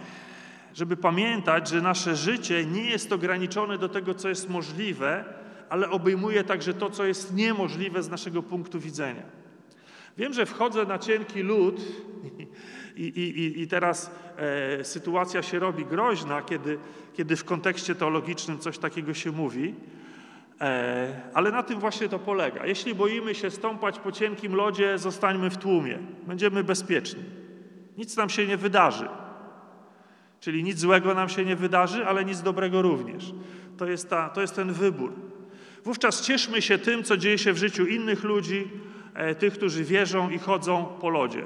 Żeby 0.74 0.96
pamiętać, 0.96 1.68
że 1.68 1.80
nasze 1.80 2.16
życie 2.16 2.66
nie 2.66 2.84
jest 2.84 3.12
ograniczone 3.12 3.78
do 3.78 3.88
tego, 3.88 4.14
co 4.14 4.28
jest 4.28 4.50
możliwe, 4.50 5.24
ale 5.68 5.90
obejmuje 5.90 6.44
także 6.44 6.74
to, 6.74 6.90
co 6.90 7.04
jest 7.04 7.34
niemożliwe 7.34 8.02
z 8.02 8.08
naszego 8.08 8.42
punktu 8.42 8.80
widzenia. 8.80 9.22
Wiem, 10.16 10.32
że 10.32 10.46
wchodzę 10.46 10.84
na 10.84 10.98
cienki 10.98 11.42
lód 11.42 11.80
i, 12.96 13.02
i, 13.02 13.60
i 13.62 13.68
teraz 13.68 14.10
e, 14.36 14.84
sytuacja 14.84 15.42
się 15.42 15.58
robi 15.58 15.84
groźna, 15.84 16.42
kiedy, 16.42 16.78
kiedy 17.14 17.36
w 17.36 17.44
kontekście 17.44 17.94
teologicznym 17.94 18.58
coś 18.58 18.78
takiego 18.78 19.14
się 19.14 19.32
mówi, 19.32 19.74
ale 21.34 21.50
na 21.50 21.62
tym 21.62 21.80
właśnie 21.80 22.08
to 22.08 22.18
polega. 22.18 22.66
Jeśli 22.66 22.94
boimy 22.94 23.34
się 23.34 23.50
stąpać 23.50 23.98
po 23.98 24.12
cienkim 24.12 24.54
lodzie, 24.54 24.98
zostańmy 24.98 25.50
w 25.50 25.56
tłumie. 25.56 25.98
Będziemy 26.26 26.64
bezpieczni. 26.64 27.22
Nic 27.98 28.16
nam 28.16 28.28
się 28.28 28.46
nie 28.46 28.56
wydarzy. 28.56 29.08
Czyli 30.40 30.64
nic 30.64 30.78
złego 30.78 31.14
nam 31.14 31.28
się 31.28 31.44
nie 31.44 31.56
wydarzy, 31.56 32.06
ale 32.06 32.24
nic 32.24 32.42
dobrego 32.42 32.82
również. 32.82 33.32
To 33.78 33.86
jest, 33.86 34.10
ta, 34.10 34.28
to 34.28 34.40
jest 34.40 34.56
ten 34.56 34.72
wybór. 34.72 35.12
Wówczas 35.84 36.22
cieszmy 36.22 36.62
się 36.62 36.78
tym, 36.78 37.04
co 37.04 37.16
dzieje 37.16 37.38
się 37.38 37.52
w 37.52 37.58
życiu 37.58 37.86
innych 37.86 38.24
ludzi, 38.24 38.70
e, 39.14 39.34
tych, 39.34 39.54
którzy 39.54 39.84
wierzą 39.84 40.30
i 40.30 40.38
chodzą 40.38 40.86
po 41.00 41.08
lodzie. 41.08 41.44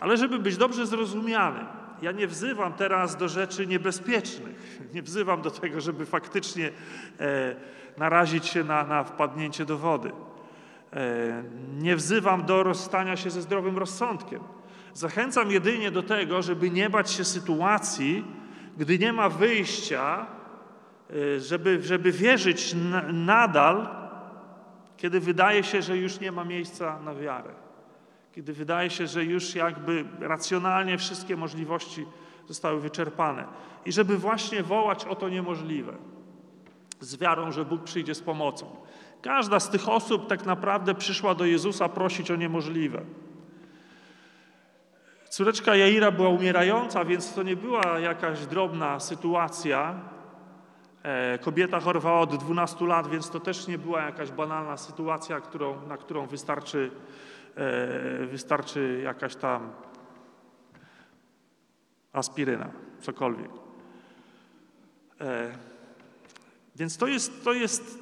Ale 0.00 0.16
żeby 0.16 0.38
być 0.38 0.56
dobrze 0.56 0.86
zrozumianym, 0.86 1.66
ja 2.02 2.12
nie 2.12 2.26
wzywam 2.26 2.72
teraz 2.72 3.16
do 3.16 3.28
rzeczy 3.28 3.66
niebezpiecznych. 3.66 4.78
Nie 4.94 5.02
wzywam 5.02 5.42
do 5.42 5.50
tego, 5.50 5.80
żeby 5.80 6.06
faktycznie 6.06 6.70
e, 7.20 7.54
narazić 7.98 8.46
się 8.46 8.64
na, 8.64 8.84
na 8.84 9.04
wpadnięcie 9.04 9.64
do 9.64 9.78
wody. 9.78 10.12
E, 10.92 11.42
nie 11.78 11.96
wzywam 11.96 12.46
do 12.46 12.62
rozstania 12.62 13.16
się 13.16 13.30
ze 13.30 13.42
zdrowym 13.42 13.78
rozsądkiem. 13.78 14.40
Zachęcam 14.94 15.50
jedynie 15.50 15.90
do 15.90 16.02
tego, 16.02 16.42
żeby 16.42 16.70
nie 16.70 16.90
bać 16.90 17.10
się 17.10 17.24
sytuacji, 17.24 18.24
gdy 18.78 18.98
nie 18.98 19.12
ma 19.12 19.28
wyjścia, 19.28 20.26
e, 21.10 21.40
żeby, 21.40 21.82
żeby 21.82 22.12
wierzyć 22.12 22.74
na, 22.74 23.02
nadal, 23.12 23.88
kiedy 24.96 25.20
wydaje 25.20 25.64
się, 25.64 25.82
że 25.82 25.96
już 25.96 26.20
nie 26.20 26.32
ma 26.32 26.44
miejsca 26.44 26.98
na 27.00 27.14
wiarę 27.14 27.69
kiedy 28.32 28.52
wydaje 28.52 28.90
się, 28.90 29.06
że 29.06 29.24
już 29.24 29.54
jakby 29.54 30.04
racjonalnie 30.20 30.98
wszystkie 30.98 31.36
możliwości 31.36 32.06
zostały 32.48 32.80
wyczerpane. 32.80 33.44
I 33.86 33.92
żeby 33.92 34.18
właśnie 34.18 34.62
wołać 34.62 35.04
o 35.04 35.14
to 35.14 35.28
niemożliwe, 35.28 35.92
z 37.00 37.16
wiarą, 37.16 37.52
że 37.52 37.64
Bóg 37.64 37.82
przyjdzie 37.84 38.14
z 38.14 38.20
pomocą. 38.20 38.76
Każda 39.22 39.60
z 39.60 39.70
tych 39.70 39.88
osób 39.88 40.28
tak 40.28 40.46
naprawdę 40.46 40.94
przyszła 40.94 41.34
do 41.34 41.44
Jezusa 41.44 41.88
prosić 41.88 42.30
o 42.30 42.36
niemożliwe. 42.36 43.02
Córeczka 45.28 45.76
Jaira 45.76 46.10
była 46.10 46.28
umierająca, 46.28 47.04
więc 47.04 47.34
to 47.34 47.42
nie 47.42 47.56
była 47.56 47.98
jakaś 47.98 48.46
drobna 48.46 49.00
sytuacja. 49.00 49.94
E, 51.02 51.38
kobieta 51.38 51.80
chorowała 51.80 52.20
od 52.20 52.36
12 52.36 52.86
lat, 52.86 53.08
więc 53.08 53.30
to 53.30 53.40
też 53.40 53.68
nie 53.68 53.78
była 53.78 54.02
jakaś 54.02 54.30
banalna 54.30 54.76
sytuacja, 54.76 55.40
którą, 55.40 55.86
na 55.86 55.96
którą 55.96 56.26
wystarczy 56.26 56.90
wystarczy 58.30 59.00
jakaś 59.04 59.36
tam 59.36 59.72
aspiryna, 62.12 62.70
cokolwiek. 63.00 63.50
E, 65.20 65.52
więc 66.76 66.96
to 66.96 67.06
jest, 67.06 67.44
to 67.44 67.52
jest 67.52 67.98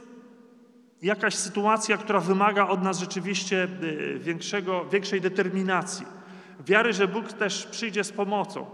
jakaś 1.03 1.35
sytuacja, 1.35 1.97
która 1.97 2.21
wymaga 2.21 2.69
od 2.69 2.83
nas 2.83 2.99
rzeczywiście 2.99 3.63
e, 3.63 4.19
większego, 4.19 4.85
większej 4.85 5.21
determinacji. 5.21 6.07
Wiary, 6.67 6.93
że 6.93 7.09
Bóg 7.09 7.33
też 7.33 7.67
przyjdzie 7.67 8.05
z 8.05 8.13
pomocą. 8.13 8.67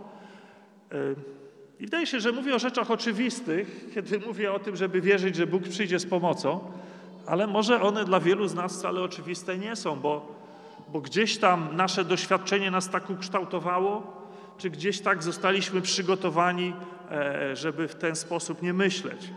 I 1.81 1.85
wydaje 1.85 2.07
się, 2.07 2.21
że 2.21 2.33
mówię 2.33 2.55
o 2.55 2.59
rzeczach 2.59 2.91
oczywistych, 2.91 3.91
kiedy 3.95 4.19
mówię 4.19 4.53
o 4.53 4.59
tym, 4.59 4.77
żeby 4.77 5.01
wierzyć, 5.01 5.37
że 5.37 5.47
Bóg 5.47 5.63
przyjdzie 5.63 5.99
z 5.99 6.07
pomocą, 6.07 6.73
ale 7.27 7.47
może 7.47 7.83
one 7.83 8.05
dla 8.05 8.21
wielu 8.21 8.49
z 8.49 8.55
nas 8.55 8.79
wcale 8.79 9.03
oczywiste 9.03 9.59
nie 9.59 9.77
są, 9.77 10.01
bo 10.01 10.44
bo 10.95 11.01
gdzieś 11.01 11.39
tam 11.39 11.77
nasze 11.77 12.05
doświadczenie 12.05 12.71
nas 12.71 12.91
tak 12.91 13.11
ukształtowało, 13.11 14.23
czy 14.59 14.71
gdzieś 14.71 15.01
tak 15.01 15.23
zostaliśmy 15.23 15.81
przygotowani, 15.81 16.75
e, 17.11 17.57
żeby 17.57 17.89
w 17.89 17.95
ten 17.95 18.17
sposób 18.17 18.63
nie 18.63 18.73
myśleć. 18.73 19.31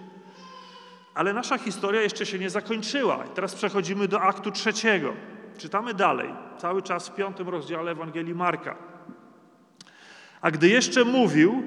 Ale 1.14 1.34
nasza 1.34 1.58
historia 1.58 2.02
jeszcze 2.02 2.26
się 2.26 2.40
nie 2.40 2.50
zakończyła. 2.50 3.26
I 3.26 3.30
teraz 3.30 3.56
przechodzimy 3.56 4.08
do 4.08 4.22
aktu 4.22 4.52
trzeciego. 4.52 5.14
Czytamy 5.58 5.94
dalej, 5.94 6.30
cały 6.58 6.82
czas 6.82 7.10
w 7.10 7.16
piątym 7.16 7.50
rozdziale 7.50 7.92
Ewangelii 7.92 8.36
Marka. 8.36 8.76
A 10.42 10.52
gdy 10.52 10.70
jeszcze 10.70 11.04
mówił, 11.04 11.64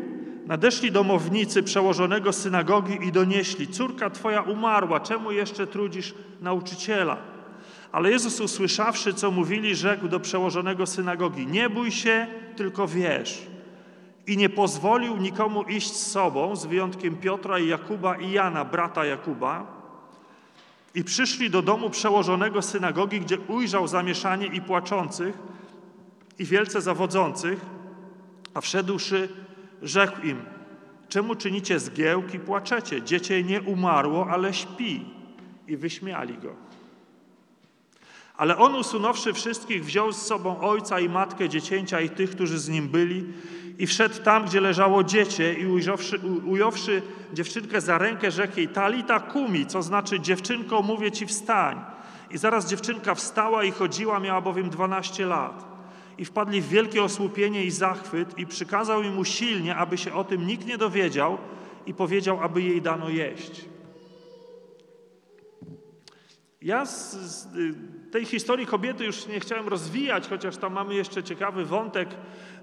nadeszli 0.46 0.92
domownicy 0.92 1.62
przełożonego 1.62 2.32
synagogi 2.32 3.06
i 3.06 3.12
donieśli: 3.12 3.68
Córka 3.68 4.10
twoja 4.10 4.42
umarła, 4.42 5.00
czemu 5.00 5.32
jeszcze 5.32 5.66
trudzisz 5.66 6.14
nauczyciela? 6.40 7.29
Ale 7.92 8.10
Jezus, 8.10 8.40
usłyszawszy, 8.40 9.14
co 9.14 9.30
mówili, 9.30 9.76
rzekł 9.76 10.08
do 10.08 10.20
przełożonego 10.20 10.86
synagogi: 10.86 11.46
Nie 11.46 11.70
bój 11.70 11.90
się, 11.90 12.26
tylko 12.56 12.88
wierz. 12.88 13.46
I 14.26 14.36
nie 14.36 14.48
pozwolił 14.48 15.16
nikomu 15.16 15.62
iść 15.62 15.92
z 15.92 16.06
sobą, 16.06 16.56
z 16.56 16.66
wyjątkiem 16.66 17.16
Piotra 17.16 17.58
i 17.58 17.68
Jakuba 17.68 18.16
i 18.16 18.30
Jana, 18.30 18.64
brata 18.64 19.04
Jakuba. 19.04 19.80
I 20.94 21.04
przyszli 21.04 21.50
do 21.50 21.62
domu 21.62 21.90
przełożonego 21.90 22.62
synagogi, 22.62 23.20
gdzie 23.20 23.38
ujrzał 23.38 23.88
zamieszanie 23.88 24.46
i 24.46 24.60
płaczących, 24.60 25.38
i 26.38 26.44
wielce 26.44 26.80
zawodzących, 26.80 27.60
a 28.54 28.60
wszedłszy, 28.60 29.28
rzekł 29.82 30.20
im: 30.22 30.42
Czemu 31.08 31.34
czynicie 31.34 31.80
zgiełki, 31.80 32.38
płaczecie? 32.38 33.02
Dziecię 33.02 33.42
nie 33.42 33.62
umarło, 33.62 34.26
ale 34.30 34.54
śpi. 34.54 35.04
I 35.68 35.76
wyśmiali 35.76 36.38
go. 36.38 36.69
Ale 38.36 38.58
on 38.58 38.74
usunąwszy 38.74 39.32
wszystkich, 39.32 39.84
wziął 39.84 40.12
z 40.12 40.22
sobą 40.22 40.60
ojca 40.60 41.00
i 41.00 41.08
matkę 41.08 41.48
dziecięcia 41.48 42.00
i 42.00 42.10
tych, 42.10 42.30
którzy 42.30 42.58
z 42.58 42.68
nim 42.68 42.88
byli 42.88 43.24
i 43.80 43.86
wszedł 43.86 44.22
tam, 44.22 44.44
gdzie 44.44 44.60
leżało 44.60 45.04
dziecię 45.04 45.54
i 45.54 45.66
ujrzawszy, 45.66 46.20
ująwszy 46.46 47.02
dziewczynkę 47.32 47.80
za 47.80 47.98
rękę, 47.98 48.30
rzekł 48.30 48.56
jej 48.56 48.68
talita 48.68 49.20
kumi, 49.20 49.66
co 49.66 49.82
znaczy 49.82 50.20
dziewczynko, 50.20 50.82
mówię 50.82 51.12
ci 51.12 51.26
wstań. 51.26 51.80
I 52.30 52.38
zaraz 52.38 52.68
dziewczynka 52.68 53.14
wstała 53.14 53.64
i 53.64 53.70
chodziła, 53.70 54.20
miała 54.20 54.40
bowiem 54.40 54.70
dwanaście 54.70 55.26
lat. 55.26 55.64
I 56.18 56.24
wpadli 56.24 56.60
w 56.60 56.68
wielkie 56.68 57.02
osłupienie 57.02 57.64
i 57.64 57.70
zachwyt 57.70 58.38
i 58.38 58.46
przykazał 58.46 59.02
im 59.02 59.18
usilnie, 59.18 59.76
aby 59.76 59.98
się 59.98 60.14
o 60.14 60.24
tym 60.24 60.46
nikt 60.46 60.66
nie 60.66 60.78
dowiedział 60.78 61.38
i 61.86 61.94
powiedział, 61.94 62.40
aby 62.42 62.62
jej 62.62 62.82
dano 62.82 63.08
jeść. 63.08 63.64
Ja 66.62 66.86
z, 66.86 67.12
z, 67.12 67.48
tej 68.10 68.24
historii 68.24 68.66
kobiety 68.66 69.04
już 69.04 69.26
nie 69.26 69.40
chciałem 69.40 69.68
rozwijać, 69.68 70.28
chociaż 70.28 70.56
tam 70.56 70.72
mamy 70.72 70.94
jeszcze 70.94 71.22
ciekawy 71.22 71.64
wątek 71.64 72.08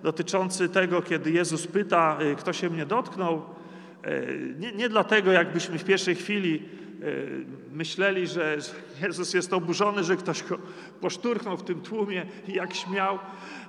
dotyczący 0.04 0.70
tego, 0.70 1.02
kiedy 1.02 1.32
Jezus 1.32 1.68
pyta, 1.68 2.18
y, 2.22 2.36
kto 2.36 2.54
się 2.54 2.70
mnie 2.70 2.86
dotknął. 2.86 3.42
Y, 4.08 4.56
nie, 4.60 4.72
nie 4.72 4.90
dlatego, 4.90 5.32
jakbyśmy 5.32 5.80
w 5.80 5.84
pierwszej 5.84 6.16
chwili 6.16 6.64
y, 7.04 7.46
myśleli, 7.74 8.28
że 8.28 8.58
Jezus 9.02 9.34
jest 9.34 9.54
oburzony, 9.54 10.04
że 10.04 10.16
ktoś 10.16 10.44
go 10.44 10.58
poszturchnął 11.02 11.58
w 11.58 11.64
tym 11.64 11.82
tłumie 11.82 12.26
jak 12.48 12.74
śmiał. 12.74 13.20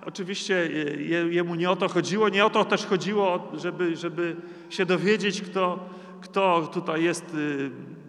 Oczywiście 0.07 0.71
jemu 1.31 1.55
nie 1.55 1.71
o 1.71 1.77
to 1.77 1.89
chodziło, 1.89 2.29
nie 2.29 2.45
o 2.45 2.51
to 2.51 2.65
też 2.65 2.87
chodziło, 2.87 3.53
żeby, 3.55 3.97
żeby 3.97 4.37
się 4.71 4.87
dowiedzieć, 4.87 5.43
kto, 5.43 5.89
kto 6.21 6.71
tutaj 6.75 7.05
jest 7.05 7.37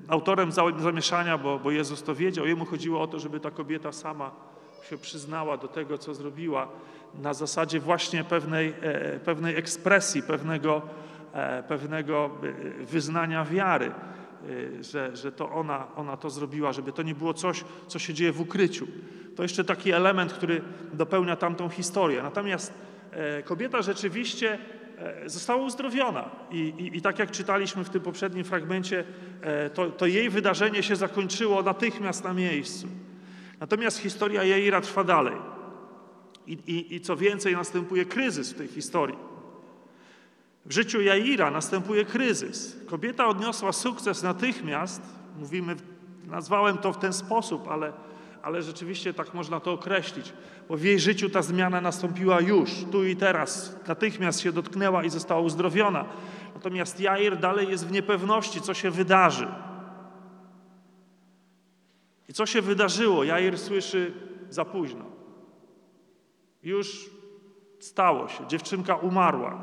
autorem 0.10 0.52
zamieszania, 0.78 1.38
bo, 1.38 1.60
bo 1.60 1.72
Jezus 1.72 2.04
to 2.04 2.15
wiedział. 2.15 2.48
Jemu 2.48 2.65
chodziło 2.65 3.02
o 3.02 3.08
to, 3.08 3.19
żeby 3.19 3.39
ta 3.39 3.52
kobieta 3.52 3.91
sama 3.91 4.32
się 4.89 4.98
przyznała 4.98 5.58
do 5.58 5.67
tego, 5.67 5.98
co 5.98 6.13
zrobiła, 6.13 6.67
na 7.22 7.34
zasadzie 7.34 7.80
właśnie 7.80 8.24
pewnej, 8.24 8.74
e, 8.82 9.19
pewnej 9.19 9.56
ekspresji, 9.56 10.24
pewnego, 10.24 10.82
e, 11.34 11.63
pewnego 11.63 12.30
e, 12.80 12.86
wyznania 12.86 13.45
wiary, 13.45 13.91
że, 14.82 15.15
że 15.15 15.32
to 15.32 15.52
ona, 15.52 15.88
ona 15.95 16.17
to 16.17 16.30
zrobiła, 16.30 16.74
żeby 16.74 16.91
to 16.91 17.04
nie 17.04 17.15
było 17.15 17.34
coś, 17.34 17.63
co 17.88 18.00
się 18.00 18.13
dzieje 18.13 18.32
w 18.32 18.41
ukryciu. 18.41 18.88
To 19.36 19.43
jeszcze 19.43 19.63
taki 19.63 19.91
element, 19.91 20.34
który 20.34 20.62
dopełnia 20.93 21.36
tamtą 21.36 21.69
historię. 21.69 22.24
Natomiast 22.24 22.74
kobieta 23.45 23.82
rzeczywiście 23.82 24.58
E, 24.58 24.79
została 25.25 25.63
uzdrowiona. 25.63 26.29
I, 26.51 26.57
i, 26.57 26.97
I, 26.97 27.01
tak 27.01 27.19
jak 27.19 27.31
czytaliśmy 27.31 27.83
w 27.83 27.89
tym 27.89 28.01
poprzednim 28.01 28.43
fragmencie, 28.43 29.03
e, 29.41 29.69
to, 29.69 29.89
to, 29.89 30.05
jej 30.05 30.29
wydarzenie 30.29 30.83
się 30.83 30.95
zakończyło 30.95 31.63
natychmiast 31.63 32.23
na 32.23 32.33
miejscu. 32.33 32.88
Natomiast 33.59 33.97
historia 33.97 34.43
Jaira 34.43 34.81
trwa 34.81 35.03
dalej. 35.03 35.35
I, 36.47 36.95
I, 36.95 37.01
co 37.01 37.15
więcej, 37.15 37.55
następuje 37.55 38.05
kryzys 38.05 38.53
w 38.53 38.57
tej 38.57 38.67
historii. 38.67 39.17
W 40.65 40.73
życiu 40.73 41.01
Jaira 41.01 41.51
następuje 41.51 42.05
kryzys. 42.05 42.77
Kobieta 42.88 43.27
odniosła 43.27 43.71
sukces 43.71 44.23
natychmiast. 44.23 45.01
Mówimy, 45.39 45.75
nazwałem 46.27 46.77
to 46.77 46.93
w 46.93 46.99
ten 46.99 47.13
sposób, 47.13 47.67
ale 47.67 47.93
ale 48.43 48.62
rzeczywiście 48.62 49.13
tak 49.13 49.34
można 49.34 49.60
to 49.60 49.73
określić, 49.73 50.34
bo 50.69 50.78
w 50.78 50.84
jej 50.84 50.99
życiu 50.99 51.30
ta 51.30 51.41
zmiana 51.41 51.82
nastąpiła 51.82 52.41
już, 52.41 52.69
tu 52.91 53.06
i 53.06 53.15
teraz, 53.15 53.80
natychmiast 53.88 54.39
się 54.39 54.52
dotknęła 54.52 55.04
i 55.04 55.10
została 55.10 55.41
uzdrowiona. 55.41 56.06
Natomiast 56.54 56.99
Jair 56.99 57.38
dalej 57.38 57.69
jest 57.69 57.88
w 57.88 57.91
niepewności, 57.91 58.62
co 58.62 58.73
się 58.73 58.91
wydarzy. 58.91 59.47
I 62.30 62.34
co 62.34 62.45
się 62.45 62.62
wydarzyło? 62.62 63.23
Jair 63.23 63.58
słyszy 63.58 64.13
za 64.49 64.65
późno. 64.65 65.06
Już 66.63 67.10
stało 67.80 68.28
się, 68.28 68.47
dziewczynka 68.47 68.95
umarła. 68.95 69.60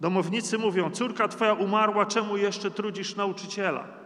Domownicy 0.00 0.58
mówią: 0.58 0.90
Córka 0.90 1.28
twoja 1.28 1.52
umarła, 1.52 2.06
czemu 2.06 2.36
jeszcze 2.36 2.70
trudzisz 2.70 3.16
nauczyciela? 3.16 4.03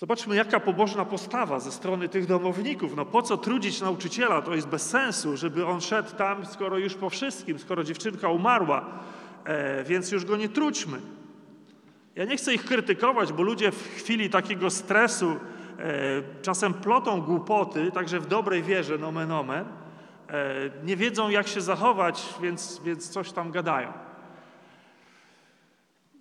Zobaczmy, 0.00 0.36
jaka 0.36 0.60
pobożna 0.60 1.04
postawa 1.04 1.60
ze 1.60 1.72
strony 1.72 2.08
tych 2.08 2.26
domowników. 2.26 2.96
No 2.96 3.04
po 3.04 3.22
co 3.22 3.36
trudzić 3.36 3.80
nauczyciela? 3.80 4.42
To 4.42 4.54
jest 4.54 4.68
bez 4.68 4.90
sensu, 4.90 5.36
żeby 5.36 5.66
on 5.66 5.80
szedł 5.80 6.10
tam, 6.16 6.46
skoro 6.46 6.78
już 6.78 6.94
po 6.94 7.10
wszystkim, 7.10 7.58
skoro 7.58 7.84
dziewczynka 7.84 8.28
umarła, 8.28 8.84
e, 9.44 9.84
więc 9.84 10.12
już 10.12 10.24
go 10.24 10.36
nie 10.36 10.48
trudźmy. 10.48 11.00
Ja 12.16 12.24
nie 12.24 12.36
chcę 12.36 12.54
ich 12.54 12.64
krytykować, 12.64 13.32
bo 13.32 13.42
ludzie 13.42 13.72
w 13.72 13.96
chwili 13.96 14.30
takiego 14.30 14.70
stresu 14.70 15.30
e, 15.30 16.22
czasem 16.42 16.74
plotą 16.74 17.20
głupoty, 17.20 17.92
także 17.92 18.20
w 18.20 18.26
dobrej 18.26 18.62
wierze, 18.62 18.98
nomen 18.98 19.32
omen, 19.32 19.64
e, 19.64 20.54
nie 20.84 20.96
wiedzą 20.96 21.30
jak 21.30 21.48
się 21.48 21.60
zachować, 21.60 22.34
więc, 22.42 22.80
więc 22.84 23.08
coś 23.08 23.32
tam 23.32 23.50
gadają. 23.50 23.92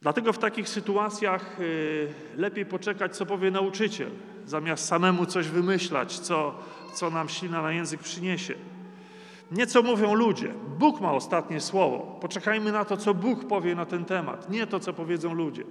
Dlatego 0.01 0.33
w 0.33 0.37
takich 0.37 0.69
sytuacjach 0.69 1.59
y, 1.59 2.07
lepiej 2.37 2.65
poczekać, 2.65 3.15
co 3.15 3.25
powie 3.25 3.51
nauczyciel, 3.51 4.09
zamiast 4.45 4.85
samemu 4.85 5.25
coś 5.25 5.47
wymyślać, 5.47 6.19
co, 6.19 6.55
co 6.93 7.09
nam 7.09 7.29
ślina 7.29 7.61
na 7.61 7.71
język 7.71 8.01
przyniesie. 8.01 8.53
Nie 9.51 9.67
co 9.67 9.81
mówią 9.81 10.13
ludzie. 10.13 10.53
Bóg 10.77 11.01
ma 11.01 11.11
ostatnie 11.11 11.61
słowo. 11.61 12.17
Poczekajmy 12.21 12.71
na 12.71 12.85
to, 12.85 12.97
co 12.97 13.13
Bóg 13.13 13.47
powie 13.47 13.75
na 13.75 13.85
ten 13.85 14.05
temat, 14.05 14.49
nie 14.49 14.67
to, 14.67 14.79
co 14.79 14.93
powiedzą 14.93 15.33
ludzie. 15.33 15.63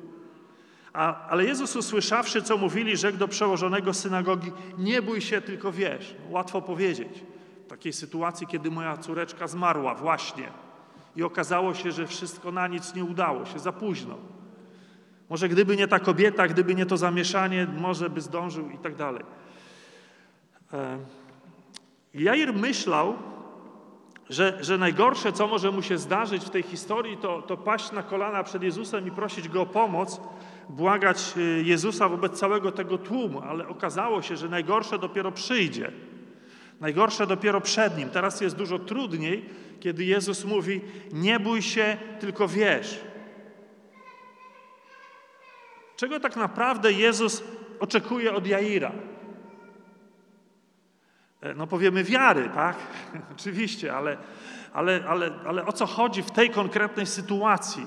A, 0.92 1.28
ale 1.28 1.44
Jezus 1.44 1.76
usłyszawszy, 1.76 2.42
co 2.42 2.56
mówili, 2.56 2.96
rzekł 2.96 3.18
do 3.18 3.28
przełożonego 3.28 3.94
synagogi: 3.94 4.52
Nie 4.78 5.02
bój 5.02 5.20
się, 5.20 5.40
tylko 5.40 5.72
wiesz. 5.72 6.14
Łatwo 6.30 6.62
powiedzieć. 6.62 7.24
W 7.64 7.68
takiej 7.68 7.92
sytuacji, 7.92 8.46
kiedy 8.46 8.70
moja 8.70 8.96
córeczka 8.96 9.46
zmarła, 9.46 9.94
właśnie 9.94 10.48
i 11.18 11.22
okazało 11.22 11.74
się, 11.74 11.92
że 11.92 12.06
wszystko 12.06 12.52
na 12.52 12.66
nic 12.66 12.94
nie 12.94 13.04
udało 13.04 13.44
się, 13.44 13.58
za 13.58 13.72
późno. 13.72 14.14
Może 15.30 15.48
gdyby 15.48 15.76
nie 15.76 15.88
ta 15.88 15.98
kobieta, 15.98 16.48
gdyby 16.48 16.74
nie 16.74 16.86
to 16.86 16.96
zamieszanie, 16.96 17.66
może 17.78 18.10
by 18.10 18.20
zdążył 18.20 18.70
i 18.70 18.78
tak 18.78 18.94
dalej. 18.94 19.24
E, 20.72 20.98
Jair 22.14 22.54
myślał, 22.54 23.14
że, 24.30 24.58
że 24.60 24.78
najgorsze, 24.78 25.32
co 25.32 25.46
może 25.46 25.70
mu 25.70 25.82
się 25.82 25.98
zdarzyć 25.98 26.44
w 26.44 26.50
tej 26.50 26.62
historii, 26.62 27.16
to, 27.16 27.42
to 27.42 27.56
paść 27.56 27.92
na 27.92 28.02
kolana 28.02 28.44
przed 28.44 28.62
Jezusem 28.62 29.06
i 29.06 29.10
prosić 29.10 29.48
Go 29.48 29.62
o 29.62 29.66
pomoc, 29.66 30.20
błagać 30.68 31.34
e, 31.36 31.40
Jezusa 31.62 32.08
wobec 32.08 32.38
całego 32.38 32.72
tego 32.72 32.98
tłumu, 32.98 33.40
ale 33.40 33.68
okazało 33.68 34.22
się, 34.22 34.36
że 34.36 34.48
najgorsze 34.48 34.98
dopiero 34.98 35.32
przyjdzie. 35.32 35.92
Najgorsze 36.80 37.26
dopiero 37.26 37.60
przed 37.60 37.98
nim. 37.98 38.10
Teraz 38.10 38.40
jest 38.40 38.56
dużo 38.56 38.78
trudniej, 38.78 39.44
kiedy 39.80 40.04
Jezus 40.04 40.44
mówi: 40.44 40.80
Nie 41.12 41.40
bój 41.40 41.62
się, 41.62 41.96
tylko 42.20 42.48
wierz. 42.48 43.00
Czego 45.96 46.20
tak 46.20 46.36
naprawdę 46.36 46.92
Jezus 46.92 47.42
oczekuje 47.80 48.34
od 48.34 48.46
Jaira? 48.46 48.92
E, 51.40 51.54
no 51.54 51.66
powiemy 51.66 52.04
wiary, 52.04 52.50
tak? 52.54 52.76
Oczywiście, 53.36 53.96
ale, 53.96 54.16
ale, 54.72 55.04
ale, 55.08 55.30
ale 55.46 55.66
o 55.66 55.72
co 55.72 55.86
chodzi 55.86 56.22
w 56.22 56.30
tej 56.30 56.50
konkretnej 56.50 57.06
sytuacji? 57.06 57.86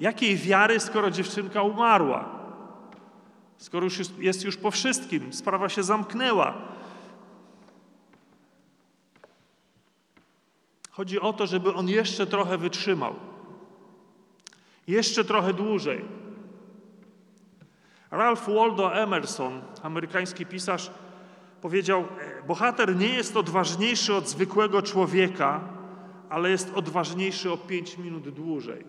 Jakiej 0.00 0.36
wiary, 0.36 0.80
skoro 0.80 1.10
dziewczynka 1.10 1.62
Chodzi 10.96 11.20
o 11.20 11.32
to, 11.32 11.46
żeby 11.46 11.74
on 11.74 11.88
jeszcze 11.88 12.26
trochę 12.26 12.58
wytrzymał. 12.58 13.14
Jeszcze 14.86 15.24
trochę 15.24 15.54
dłużej. 15.54 16.04
Ralph 18.10 18.48
Waldo 18.48 18.94
Emerson, 18.94 19.62
amerykański 19.82 20.46
pisarz, 20.46 20.90
powiedział: 21.60 22.08
Bohater 22.46 22.96
nie 22.96 23.08
jest 23.08 23.36
odważniejszy 23.36 24.14
od 24.14 24.28
zwykłego 24.28 24.82
człowieka, 24.82 25.60
ale 26.28 26.50
jest 26.50 26.72
odważniejszy 26.74 27.52
o 27.52 27.56
pięć 27.56 27.98
minut 27.98 28.28
dłużej. 28.28 28.84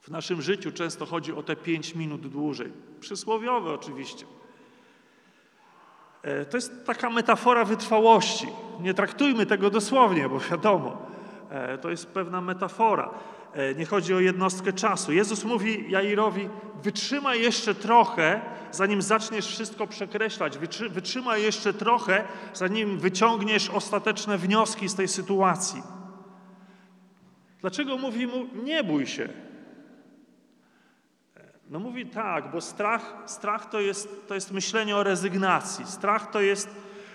W 0.00 0.08
naszym 0.08 0.42
życiu 0.42 0.72
często 0.72 1.06
chodzi 1.06 1.32
o 1.32 1.42
te 1.42 1.56
pięć 1.56 1.94
minut 1.94 2.26
dłużej. 2.26 2.72
Przysłowiowe 3.00 3.74
oczywiście. 3.74 4.26
E, 6.22 6.44
to 6.44 6.56
jest 6.56 6.86
taka 6.86 7.10
metafora 7.10 7.64
wytrwałości. 7.64 8.46
Nie 8.80 8.94
traktujmy 8.94 9.46
tego 9.46 9.70
dosłownie, 9.70 10.28
bo 10.28 10.40
wiadomo, 10.40 10.96
e, 11.50 11.78
to 11.78 11.90
jest 11.90 12.06
pewna 12.06 12.40
metafora. 12.40 13.10
E, 13.52 13.74
nie 13.74 13.86
chodzi 13.86 14.14
o 14.14 14.20
jednostkę 14.20 14.72
czasu. 14.72 15.12
Jezus 15.12 15.44
mówi 15.44 15.90
Jairowi: 15.90 16.48
Wytrzymaj 16.82 17.42
jeszcze 17.42 17.74
trochę, 17.74 18.40
zanim 18.72 19.02
zaczniesz 19.02 19.46
wszystko 19.46 19.86
przekreślać. 19.86 20.58
Wytrzymaj 20.90 21.42
jeszcze 21.42 21.74
trochę, 21.74 22.24
zanim 22.54 22.98
wyciągniesz 22.98 23.70
ostateczne 23.70 24.38
wnioski 24.38 24.88
z 24.88 24.94
tej 24.94 25.08
sytuacji. 25.08 25.82
Dlaczego 27.60 27.98
mówi 27.98 28.26
mu: 28.26 28.46
Nie 28.64 28.84
bój 28.84 29.06
się? 29.06 29.28
No 31.70 31.78
mówi 31.78 32.06
tak, 32.06 32.50
bo 32.50 32.60
strach, 32.60 33.16
strach 33.26 33.70
to, 33.70 33.80
jest, 33.80 34.28
to 34.28 34.34
jest 34.34 34.52
myślenie 34.52 34.96
o 34.96 35.02
rezygnacji. 35.02 35.86
Strach 35.86 36.30
to 36.30 36.40
jest 36.40 36.68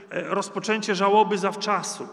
e, 0.10 0.22
rozpoczęcie 0.22 0.96
żałoby 0.96 1.38
zawczasu. 1.38 2.08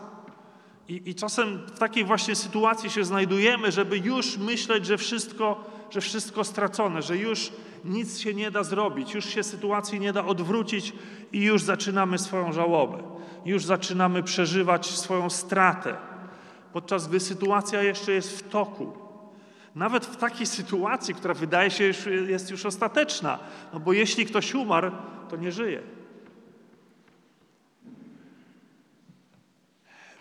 I, 0.88 1.10
I 1.10 1.14
czasem 1.14 1.58
w 1.66 1.78
takiej 1.78 2.04
właśnie 2.04 2.34
sytuacji 2.34 2.90
się 2.90 3.04
znajdujemy, 3.04 3.72
żeby 3.72 3.98
już 3.98 4.38
myśleć, 4.38 4.86
że 4.86 4.98
wszystko, 4.98 5.64
że 5.90 6.00
wszystko 6.00 6.44
stracone, 6.44 7.02
że 7.02 7.16
już 7.16 7.52
nic 7.84 8.18
się 8.18 8.34
nie 8.34 8.50
da 8.50 8.62
zrobić, 8.64 9.14
już 9.14 9.24
się 9.24 9.42
sytuacji 9.42 10.00
nie 10.00 10.12
da 10.12 10.24
odwrócić 10.24 10.92
i 11.32 11.44
już 11.44 11.62
zaczynamy 11.62 12.18
swoją 12.18 12.52
żałobę. 12.52 13.02
Już 13.44 13.64
zaczynamy 13.64 14.22
przeżywać 14.22 14.86
swoją 14.86 15.30
stratę, 15.30 15.96
podczas 16.72 17.08
gdy 17.08 17.20
sytuacja 17.20 17.82
jeszcze 17.82 18.12
jest 18.12 18.38
w 18.38 18.48
toku. 18.48 18.99
Nawet 19.74 20.06
w 20.06 20.16
takiej 20.16 20.46
sytuacji, 20.46 21.14
która 21.14 21.34
wydaje 21.34 21.70
się 21.70 21.84
już, 21.84 22.06
jest 22.06 22.50
już 22.50 22.66
ostateczna, 22.66 23.38
no 23.72 23.80
bo 23.80 23.92
jeśli 23.92 24.26
ktoś 24.26 24.54
umarł, 24.54 24.90
to 25.28 25.36
nie 25.36 25.52
żyje. 25.52 25.82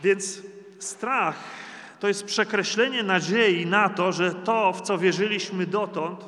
Więc 0.04 0.42
strach 0.80 1.36
to 2.00 2.08
jest 2.08 2.26
przekreślenie 2.26 3.04
nadziei 3.04 3.66
na 3.66 3.90
to, 3.90 4.12
że 4.12 4.36
to, 4.36 4.74
w 4.74 4.82
co 4.82 4.98
wierzyliśmy 4.98 5.66
dotąd, 5.66 6.26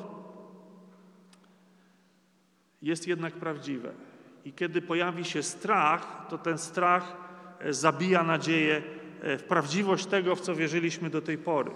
jest 2.82 3.08
jednak 3.08 3.34
prawdziwe. 3.34 3.92
I 4.44 4.52
kiedy 4.52 4.82
pojawi 4.82 5.24
się 5.24 5.42
strach, 5.42 6.26
to 6.30 6.38
ten 6.38 6.58
strach 6.58 7.16
e, 7.60 7.72
zabija 7.72 8.22
nadzieję 8.22 8.82
e, 9.20 9.38
w 9.38 9.44
prawdziwość 9.44 10.06
tego, 10.06 10.36
w 10.36 10.40
co 10.40 10.54
wierzyliśmy 10.54 11.10
do 11.10 11.22
tej 11.22 11.38
pory. 11.38 11.70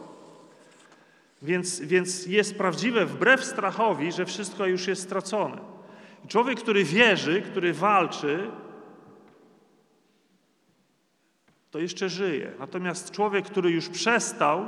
Więc, 1.47 1.81
więc 1.81 2.27
jest 2.27 2.59
prawdziwe 2.59 3.07
wbrew 3.07 3.45
strachowi, 3.45 4.13
że 4.13 4.25
wszystko 4.27 4.67
już 4.67 4.87
jest 4.87 5.03
stracone. 5.03 5.59
Człowiek, 6.29 6.61
który 6.61 6.85
wierzy, 6.85 7.43
który 7.43 7.73
walczy, 7.73 8.51
to 11.71 11.79
jeszcze 11.79 12.09
żyje. 12.09 12.53
Natomiast 12.59 13.11
człowiek, 13.11 13.47
który 13.47 13.71
już 13.71 13.89
przestał, 13.89 14.67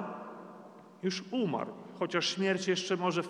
już 1.03 1.23
umarł. 1.31 1.73
Chociaż 1.99 2.35
śmierć 2.35 2.69
jeszcze 2.69 2.97
może 2.97 3.23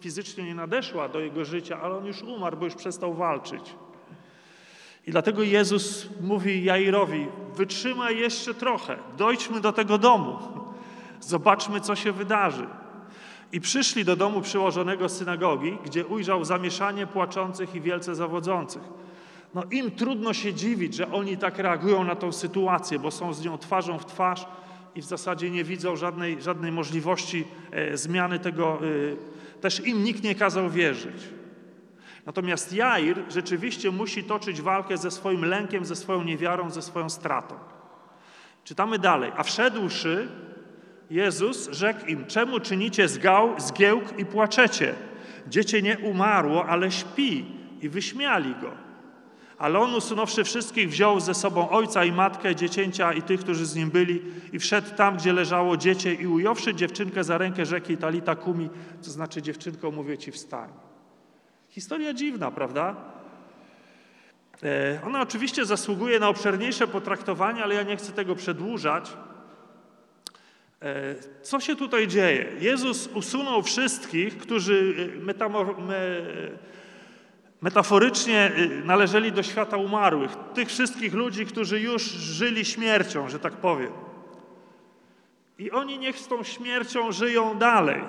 fizycznie 0.00 0.44
nie 0.44 0.54
nadeszła 0.54 1.08
do 1.08 1.20
jego 1.20 1.44
życia, 1.44 1.80
ale 1.80 1.96
on 1.96 2.06
już 2.06 2.22
umarł, 2.22 2.56
bo 2.56 2.64
już 2.64 2.74
przestał 2.74 3.14
walczyć. 3.14 3.74
I 5.06 5.10
dlatego 5.10 5.42
Jezus 5.42 6.08
mówi 6.20 6.64
Jairowi: 6.64 7.26
Wytrzymaj 7.54 8.18
jeszcze 8.18 8.54
trochę, 8.54 8.96
dojdźmy 9.16 9.60
do 9.60 9.72
tego 9.72 9.98
domu, 9.98 10.38
zobaczmy, 11.20 11.80
co 11.80 11.96
się 11.96 12.12
wydarzy. 12.12 12.79
I 13.52 13.60
przyszli 13.60 14.04
do 14.04 14.16
domu 14.16 14.40
przyłożonego 14.40 15.08
synagogi, 15.08 15.78
gdzie 15.84 16.06
ujrzał 16.06 16.44
zamieszanie 16.44 17.06
płaczących 17.06 17.74
i 17.74 17.80
wielce 17.80 18.14
zawodzących. 18.14 18.82
No 19.54 19.62
im 19.70 19.90
trudno 19.90 20.32
się 20.32 20.54
dziwić, 20.54 20.94
że 20.94 21.12
oni 21.12 21.36
tak 21.36 21.58
reagują 21.58 22.04
na 22.04 22.16
tą 22.16 22.32
sytuację, 22.32 22.98
bo 22.98 23.10
są 23.10 23.32
z 23.34 23.44
nią 23.44 23.58
twarzą 23.58 23.98
w 23.98 24.06
twarz 24.06 24.46
i 24.94 25.02
w 25.02 25.04
zasadzie 25.04 25.50
nie 25.50 25.64
widzą 25.64 25.96
żadnej, 25.96 26.42
żadnej 26.42 26.72
możliwości 26.72 27.44
e, 27.70 27.96
zmiany 27.96 28.38
tego. 28.38 28.78
E, 29.54 29.60
też 29.60 29.86
im 29.86 30.04
nikt 30.04 30.22
nie 30.22 30.34
kazał 30.34 30.70
wierzyć. 30.70 31.28
Natomiast 32.26 32.72
Jair 32.72 33.24
rzeczywiście 33.28 33.90
musi 33.90 34.24
toczyć 34.24 34.62
walkę 34.62 34.96
ze 34.96 35.10
swoim 35.10 35.44
lękiem, 35.44 35.84
ze 35.84 35.96
swoją 35.96 36.24
niewiarą, 36.24 36.70
ze 36.70 36.82
swoją 36.82 37.10
stratą. 37.10 37.54
Czytamy 38.64 38.98
dalej. 38.98 39.32
A 39.36 39.42
wszedłszy, 39.42 40.28
Jezus 41.10 41.70
rzekł 41.72 42.06
im: 42.06 42.26
Czemu 42.26 42.60
czynicie 42.60 43.08
zgał, 43.08 43.60
zgiełk 43.60 44.18
i 44.18 44.26
płaczecie? 44.26 44.94
Dziecię 45.48 45.82
nie 45.82 45.98
umarło, 45.98 46.66
ale 46.66 46.90
śpi. 46.90 47.60
I 47.82 47.88
wyśmiali 47.88 48.54
go. 48.54 48.70
Ale 49.58 49.78
on 49.78 49.94
usunąwszy 49.94 50.44
wszystkich, 50.44 50.90
wziął 50.90 51.20
ze 51.20 51.34
sobą 51.34 51.68
ojca 51.70 52.04
i 52.04 52.12
matkę, 52.12 52.56
dziecięcia 52.56 53.12
i 53.12 53.22
tych, 53.22 53.40
którzy 53.40 53.66
z 53.66 53.76
nim 53.76 53.90
byli, 53.90 54.22
i 54.52 54.58
wszedł 54.58 54.94
tam, 54.96 55.16
gdzie 55.16 55.32
leżało 55.32 55.76
dziecię, 55.76 56.14
i 56.14 56.26
ująwszy 56.26 56.74
dziewczynkę 56.74 57.24
za 57.24 57.38
rękę, 57.38 57.66
rzeki 57.66 57.96
Talita 57.96 58.36
Kumi, 58.36 58.70
to 59.04 59.10
znaczy 59.10 59.42
dziewczynko, 59.42 59.90
mówię 59.90 60.18
ci, 60.18 60.32
wstań. 60.32 60.68
Historia 61.68 62.14
dziwna, 62.14 62.50
prawda? 62.50 62.96
E, 64.62 65.00
ona 65.06 65.22
oczywiście 65.22 65.64
zasługuje 65.64 66.20
na 66.20 66.28
obszerniejsze 66.28 66.86
potraktowanie, 66.86 67.62
ale 67.62 67.74
ja 67.74 67.82
nie 67.82 67.96
chcę 67.96 68.12
tego 68.12 68.34
przedłużać. 68.34 69.12
E, 70.82 71.14
co 71.42 71.60
się 71.60 71.76
tutaj 71.76 72.08
dzieje? 72.08 72.46
Jezus 72.60 73.06
usunął 73.14 73.62
wszystkich, 73.62 74.38
którzy 74.38 74.94
e, 75.16 75.24
metaforycznie 77.62 78.52
y, 78.58 78.84
należeli 78.84 79.32
do 79.32 79.42
świata 79.42 79.76
umarłych, 79.76 80.30
tych 80.54 80.68
wszystkich 80.68 81.14
ludzi, 81.14 81.46
którzy 81.46 81.80
już 81.80 82.02
żyli 82.12 82.64
śmiercią, 82.64 83.28
że 83.28 83.38
tak 83.38 83.52
powiem. 83.52 83.92
I 85.58 85.70
oni 85.70 85.98
niech 85.98 86.18
z 86.18 86.28
tą 86.28 86.42
śmiercią 86.42 87.12
żyją 87.12 87.58
dalej, 87.58 88.02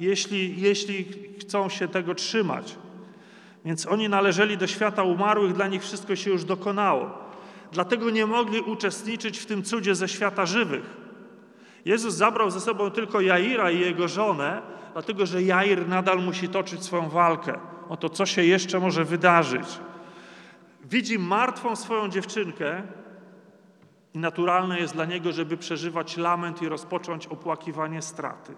jeśli, 0.00 0.60
jeśli 0.60 1.06
chcą 1.40 1.68
się 1.68 1.88
tego 1.88 2.14
trzymać. 2.14 2.76
Więc 3.64 3.86
oni 3.86 4.08
należeli 4.08 4.56
do 4.58 4.66
świata 4.66 5.02
umarłych, 5.02 5.52
dla 5.52 5.66
nich 5.66 5.82
wszystko 5.82 6.16
się 6.16 6.30
już 6.30 6.44
dokonało. 6.44 7.18
Dlatego 7.72 8.10
nie 8.10 8.26
mogli 8.26 8.60
uczestniczyć 8.60 9.38
w 9.38 9.46
tym 9.46 9.62
cudzie 9.62 9.94
ze 9.94 10.08
świata 10.08 10.46
żywych. 10.46 11.03
Jezus 11.84 12.14
zabrał 12.14 12.50
ze 12.50 12.60
sobą 12.60 12.90
tylko 12.90 13.20
Jaira 13.20 13.70
i 13.70 13.80
jego 13.80 14.08
żonę, 14.08 14.62
dlatego 14.92 15.26
że 15.26 15.42
Jair 15.42 15.88
nadal 15.88 16.22
musi 16.22 16.48
toczyć 16.48 16.84
swoją 16.84 17.08
walkę 17.08 17.58
o 17.88 17.96
to, 17.96 18.08
co 18.08 18.26
się 18.26 18.44
jeszcze 18.44 18.80
może 18.80 19.04
wydarzyć. 19.04 19.80
Widzi 20.84 21.18
martwą 21.18 21.76
swoją 21.76 22.08
dziewczynkę 22.08 22.82
i 24.14 24.18
naturalne 24.18 24.78
jest 24.78 24.94
dla 24.94 25.04
niego, 25.04 25.32
żeby 25.32 25.56
przeżywać 25.56 26.16
lament 26.16 26.62
i 26.62 26.68
rozpocząć 26.68 27.26
opłakiwanie 27.26 28.02
straty. 28.02 28.54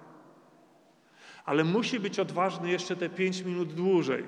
Ale 1.45 1.65
musi 1.65 2.01
być 2.01 2.19
odważny 2.19 2.71
jeszcze 2.71 2.97
te 2.97 3.09
pięć 3.09 3.43
minut 3.43 3.73
dłużej. 3.73 4.25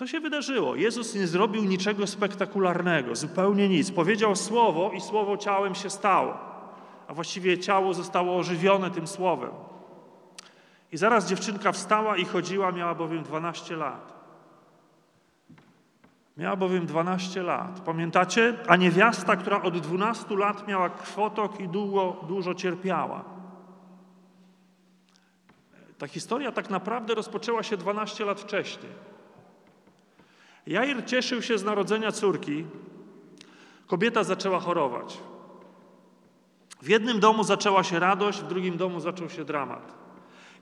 Co 0.00 0.06
się 0.06 0.20
wydarzyło? 0.20 0.76
Jezus 0.76 1.14
nie 1.14 1.26
zrobił 1.26 1.64
niczego 1.64 2.06
spektakularnego, 2.06 3.16
zupełnie 3.16 3.68
nic. 3.68 3.90
Powiedział 3.90 4.36
słowo 4.36 4.90
i 4.94 5.00
słowo 5.00 5.36
ciałem 5.36 5.74
się 5.74 5.90
stało, 5.90 6.38
a 7.08 7.14
właściwie 7.14 7.58
ciało 7.58 7.94
zostało 7.94 8.36
ożywione 8.36 8.90
tym 8.90 9.06
słowem. 9.06 9.50
I 10.92 10.96
zaraz 10.96 11.28
dziewczynka 11.28 11.72
wstała 11.72 12.16
i 12.16 12.24
chodziła, 12.24 12.72
miała 12.72 12.94
bowiem 12.94 13.22
12 13.22 13.76
lat. 13.76 14.12
Miała 16.36 16.56
bowiem 16.56 16.86
12 16.86 17.42
lat. 17.42 17.80
Pamiętacie? 17.80 18.56
A 18.68 18.76
niewiasta, 18.76 19.36
która 19.36 19.62
od 19.62 19.78
12 19.78 20.36
lat 20.36 20.68
miała 20.68 20.90
krwotok 20.90 21.60
i 21.60 21.68
długo, 21.68 22.16
dużo 22.28 22.54
cierpiała. 22.54 23.24
Ta 25.98 26.06
historia 26.06 26.52
tak 26.52 26.70
naprawdę 26.70 27.14
rozpoczęła 27.14 27.62
się 27.62 27.76
12 27.76 28.24
lat 28.24 28.40
wcześniej. 28.40 29.10
Jair 30.66 31.04
cieszył 31.06 31.42
się 31.42 31.58
z 31.58 31.64
narodzenia 31.64 32.12
córki. 32.12 32.64
Kobieta 33.86 34.24
zaczęła 34.24 34.60
chorować. 34.60 35.18
W 36.82 36.88
jednym 36.88 37.20
domu 37.20 37.44
zaczęła 37.44 37.84
się 37.84 37.98
radość, 37.98 38.40
w 38.40 38.46
drugim 38.46 38.76
domu 38.76 39.00
zaczął 39.00 39.30
się 39.30 39.44
dramat. 39.44 39.94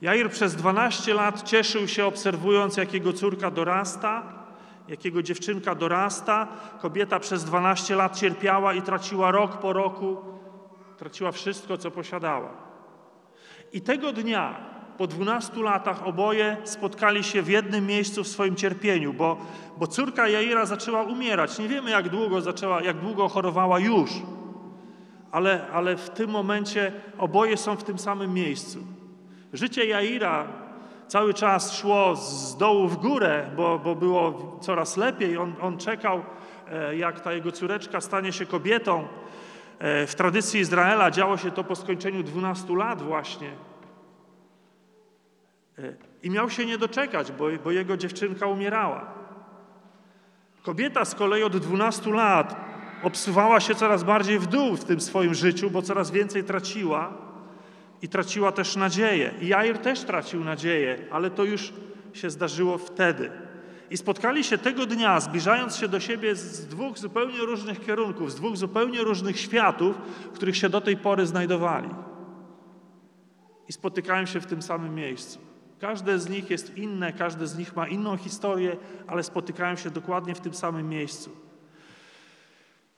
Jair 0.03 0.31
przez 0.31 0.55
12 0.57 1.15
lat 1.15 1.43
cieszył 1.43 1.89
się, 1.89 2.07
obserwując, 2.07 2.77
jak 2.77 2.95
jego 2.95 3.13
córka 3.13 3.51
dorasta 3.51 4.39
jak 4.89 5.05
jego 5.05 5.23
dziewczynka 5.23 5.75
dorasta. 5.75 6.49
Kobieta 6.81 7.21
przez 7.21 7.45
12 7.45 7.97
lat 7.97 8.19
cierpiała 8.19 8.75
i 8.75 8.83
traciła 8.83 9.31
rok 9.31 9.59
po 9.59 9.73
roku, 9.73 10.17
traciła 10.99 11.33
wszystko, 11.33 11.79
co 11.79 11.91
posiadała. 11.91 12.51
I 13.73 13.81
tego 13.81 14.13
dnia, 14.13 14.61
po 14.99 15.07
12 15.07 15.63
latach, 15.63 16.07
oboje 16.07 16.57
spotkali 16.65 17.25
się 17.25 17.43
w 17.43 17.49
jednym 17.49 17.87
miejscu 17.87 18.25
w 18.25 18.29
swoim 18.29 18.57
cierpieniu, 18.57 19.13
bo, 19.13 19.37
bo 19.77 19.87
córka 19.87 20.29
Jaira 20.29 20.67
zaczęła 20.67 21.03
umierać. 21.03 21.59
Nie 21.59 21.69
wiemy, 21.69 21.91
jak 21.91 22.09
długo, 22.09 22.41
zaczęła, 22.41 22.83
jak 22.83 23.01
długo 23.01 23.29
chorowała 23.29 23.79
już, 23.79 24.11
ale, 25.33 25.67
ale 25.73 25.97
w 25.97 26.11
tym 26.11 26.31
momencie 26.31 26.93
oboje 27.19 27.57
są 27.57 27.77
w 27.77 27.85
tym 27.85 27.99
samym 27.99 28.35
miejscu. 28.35 28.79
Życie 29.53 29.87
Jaira 29.87 30.47
cały 31.07 31.35
czas 31.35 31.77
szło 31.77 32.17
z 32.17 32.57
dołu 32.57 32.89
w 32.89 32.97
górę, 32.97 33.51
bo, 33.57 33.79
bo 33.79 33.95
było 33.95 34.59
coraz 34.61 34.97
lepiej. 34.97 35.39
On, 35.39 35.55
on 35.61 35.79
czekał, 35.79 36.23
e, 36.71 36.97
jak 36.97 37.21
ta 37.21 37.33
jego 37.33 37.53
córeczka 37.53 38.01
stanie 38.01 38.33
się 38.33 38.47
kobietą. 38.47 39.09
E, 39.79 40.07
w 40.07 40.15
tradycji 40.15 40.61
Izraela 40.61 41.11
działo 41.11 41.37
się 41.37 41.51
to 41.51 41.65
po 41.65 41.77
skończeniu 41.77 42.23
12 42.23 42.77
lat 42.77 43.03
właśnie. 43.03 43.68
E, 45.79 45.95
I 46.23 46.31
miał 46.31 46.51
się 46.51 46.67
nie 46.67 46.79
doczekać, 46.79 47.33
bo, 47.33 47.45
bo 47.65 47.71
jego 47.71 47.97
dziewczynka 47.97 48.47
umierała. 48.47 49.15
Kobieta 50.63 51.05
z 51.05 51.15
kolei 51.15 51.43
od 51.43 51.57
12 51.57 52.11
lat 52.11 52.57
obsuwała 53.03 53.61
się 53.61 53.75
coraz 53.75 54.05
bardziej 54.05 54.39
w 54.39 54.47
dół 54.47 54.77
w 54.77 54.85
tym 54.85 55.01
swoim 55.01 55.35
życiu, 55.35 55.71
bo 55.71 55.83
coraz 55.83 56.11
więcej 56.11 56.45
traciła 56.45 57.13
i 58.03 58.09
traciła 58.09 58.53
też 58.53 58.77
nadzieję. 58.77 59.35
I 59.41 59.49
Jair 59.49 59.79
też 59.79 60.01
tracił 60.01 60.45
nadzieję, 60.45 60.99
ale 61.11 61.31
to 61.31 61.45
już 61.45 61.73
się 62.13 62.31
zdarzyło 62.31 62.79
wtedy. 62.79 63.31
I 63.91 63.97
spotkali 63.97 64.45
się 64.45 64.59
tego 64.59 64.87
dnia, 64.87 65.21
zbliżając 65.21 65.77
się 65.77 65.89
do 65.89 66.01
siebie 66.01 66.37
z 66.37 66.67
dwóch 66.67 66.99
zupełnie 66.99 67.39
różnych 67.39 67.87
kierunków, 67.87 68.33
z 68.33 68.35
dwóch 68.35 68.57
zupełnie 68.57 69.03
różnych 69.03 69.41
światów, 69.41 69.97
w 70.33 70.33
których 70.33 70.57
się 70.57 70.69
do 70.69 70.81
tej 70.81 70.97
pory 70.97 71.27
znajdowali. 71.27 71.89
I 73.69 73.73
spotykają 73.73 74.27
się 74.27 74.41
w 74.41 74.47
tym 74.47 74.63
samym 74.63 74.95
miejscu. 74.95 75.48
Każde 75.81 76.19
z 76.19 76.29
nich 76.29 76.51
jest 76.51 76.77
inne, 76.77 77.13
każde 77.13 77.47
z 77.47 77.59
nich 77.59 77.77
ma 77.77 77.89
inną 77.89 78.17
historię, 78.17 78.77
ale 79.07 79.23
spotykają 79.23 79.77
się 79.77 79.91
dokładnie 79.91 80.35
w 80.35 80.41
tym 80.41 80.55
samym 80.55 80.89
miejscu. 80.89 81.31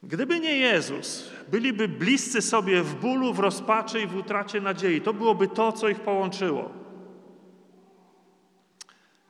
Gdyby 0.03 0.41
nie 0.41 0.59
Jezus, 0.59 1.31
byliby 1.49 1.89
bliscy 1.89 2.43
sobie 2.43 2.83
w 2.83 2.95
bólu, 2.95 3.35
w 3.35 3.39
rozpaczy 3.39 4.01
i 4.01 4.07
w 4.07 4.17
utracie 4.17 4.61
nadziei. 4.61 5.01
To 5.01 5.13
byłoby 5.13 5.49
to, 5.49 5.73
co 5.73 5.89
ich 5.89 6.01
połączyło. 6.01 6.71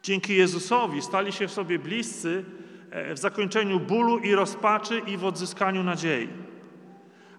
Dzięki 0.02 0.36
Jezusowi 0.36 1.02
stali 1.02 1.32
się 1.32 1.48
sobie 1.48 1.78
bliscy 1.78 2.44
e, 2.90 3.14
w 3.14 3.18
zakończeniu 3.18 3.80
bólu 3.80 4.18
i 4.18 4.34
rozpaczy 4.34 4.98
i 4.98 5.16
w 5.16 5.24
odzyskaniu 5.24 5.82
nadziei. 5.82 6.28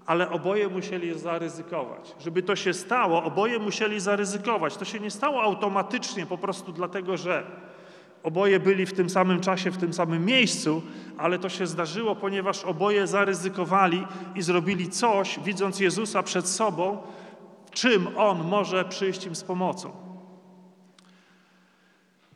Ale 0.05 0.29
oboje 0.29 0.67
musieli 0.67 1.19
zaryzykować. 1.19 2.15
Żeby 2.19 2.43
to 2.43 2.55
się 2.55 2.73
stało, 2.73 3.23
oboje 3.23 3.59
musieli 3.59 3.99
zaryzykować. 3.99 4.77
To 4.77 4.85
się 4.85 4.99
nie 4.99 5.11
stało 5.11 5.43
automatycznie, 5.43 6.25
po 6.25 6.37
prostu 6.37 6.71
dlatego, 6.71 7.17
że 7.17 7.43
Oboje 8.23 8.59
byli 8.59 8.85
w 8.85 8.93
tym 8.93 9.09
samym 9.09 9.39
czasie, 9.39 9.71
w 9.71 9.77
tym 9.77 9.93
samym 9.93 10.25
miejscu, 10.25 10.81
ale 11.17 11.39
to 11.39 11.49
się 11.49 11.67
zdarzyło, 11.67 12.15
ponieważ 12.15 12.63
oboje 12.63 13.07
zaryzykowali 13.07 14.07
i 14.35 14.41
zrobili 14.41 14.89
coś, 14.89 15.39
widząc 15.39 15.79
Jezusa 15.79 16.23
przed 16.23 16.47
sobą, 16.47 16.97
czym 17.71 18.07
On 18.17 18.43
może 18.43 18.85
przyjść 18.85 19.25
im 19.25 19.35
z 19.35 19.43
pomocą. 19.43 19.91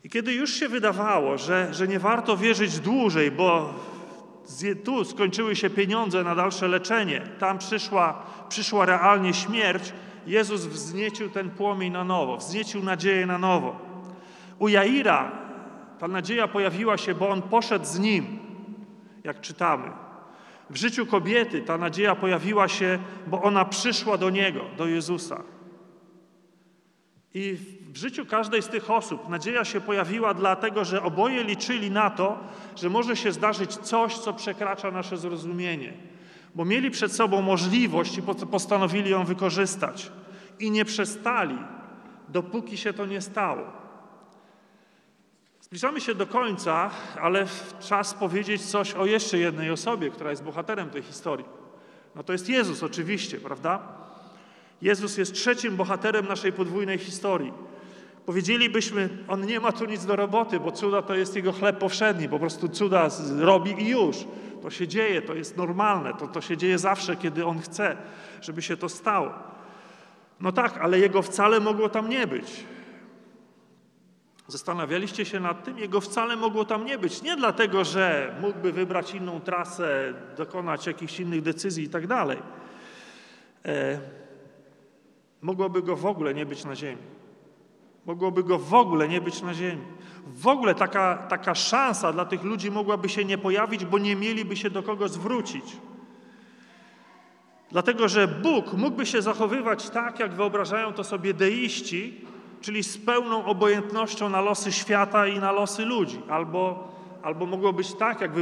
I 0.04 0.10
kiedy 0.10 0.34
już 0.34 0.54
się 0.54 0.68
wydawało, 0.68 1.38
że, 1.38 1.74
że 1.74 1.88
nie 1.88 1.98
warto 1.98 2.36
wierzyć 2.36 2.80
dłużej, 2.80 3.30
bo 3.30 3.74
tu 4.84 5.04
skończyły 5.04 5.56
się 5.56 5.70
pieniądze 5.70 6.24
na 6.24 6.34
dalsze 6.34 6.68
leczenie, 6.68 7.20
tam 7.38 7.58
przyszła, 7.58 8.22
przyszła 8.48 8.86
realnie 8.86 9.34
śmierć, 9.34 9.92
Jezus 10.26 10.66
wzniecił 10.66 11.30
ten 11.30 11.50
płomień 11.50 11.92
na 11.92 12.04
nowo, 12.04 12.36
wzniecił 12.36 12.82
nadzieję 12.82 13.26
na 13.26 13.38
nowo. 13.38 13.76
U 14.58 14.68
Jaira 14.68 15.32
ta 15.98 16.08
nadzieja 16.08 16.48
pojawiła 16.48 16.98
się, 16.98 17.14
bo 17.14 17.28
on 17.28 17.42
poszedł 17.42 17.84
z 17.84 17.98
nim, 17.98 18.38
jak 19.24 19.40
czytamy. 19.40 19.90
W 20.70 20.76
życiu 20.76 21.06
kobiety 21.06 21.62
ta 21.62 21.78
nadzieja 21.78 22.14
pojawiła 22.14 22.68
się, 22.68 22.98
bo 23.26 23.42
ona 23.42 23.64
przyszła 23.64 24.18
do 24.18 24.30
niego, 24.30 24.60
do 24.76 24.86
Jezusa. 24.86 25.42
I 27.34 27.58
w 27.96 27.98
życiu 27.98 28.26
każdej 28.26 28.62
z 28.62 28.68
tych 28.68 28.90
osób 28.90 29.28
nadzieja 29.28 29.64
się 29.64 29.80
pojawiła, 29.80 30.34
dlatego 30.34 30.84
że 30.84 31.02
oboje 31.02 31.44
liczyli 31.44 31.90
na 31.90 32.10
to, 32.10 32.38
że 32.76 32.90
może 32.90 33.16
się 33.16 33.32
zdarzyć 33.32 33.76
coś, 33.76 34.18
co 34.18 34.32
przekracza 34.32 34.90
nasze 34.90 35.16
zrozumienie. 35.16 35.92
Bo 36.54 36.64
mieli 36.64 36.90
przed 36.90 37.12
sobą 37.12 37.42
możliwość 37.42 38.18
i 38.18 38.22
postanowili 38.50 39.10
ją 39.10 39.24
wykorzystać. 39.24 40.12
I 40.60 40.70
nie 40.70 40.84
przestali, 40.84 41.58
dopóki 42.28 42.76
się 42.76 42.92
to 42.92 43.06
nie 43.06 43.20
stało. 43.20 43.62
Zbliżamy 45.60 46.00
się 46.00 46.14
do 46.14 46.26
końca, 46.26 46.90
ale 47.22 47.46
czas 47.80 48.14
powiedzieć 48.14 48.62
coś 48.62 48.94
o 48.94 49.06
jeszcze 49.06 49.38
jednej 49.38 49.70
osobie, 49.70 50.10
która 50.10 50.30
jest 50.30 50.44
bohaterem 50.44 50.90
tej 50.90 51.02
historii. 51.02 51.46
No 52.14 52.22
to 52.22 52.32
jest 52.32 52.48
Jezus 52.48 52.82
oczywiście, 52.82 53.40
prawda? 53.40 53.82
Jezus 54.82 55.18
jest 55.18 55.34
trzecim 55.34 55.76
bohaterem 55.76 56.26
naszej 56.26 56.52
podwójnej 56.52 56.98
historii. 56.98 57.52
Powiedzielibyśmy, 58.26 59.08
on 59.28 59.46
nie 59.46 59.60
ma 59.60 59.72
tu 59.72 59.84
nic 59.84 60.04
do 60.06 60.16
roboty, 60.16 60.60
bo 60.60 60.72
cuda 60.72 61.02
to 61.02 61.14
jest 61.14 61.36
jego 61.36 61.52
chleb 61.52 61.78
powszedni, 61.78 62.28
po 62.28 62.38
prostu 62.38 62.68
cuda 62.68 63.08
robi 63.38 63.82
i 63.82 63.88
już. 63.88 64.16
To 64.62 64.70
się 64.70 64.88
dzieje, 64.88 65.22
to 65.22 65.34
jest 65.34 65.56
normalne, 65.56 66.14
to, 66.14 66.28
to 66.28 66.40
się 66.40 66.56
dzieje 66.56 66.78
zawsze, 66.78 67.16
kiedy 67.16 67.46
on 67.46 67.58
chce, 67.58 67.96
żeby 68.40 68.62
się 68.62 68.76
to 68.76 68.88
stało. 68.88 69.34
No 70.40 70.52
tak, 70.52 70.78
ale 70.78 70.98
jego 70.98 71.22
wcale 71.22 71.60
mogło 71.60 71.88
tam 71.88 72.08
nie 72.08 72.26
być. 72.26 72.64
Zastanawialiście 74.48 75.24
się 75.24 75.40
nad 75.40 75.64
tym? 75.64 75.78
Jego 75.78 76.00
wcale 76.00 76.36
mogło 76.36 76.64
tam 76.64 76.84
nie 76.84 76.98
być. 76.98 77.22
Nie 77.22 77.36
dlatego, 77.36 77.84
że 77.84 78.34
mógłby 78.40 78.72
wybrać 78.72 79.14
inną 79.14 79.40
trasę, 79.40 80.14
dokonać 80.36 80.86
jakichś 80.86 81.20
innych 81.20 81.42
decyzji 81.42 81.84
i 81.84 81.88
tak 81.88 82.06
dalej. 82.06 82.38
E, 83.64 84.00
mogłoby 85.42 85.82
go 85.82 85.96
w 85.96 86.06
ogóle 86.06 86.34
nie 86.34 86.46
być 86.46 86.64
na 86.64 86.76
ziemi. 86.76 87.15
Mogłoby 88.06 88.44
go 88.44 88.58
w 88.58 88.74
ogóle 88.74 89.08
nie 89.08 89.20
być 89.20 89.42
na 89.42 89.54
ziemi. 89.54 89.82
W 90.26 90.46
ogóle 90.46 90.74
taka, 90.74 91.16
taka 91.16 91.54
szansa 91.54 92.12
dla 92.12 92.24
tych 92.24 92.42
ludzi 92.42 92.70
mogłaby 92.70 93.08
się 93.08 93.24
nie 93.24 93.38
pojawić, 93.38 93.84
bo 93.84 93.98
nie 93.98 94.16
mieliby 94.16 94.56
się 94.56 94.70
do 94.70 94.82
kogo 94.82 95.08
zwrócić. 95.08 95.64
Dlatego, 97.70 98.08
że 98.08 98.28
Bóg 98.28 98.72
mógłby 98.72 99.06
się 99.06 99.22
zachowywać 99.22 99.90
tak, 99.90 100.18
jak 100.18 100.34
wyobrażają 100.34 100.92
to 100.92 101.04
sobie 101.04 101.34
deiści, 101.34 102.24
czyli 102.60 102.82
z 102.84 102.98
pełną 102.98 103.44
obojętnością 103.44 104.28
na 104.28 104.40
losy 104.40 104.72
świata 104.72 105.26
i 105.26 105.38
na 105.38 105.52
losy 105.52 105.84
ludzi. 105.84 106.18
Albo, 106.28 106.88
albo 107.22 107.46
mogło 107.46 107.72
być 107.72 107.94
tak, 107.94 108.20
jak 108.20 108.32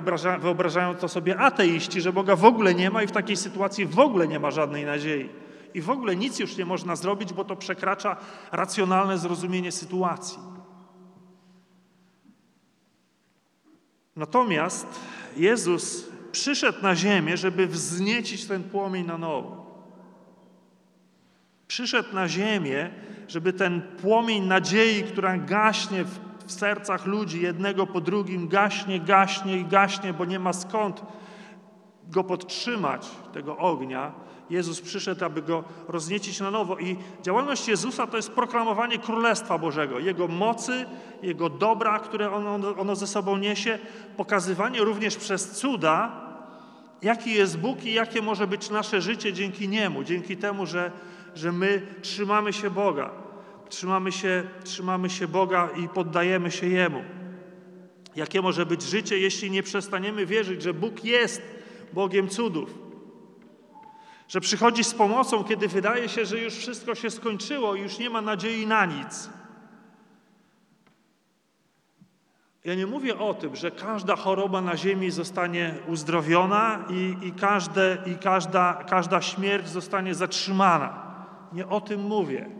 wyobrażają 0.40 0.94
to 0.94 1.08
sobie 1.08 1.38
ateiści, 1.38 2.00
że 2.00 2.12
Boga 2.12 2.36
w 2.36 2.44
ogóle 2.44 2.74
nie 2.74 2.90
ma 2.90 3.02
i 3.02 3.06
w 3.06 3.12
takiej 3.12 3.36
sytuacji 3.36 3.86
w 3.86 3.98
ogóle 3.98 4.28
nie 4.28 4.40
ma 4.40 4.50
żadnej 4.50 4.84
nadziei. 4.84 5.43
I 5.74 5.80
w 5.80 5.90
ogóle 5.90 6.16
nic 6.16 6.38
już 6.38 6.56
nie 6.56 6.64
można 6.64 6.96
zrobić, 6.96 7.32
bo 7.32 7.44
to 7.44 7.56
przekracza 7.56 8.16
racjonalne 8.52 9.18
zrozumienie 9.18 9.72
sytuacji. 9.72 10.38
Natomiast 14.16 14.86
Jezus 15.36 16.08
przyszedł 16.32 16.82
na 16.82 16.96
ziemię, 16.96 17.36
żeby 17.36 17.66
wzniecić 17.66 18.46
ten 18.46 18.64
płomień 18.64 19.06
na 19.06 19.18
nowo. 19.18 19.64
Przyszedł 21.66 22.14
na 22.14 22.28
ziemię, 22.28 22.90
żeby 23.28 23.52
ten 23.52 23.82
płomień 23.82 24.44
nadziei, 24.44 25.02
która 25.02 25.38
gaśnie 25.38 26.04
w, 26.04 26.18
w 26.46 26.52
sercach 26.52 27.06
ludzi 27.06 27.42
jednego 27.42 27.86
po 27.86 28.00
drugim, 28.00 28.48
gaśnie, 28.48 29.00
gaśnie 29.00 29.58
i 29.58 29.64
gaśnie, 29.64 30.12
bo 30.12 30.24
nie 30.24 30.38
ma 30.38 30.52
skąd 30.52 31.02
go 32.08 32.24
podtrzymać, 32.24 33.10
tego 33.32 33.58
ognia, 33.58 34.12
Jezus 34.54 34.80
przyszedł, 34.80 35.24
aby 35.24 35.42
go 35.42 35.64
rozniecić 35.88 36.40
na 36.40 36.50
nowo. 36.50 36.78
I 36.78 36.96
działalność 37.22 37.68
Jezusa 37.68 38.06
to 38.06 38.16
jest 38.16 38.30
proklamowanie 38.30 38.98
Królestwa 38.98 39.58
Bożego, 39.58 39.98
Jego 39.98 40.28
mocy, 40.28 40.86
Jego 41.22 41.48
dobra, 41.48 41.98
które 41.98 42.30
ono, 42.30 42.76
ono 42.76 42.96
ze 42.96 43.06
sobą 43.06 43.36
niesie, 43.36 43.78
pokazywanie 44.16 44.80
również 44.80 45.16
przez 45.16 45.50
cuda, 45.50 46.24
jaki 47.02 47.34
jest 47.34 47.58
Bóg 47.58 47.84
i 47.84 47.92
jakie 47.92 48.22
może 48.22 48.46
być 48.46 48.70
nasze 48.70 49.00
życie 49.00 49.32
dzięki 49.32 49.68
Niemu, 49.68 50.04
dzięki 50.04 50.36
temu, 50.36 50.66
że 50.66 50.90
że 51.34 51.52
my 51.52 51.82
trzymamy 52.02 52.52
się 52.52 52.70
Boga. 52.70 53.10
Trzymamy 53.68 54.12
się, 54.12 54.44
trzymamy 54.64 55.10
się 55.10 55.28
Boga 55.28 55.68
i 55.76 55.88
poddajemy 55.88 56.50
się 56.50 56.66
Jemu. 56.66 57.02
Jakie 58.16 58.42
może 58.42 58.66
być 58.66 58.82
życie, 58.82 59.18
jeśli 59.18 59.50
nie 59.50 59.62
przestaniemy 59.62 60.26
wierzyć, 60.26 60.62
że 60.62 60.74
Bóg 60.74 61.04
jest 61.04 61.42
Bogiem 61.92 62.28
cudów? 62.28 62.83
Że 64.28 64.40
przychodzi 64.40 64.84
z 64.84 64.94
pomocą, 64.94 65.44
kiedy 65.44 65.68
wydaje 65.68 66.08
się, 66.08 66.26
że 66.26 66.38
już 66.38 66.54
wszystko 66.54 66.94
się 66.94 67.10
skończyło 67.10 67.74
i 67.74 67.80
już 67.80 67.98
nie 67.98 68.10
ma 68.10 68.20
nadziei 68.20 68.66
na 68.66 68.86
nic. 68.86 69.30
Ja 72.64 72.74
nie 72.74 72.86
mówię 72.86 73.18
o 73.18 73.34
tym, 73.34 73.56
że 73.56 73.70
każda 73.70 74.16
choroba 74.16 74.60
na 74.60 74.76
ziemi 74.76 75.10
zostanie 75.10 75.74
uzdrowiona 75.86 76.84
i, 76.90 77.16
i, 77.26 77.32
każde, 77.32 77.98
i 78.06 78.16
każda, 78.16 78.84
każda 78.88 79.20
śmierć 79.20 79.68
zostanie 79.68 80.14
zatrzymana. 80.14 81.14
Nie 81.52 81.68
o 81.68 81.80
tym 81.80 82.00
mówię. 82.00 82.50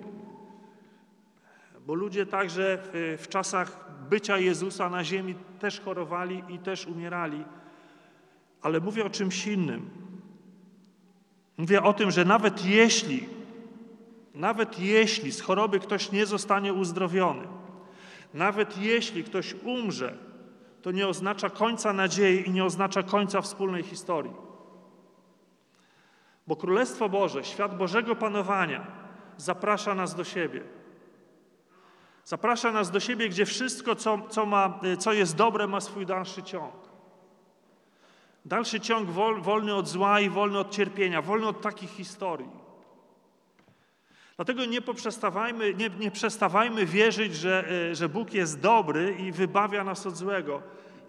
Bo 1.86 1.94
ludzie 1.94 2.26
także 2.26 2.78
w, 2.82 3.16
w 3.22 3.28
czasach 3.28 3.84
bycia 4.10 4.38
Jezusa 4.38 4.88
na 4.88 5.04
ziemi 5.04 5.34
też 5.58 5.80
chorowali 5.80 6.42
i 6.48 6.58
też 6.58 6.86
umierali. 6.86 7.44
Ale 8.62 8.80
mówię 8.80 9.04
o 9.04 9.10
czymś 9.10 9.46
innym. 9.46 10.03
Mówię 11.56 11.82
o 11.82 11.92
tym, 11.92 12.10
że 12.10 12.24
nawet 12.24 12.64
jeśli, 12.64 13.28
nawet 14.34 14.78
jeśli 14.78 15.32
z 15.32 15.40
choroby 15.40 15.80
ktoś 15.80 16.12
nie 16.12 16.26
zostanie 16.26 16.72
uzdrowiony, 16.72 17.48
nawet 18.34 18.78
jeśli 18.78 19.24
ktoś 19.24 19.54
umrze, 19.54 20.18
to 20.82 20.90
nie 20.90 21.08
oznacza 21.08 21.50
końca 21.50 21.92
nadziei 21.92 22.48
i 22.48 22.50
nie 22.50 22.64
oznacza 22.64 23.02
końca 23.02 23.40
wspólnej 23.40 23.82
historii. 23.82 24.32
Bo 26.46 26.56
Królestwo 26.56 27.08
Boże, 27.08 27.44
świat 27.44 27.78
Bożego 27.78 28.16
Panowania 28.16 28.86
zaprasza 29.36 29.94
nas 29.94 30.14
do 30.14 30.24
siebie. 30.24 30.62
Zaprasza 32.24 32.72
nas 32.72 32.90
do 32.90 33.00
siebie, 33.00 33.28
gdzie 33.28 33.46
wszystko, 33.46 33.94
co, 33.96 34.18
co, 34.28 34.46
ma, 34.46 34.80
co 34.98 35.12
jest 35.12 35.36
dobre, 35.36 35.66
ma 35.66 35.80
swój 35.80 36.06
dalszy 36.06 36.42
ciąg. 36.42 36.74
Dalszy 38.44 38.80
ciąg 38.80 39.10
wol, 39.10 39.42
wolny 39.42 39.74
od 39.74 39.88
zła 39.88 40.20
i 40.20 40.30
wolny 40.30 40.58
od 40.58 40.70
cierpienia, 40.70 41.22
wolny 41.22 41.46
od 41.46 41.60
takich 41.60 41.90
historii. 41.90 42.48
Dlatego 44.36 44.64
nie 44.64 44.80
poprzestawajmy, 44.80 45.74
nie, 45.74 45.90
nie 46.00 46.10
przestawajmy 46.10 46.86
wierzyć, 46.86 47.36
że, 47.36 47.70
e, 47.90 47.94
że 47.94 48.08
Bóg 48.08 48.34
jest 48.34 48.60
dobry 48.60 49.16
i 49.18 49.32
wybawia 49.32 49.84
nas 49.84 50.06
od 50.06 50.16
złego. 50.16 50.62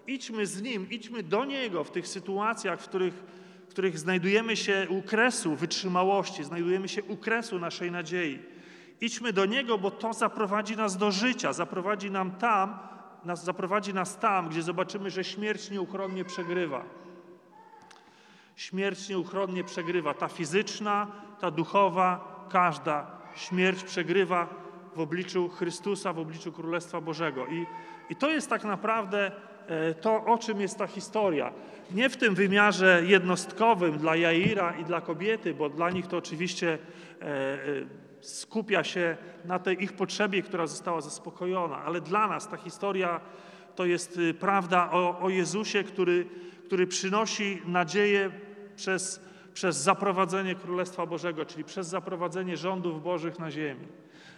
Idźmy 0.06 0.46
z 0.46 0.62
Nim, 0.62 0.90
idźmy 0.90 1.22
do 1.22 1.44
Niego 1.44 1.84
w 1.84 1.90
tych 1.90 2.08
sytuacjach, 2.08 2.80
w 2.80 2.88
których, 2.88 3.14
w 3.66 3.70
których 3.70 3.98
znajdujemy 3.98 4.56
się 4.56 4.86
u 4.90 5.02
kresu 5.02 5.56
wytrzymałości, 5.56 6.44
znajdujemy 6.44 6.88
się 6.88 7.02
u 7.02 7.16
kresu 7.16 7.58
naszej 7.58 7.90
nadziei. 7.90 8.38
Idźmy 9.00 9.32
do 9.32 9.46
Niego, 9.46 9.78
bo 9.78 9.90
to 9.90 10.12
zaprowadzi 10.12 10.76
nas 10.76 10.96
do 10.96 11.10
życia, 11.12 11.52
zaprowadzi 11.52 12.10
nam 12.10 12.30
tam, 12.30 12.78
nas, 13.24 13.44
zaprowadzi 13.44 13.94
nas 13.94 14.18
tam, 14.18 14.48
gdzie 14.48 14.62
zobaczymy, 14.62 15.10
że 15.10 15.24
śmierć 15.24 15.70
nieuchronnie 15.70 16.24
przegrywa. 16.24 17.05
Śmierć 18.56 19.08
nieuchronnie 19.08 19.64
przegrywa, 19.64 20.14
ta 20.14 20.28
fizyczna, 20.28 21.06
ta 21.40 21.50
duchowa, 21.50 22.46
każda 22.50 23.10
śmierć 23.34 23.84
przegrywa 23.84 24.48
w 24.94 25.00
obliczu 25.00 25.48
Chrystusa, 25.48 26.12
w 26.12 26.18
obliczu 26.18 26.52
Królestwa 26.52 27.00
Bożego. 27.00 27.46
I, 27.46 27.66
i 28.10 28.16
to 28.16 28.30
jest 28.30 28.50
tak 28.50 28.64
naprawdę 28.64 29.32
e, 29.66 29.94
to, 29.94 30.24
o 30.24 30.38
czym 30.38 30.60
jest 30.60 30.78
ta 30.78 30.86
historia. 30.86 31.52
Nie 31.90 32.10
w 32.10 32.16
tym 32.16 32.34
wymiarze 32.34 33.02
jednostkowym 33.06 33.98
dla 33.98 34.16
Jaira 34.16 34.74
i 34.76 34.84
dla 34.84 35.00
kobiety, 35.00 35.54
bo 35.54 35.68
dla 35.68 35.90
nich 35.90 36.06
to 36.06 36.16
oczywiście 36.16 36.78
e, 37.22 37.24
e, 37.24 37.58
skupia 38.20 38.84
się 38.84 39.16
na 39.44 39.58
tej 39.58 39.82
ich 39.82 39.92
potrzebie, 39.92 40.42
która 40.42 40.66
została 40.66 41.00
zaspokojona, 41.00 41.76
ale 41.76 42.00
dla 42.00 42.26
nas 42.26 42.48
ta 42.48 42.56
historia 42.56 43.20
to 43.74 43.84
jest 43.84 44.18
y, 44.18 44.34
prawda 44.34 44.90
o, 44.90 45.20
o 45.20 45.28
Jezusie, 45.28 45.84
który, 45.84 46.26
który 46.66 46.86
przynosi 46.86 47.62
nadzieję 47.66 48.30
przez 48.76 49.20
przez 49.56 49.76
zaprowadzenie 49.76 50.54
Królestwa 50.54 51.06
Bożego, 51.06 51.44
czyli 51.44 51.64
przez 51.64 51.86
zaprowadzenie 51.86 52.56
rządów 52.56 53.02
Bożych 53.02 53.38
na 53.38 53.50
ziemi. 53.50 53.86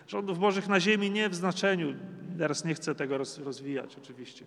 Rządów 0.09 0.39
Bożych 0.39 0.69
na 0.69 0.81
ziemi 0.81 1.11
nie 1.11 1.29
w 1.29 1.35
znaczeniu, 1.35 1.95
teraz 2.39 2.65
nie 2.65 2.75
chcę 2.75 2.95
tego 2.95 3.19
rozwijać 3.45 3.97
oczywiście, 3.97 4.45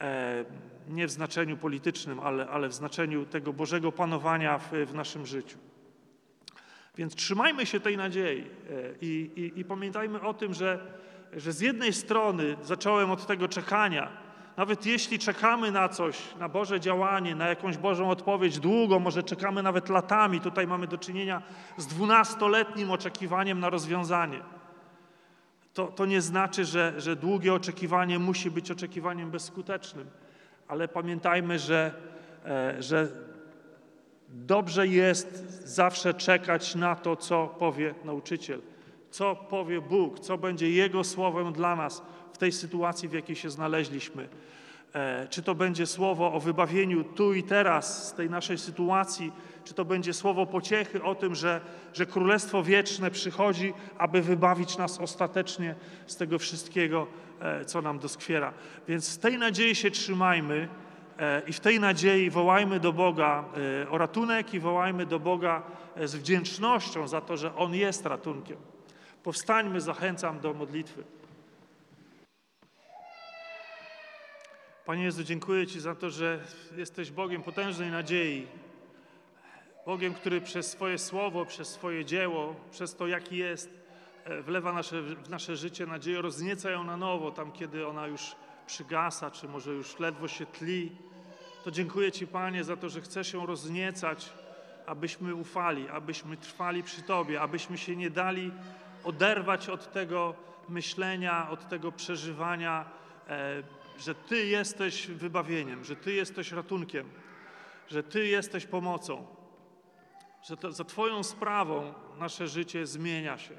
e, 0.00 0.44
nie 0.88 1.06
w 1.06 1.10
znaczeniu 1.10 1.56
politycznym, 1.56 2.20
ale, 2.20 2.48
ale 2.48 2.68
w 2.68 2.72
znaczeniu 2.72 3.26
tego 3.26 3.52
Bożego 3.52 3.92
panowania 3.92 4.58
w, 4.58 4.72
w 4.86 4.94
naszym 4.94 5.26
życiu. 5.26 5.58
Więc 6.96 7.14
trzymajmy 7.14 7.66
się 7.66 7.80
tej 7.80 7.96
nadziei 7.96 8.40
e, 8.40 8.44
i, 9.00 9.30
i, 9.36 9.60
i 9.60 9.64
pamiętajmy 9.64 10.20
o 10.20 10.34
tym, 10.34 10.54
że, 10.54 10.86
że 11.32 11.52
z 11.52 11.60
jednej 11.60 11.92
strony 11.92 12.56
zacząłem 12.62 13.10
od 13.10 13.26
tego 13.26 13.48
czekania, 13.48 14.25
nawet 14.56 14.86
jeśli 14.86 15.18
czekamy 15.18 15.70
na 15.70 15.88
coś, 15.88 16.34
na 16.38 16.48
Boże 16.48 16.80
działanie, 16.80 17.34
na 17.34 17.48
jakąś 17.48 17.76
Bożą 17.76 18.10
odpowiedź 18.10 18.58
długo, 18.58 18.98
może 18.98 19.22
czekamy 19.22 19.62
nawet 19.62 19.88
latami, 19.88 20.40
tutaj 20.40 20.66
mamy 20.66 20.86
do 20.86 20.98
czynienia 20.98 21.42
z 21.76 21.86
dwunastoletnim 21.86 22.90
oczekiwaniem 22.90 23.60
na 23.60 23.70
rozwiązanie. 23.70 24.40
To, 25.74 25.86
to 25.86 26.06
nie 26.06 26.20
znaczy, 26.20 26.64
że, 26.64 27.00
że 27.00 27.16
długie 27.16 27.54
oczekiwanie 27.54 28.18
musi 28.18 28.50
być 28.50 28.70
oczekiwaniem 28.70 29.30
bezskutecznym, 29.30 30.10
ale 30.68 30.88
pamiętajmy, 30.88 31.58
że, 31.58 31.94
e, 32.44 32.82
że 32.82 33.08
dobrze 34.28 34.86
jest 34.86 35.62
zawsze 35.68 36.14
czekać 36.14 36.74
na 36.74 36.94
to, 36.94 37.16
co 37.16 37.46
powie 37.46 37.94
nauczyciel, 38.04 38.60
co 39.10 39.36
powie 39.36 39.80
Bóg, 39.80 40.20
co 40.20 40.38
będzie 40.38 40.70
Jego 40.70 41.04
słowem 41.04 41.52
dla 41.52 41.76
nas 41.76 42.02
w 42.36 42.38
tej 42.38 42.52
sytuacji, 42.52 43.08
w 43.08 43.12
jakiej 43.12 43.36
się 43.36 43.50
znaleźliśmy. 43.50 44.28
E, 44.94 45.26
czy 45.30 45.42
to 45.42 45.54
będzie 45.54 45.86
słowo 45.86 46.32
o 46.32 46.40
wybawieniu 46.40 47.04
tu 47.04 47.34
i 47.34 47.42
teraz 47.42 48.08
z 48.08 48.12
tej 48.12 48.30
naszej 48.30 48.58
sytuacji, 48.58 49.32
czy 49.64 49.74
to 49.74 49.84
będzie 49.84 50.12
słowo 50.12 50.46
pociechy 50.46 51.02
o 51.02 51.14
tym, 51.14 51.34
że, 51.34 51.60
że 51.94 52.06
Królestwo 52.06 52.62
Wieczne 52.62 53.10
przychodzi, 53.10 53.74
aby 53.98 54.22
wybawić 54.22 54.78
nas 54.78 55.00
ostatecznie 55.00 55.74
z 56.06 56.16
tego 56.16 56.38
wszystkiego, 56.38 57.06
e, 57.40 57.64
co 57.64 57.82
nam 57.82 57.98
doskwiera. 57.98 58.52
Więc 58.88 59.08
z 59.08 59.18
tej 59.18 59.38
nadziei 59.38 59.74
się 59.74 59.90
trzymajmy 59.90 60.68
e, 61.18 61.42
i 61.46 61.52
w 61.52 61.60
tej 61.60 61.80
nadziei 61.80 62.30
wołajmy 62.30 62.80
do 62.80 62.92
Boga 62.92 63.44
o 63.90 63.98
ratunek 63.98 64.54
i 64.54 64.60
wołajmy 64.60 65.06
do 65.06 65.20
Boga 65.20 65.62
z 66.04 66.16
wdzięcznością 66.16 67.08
za 67.08 67.20
to, 67.20 67.36
że 67.36 67.56
On 67.56 67.74
jest 67.74 68.06
ratunkiem. 68.06 68.56
Powstańmy, 69.22 69.80
zachęcam 69.80 70.40
do 70.40 70.54
modlitwy. 70.54 71.04
Panie 74.86 75.04
Jezu, 75.04 75.24
dziękuję 75.24 75.66
Ci 75.66 75.80
za 75.80 75.94
to, 75.94 76.10
że 76.10 76.40
jesteś 76.76 77.10
Bogiem 77.10 77.42
potężnej 77.42 77.90
nadziei. 77.90 78.46
Bogiem, 79.86 80.14
który 80.14 80.40
przez 80.40 80.70
swoje 80.70 80.98
słowo, 80.98 81.46
przez 81.46 81.68
swoje 81.68 82.04
dzieło, 82.04 82.54
przez 82.70 82.96
to, 82.96 83.06
jaki 83.06 83.36
jest, 83.36 83.70
e, 84.24 84.42
wlewa 84.42 84.72
nasze, 84.72 85.02
w 85.02 85.30
nasze 85.30 85.56
życie 85.56 85.86
nadzieję, 85.86 86.22
roznieca 86.22 86.70
ją 86.70 86.84
na 86.84 86.96
nowo, 86.96 87.30
tam 87.30 87.52
kiedy 87.52 87.86
ona 87.86 88.06
już 88.06 88.36
przygasa, 88.66 89.30
czy 89.30 89.48
może 89.48 89.70
już 89.70 89.98
ledwo 89.98 90.28
się 90.28 90.46
tli. 90.46 90.92
To 91.64 91.70
dziękuję 91.70 92.12
Ci, 92.12 92.26
Panie, 92.26 92.64
za 92.64 92.76
to, 92.76 92.88
że 92.88 93.00
chcesz 93.00 93.32
ją 93.32 93.46
rozniecać, 93.46 94.32
abyśmy 94.86 95.34
ufali, 95.34 95.88
abyśmy 95.88 96.36
trwali 96.36 96.82
przy 96.82 97.02
Tobie, 97.02 97.40
abyśmy 97.40 97.78
się 97.78 97.96
nie 97.96 98.10
dali 98.10 98.52
oderwać 99.04 99.68
od 99.68 99.92
tego 99.92 100.34
myślenia, 100.68 101.50
od 101.50 101.68
tego 101.68 101.92
przeżywania. 101.92 102.84
Że 103.98 104.14
Ty 104.14 104.46
jesteś 104.46 105.06
wybawieniem, 105.06 105.84
że 105.84 105.96
Ty 105.96 106.12
jesteś 106.12 106.52
ratunkiem, 106.52 107.10
że 107.88 108.02
Ty 108.02 108.26
jesteś 108.26 108.66
pomocą, 108.66 109.26
że 110.42 110.56
to, 110.56 110.72
za 110.72 110.84
Twoją 110.84 111.22
sprawą 111.22 111.94
nasze 112.18 112.48
życie 112.48 112.86
zmienia 112.86 113.38
się. 113.38 113.54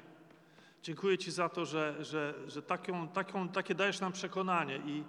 Dziękuję 0.82 1.18
Ci 1.18 1.30
za 1.30 1.48
to, 1.48 1.64
że, 1.64 2.04
że, 2.04 2.34
że 2.46 2.62
taką, 2.62 3.08
taką, 3.08 3.48
takie 3.48 3.74
dajesz 3.74 4.00
nam 4.00 4.12
przekonanie 4.12 4.76
i, 4.76 5.04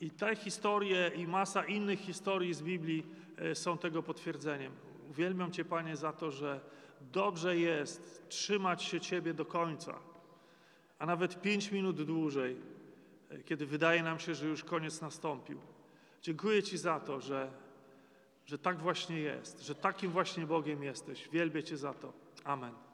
i 0.00 0.10
te 0.10 0.36
historie 0.36 1.10
i 1.16 1.26
masa 1.26 1.64
innych 1.64 2.00
historii 2.00 2.54
z 2.54 2.62
Biblii 2.62 3.06
e, 3.36 3.54
są 3.54 3.78
tego 3.78 4.02
potwierdzeniem. 4.02 4.72
Uwielbiam 5.10 5.52
Cię, 5.52 5.64
Panie, 5.64 5.96
za 5.96 6.12
to, 6.12 6.30
że 6.30 6.60
dobrze 7.00 7.56
jest 7.56 8.28
trzymać 8.28 8.82
się 8.82 9.00
Ciebie 9.00 9.34
do 9.34 9.44
końca, 9.44 9.98
a 10.98 11.06
nawet 11.06 11.40
pięć 11.42 11.72
minut 11.72 12.02
dłużej, 12.02 12.56
kiedy 13.44 13.66
wydaje 13.66 14.02
nam 14.02 14.18
się, 14.18 14.34
że 14.34 14.46
już 14.46 14.64
koniec 14.64 15.00
nastąpił. 15.00 15.60
Dziękuję 16.22 16.62
Ci 16.62 16.78
za 16.78 17.00
to, 17.00 17.20
że, 17.20 17.50
że 18.46 18.58
tak 18.58 18.78
właśnie 18.78 19.18
jest, 19.18 19.62
że 19.62 19.74
takim 19.74 20.10
właśnie 20.10 20.46
Bogiem 20.46 20.82
jesteś. 20.82 21.28
Wielbię 21.28 21.62
Cię 21.62 21.76
za 21.76 21.94
to. 21.94 22.12
Amen. 22.44 22.91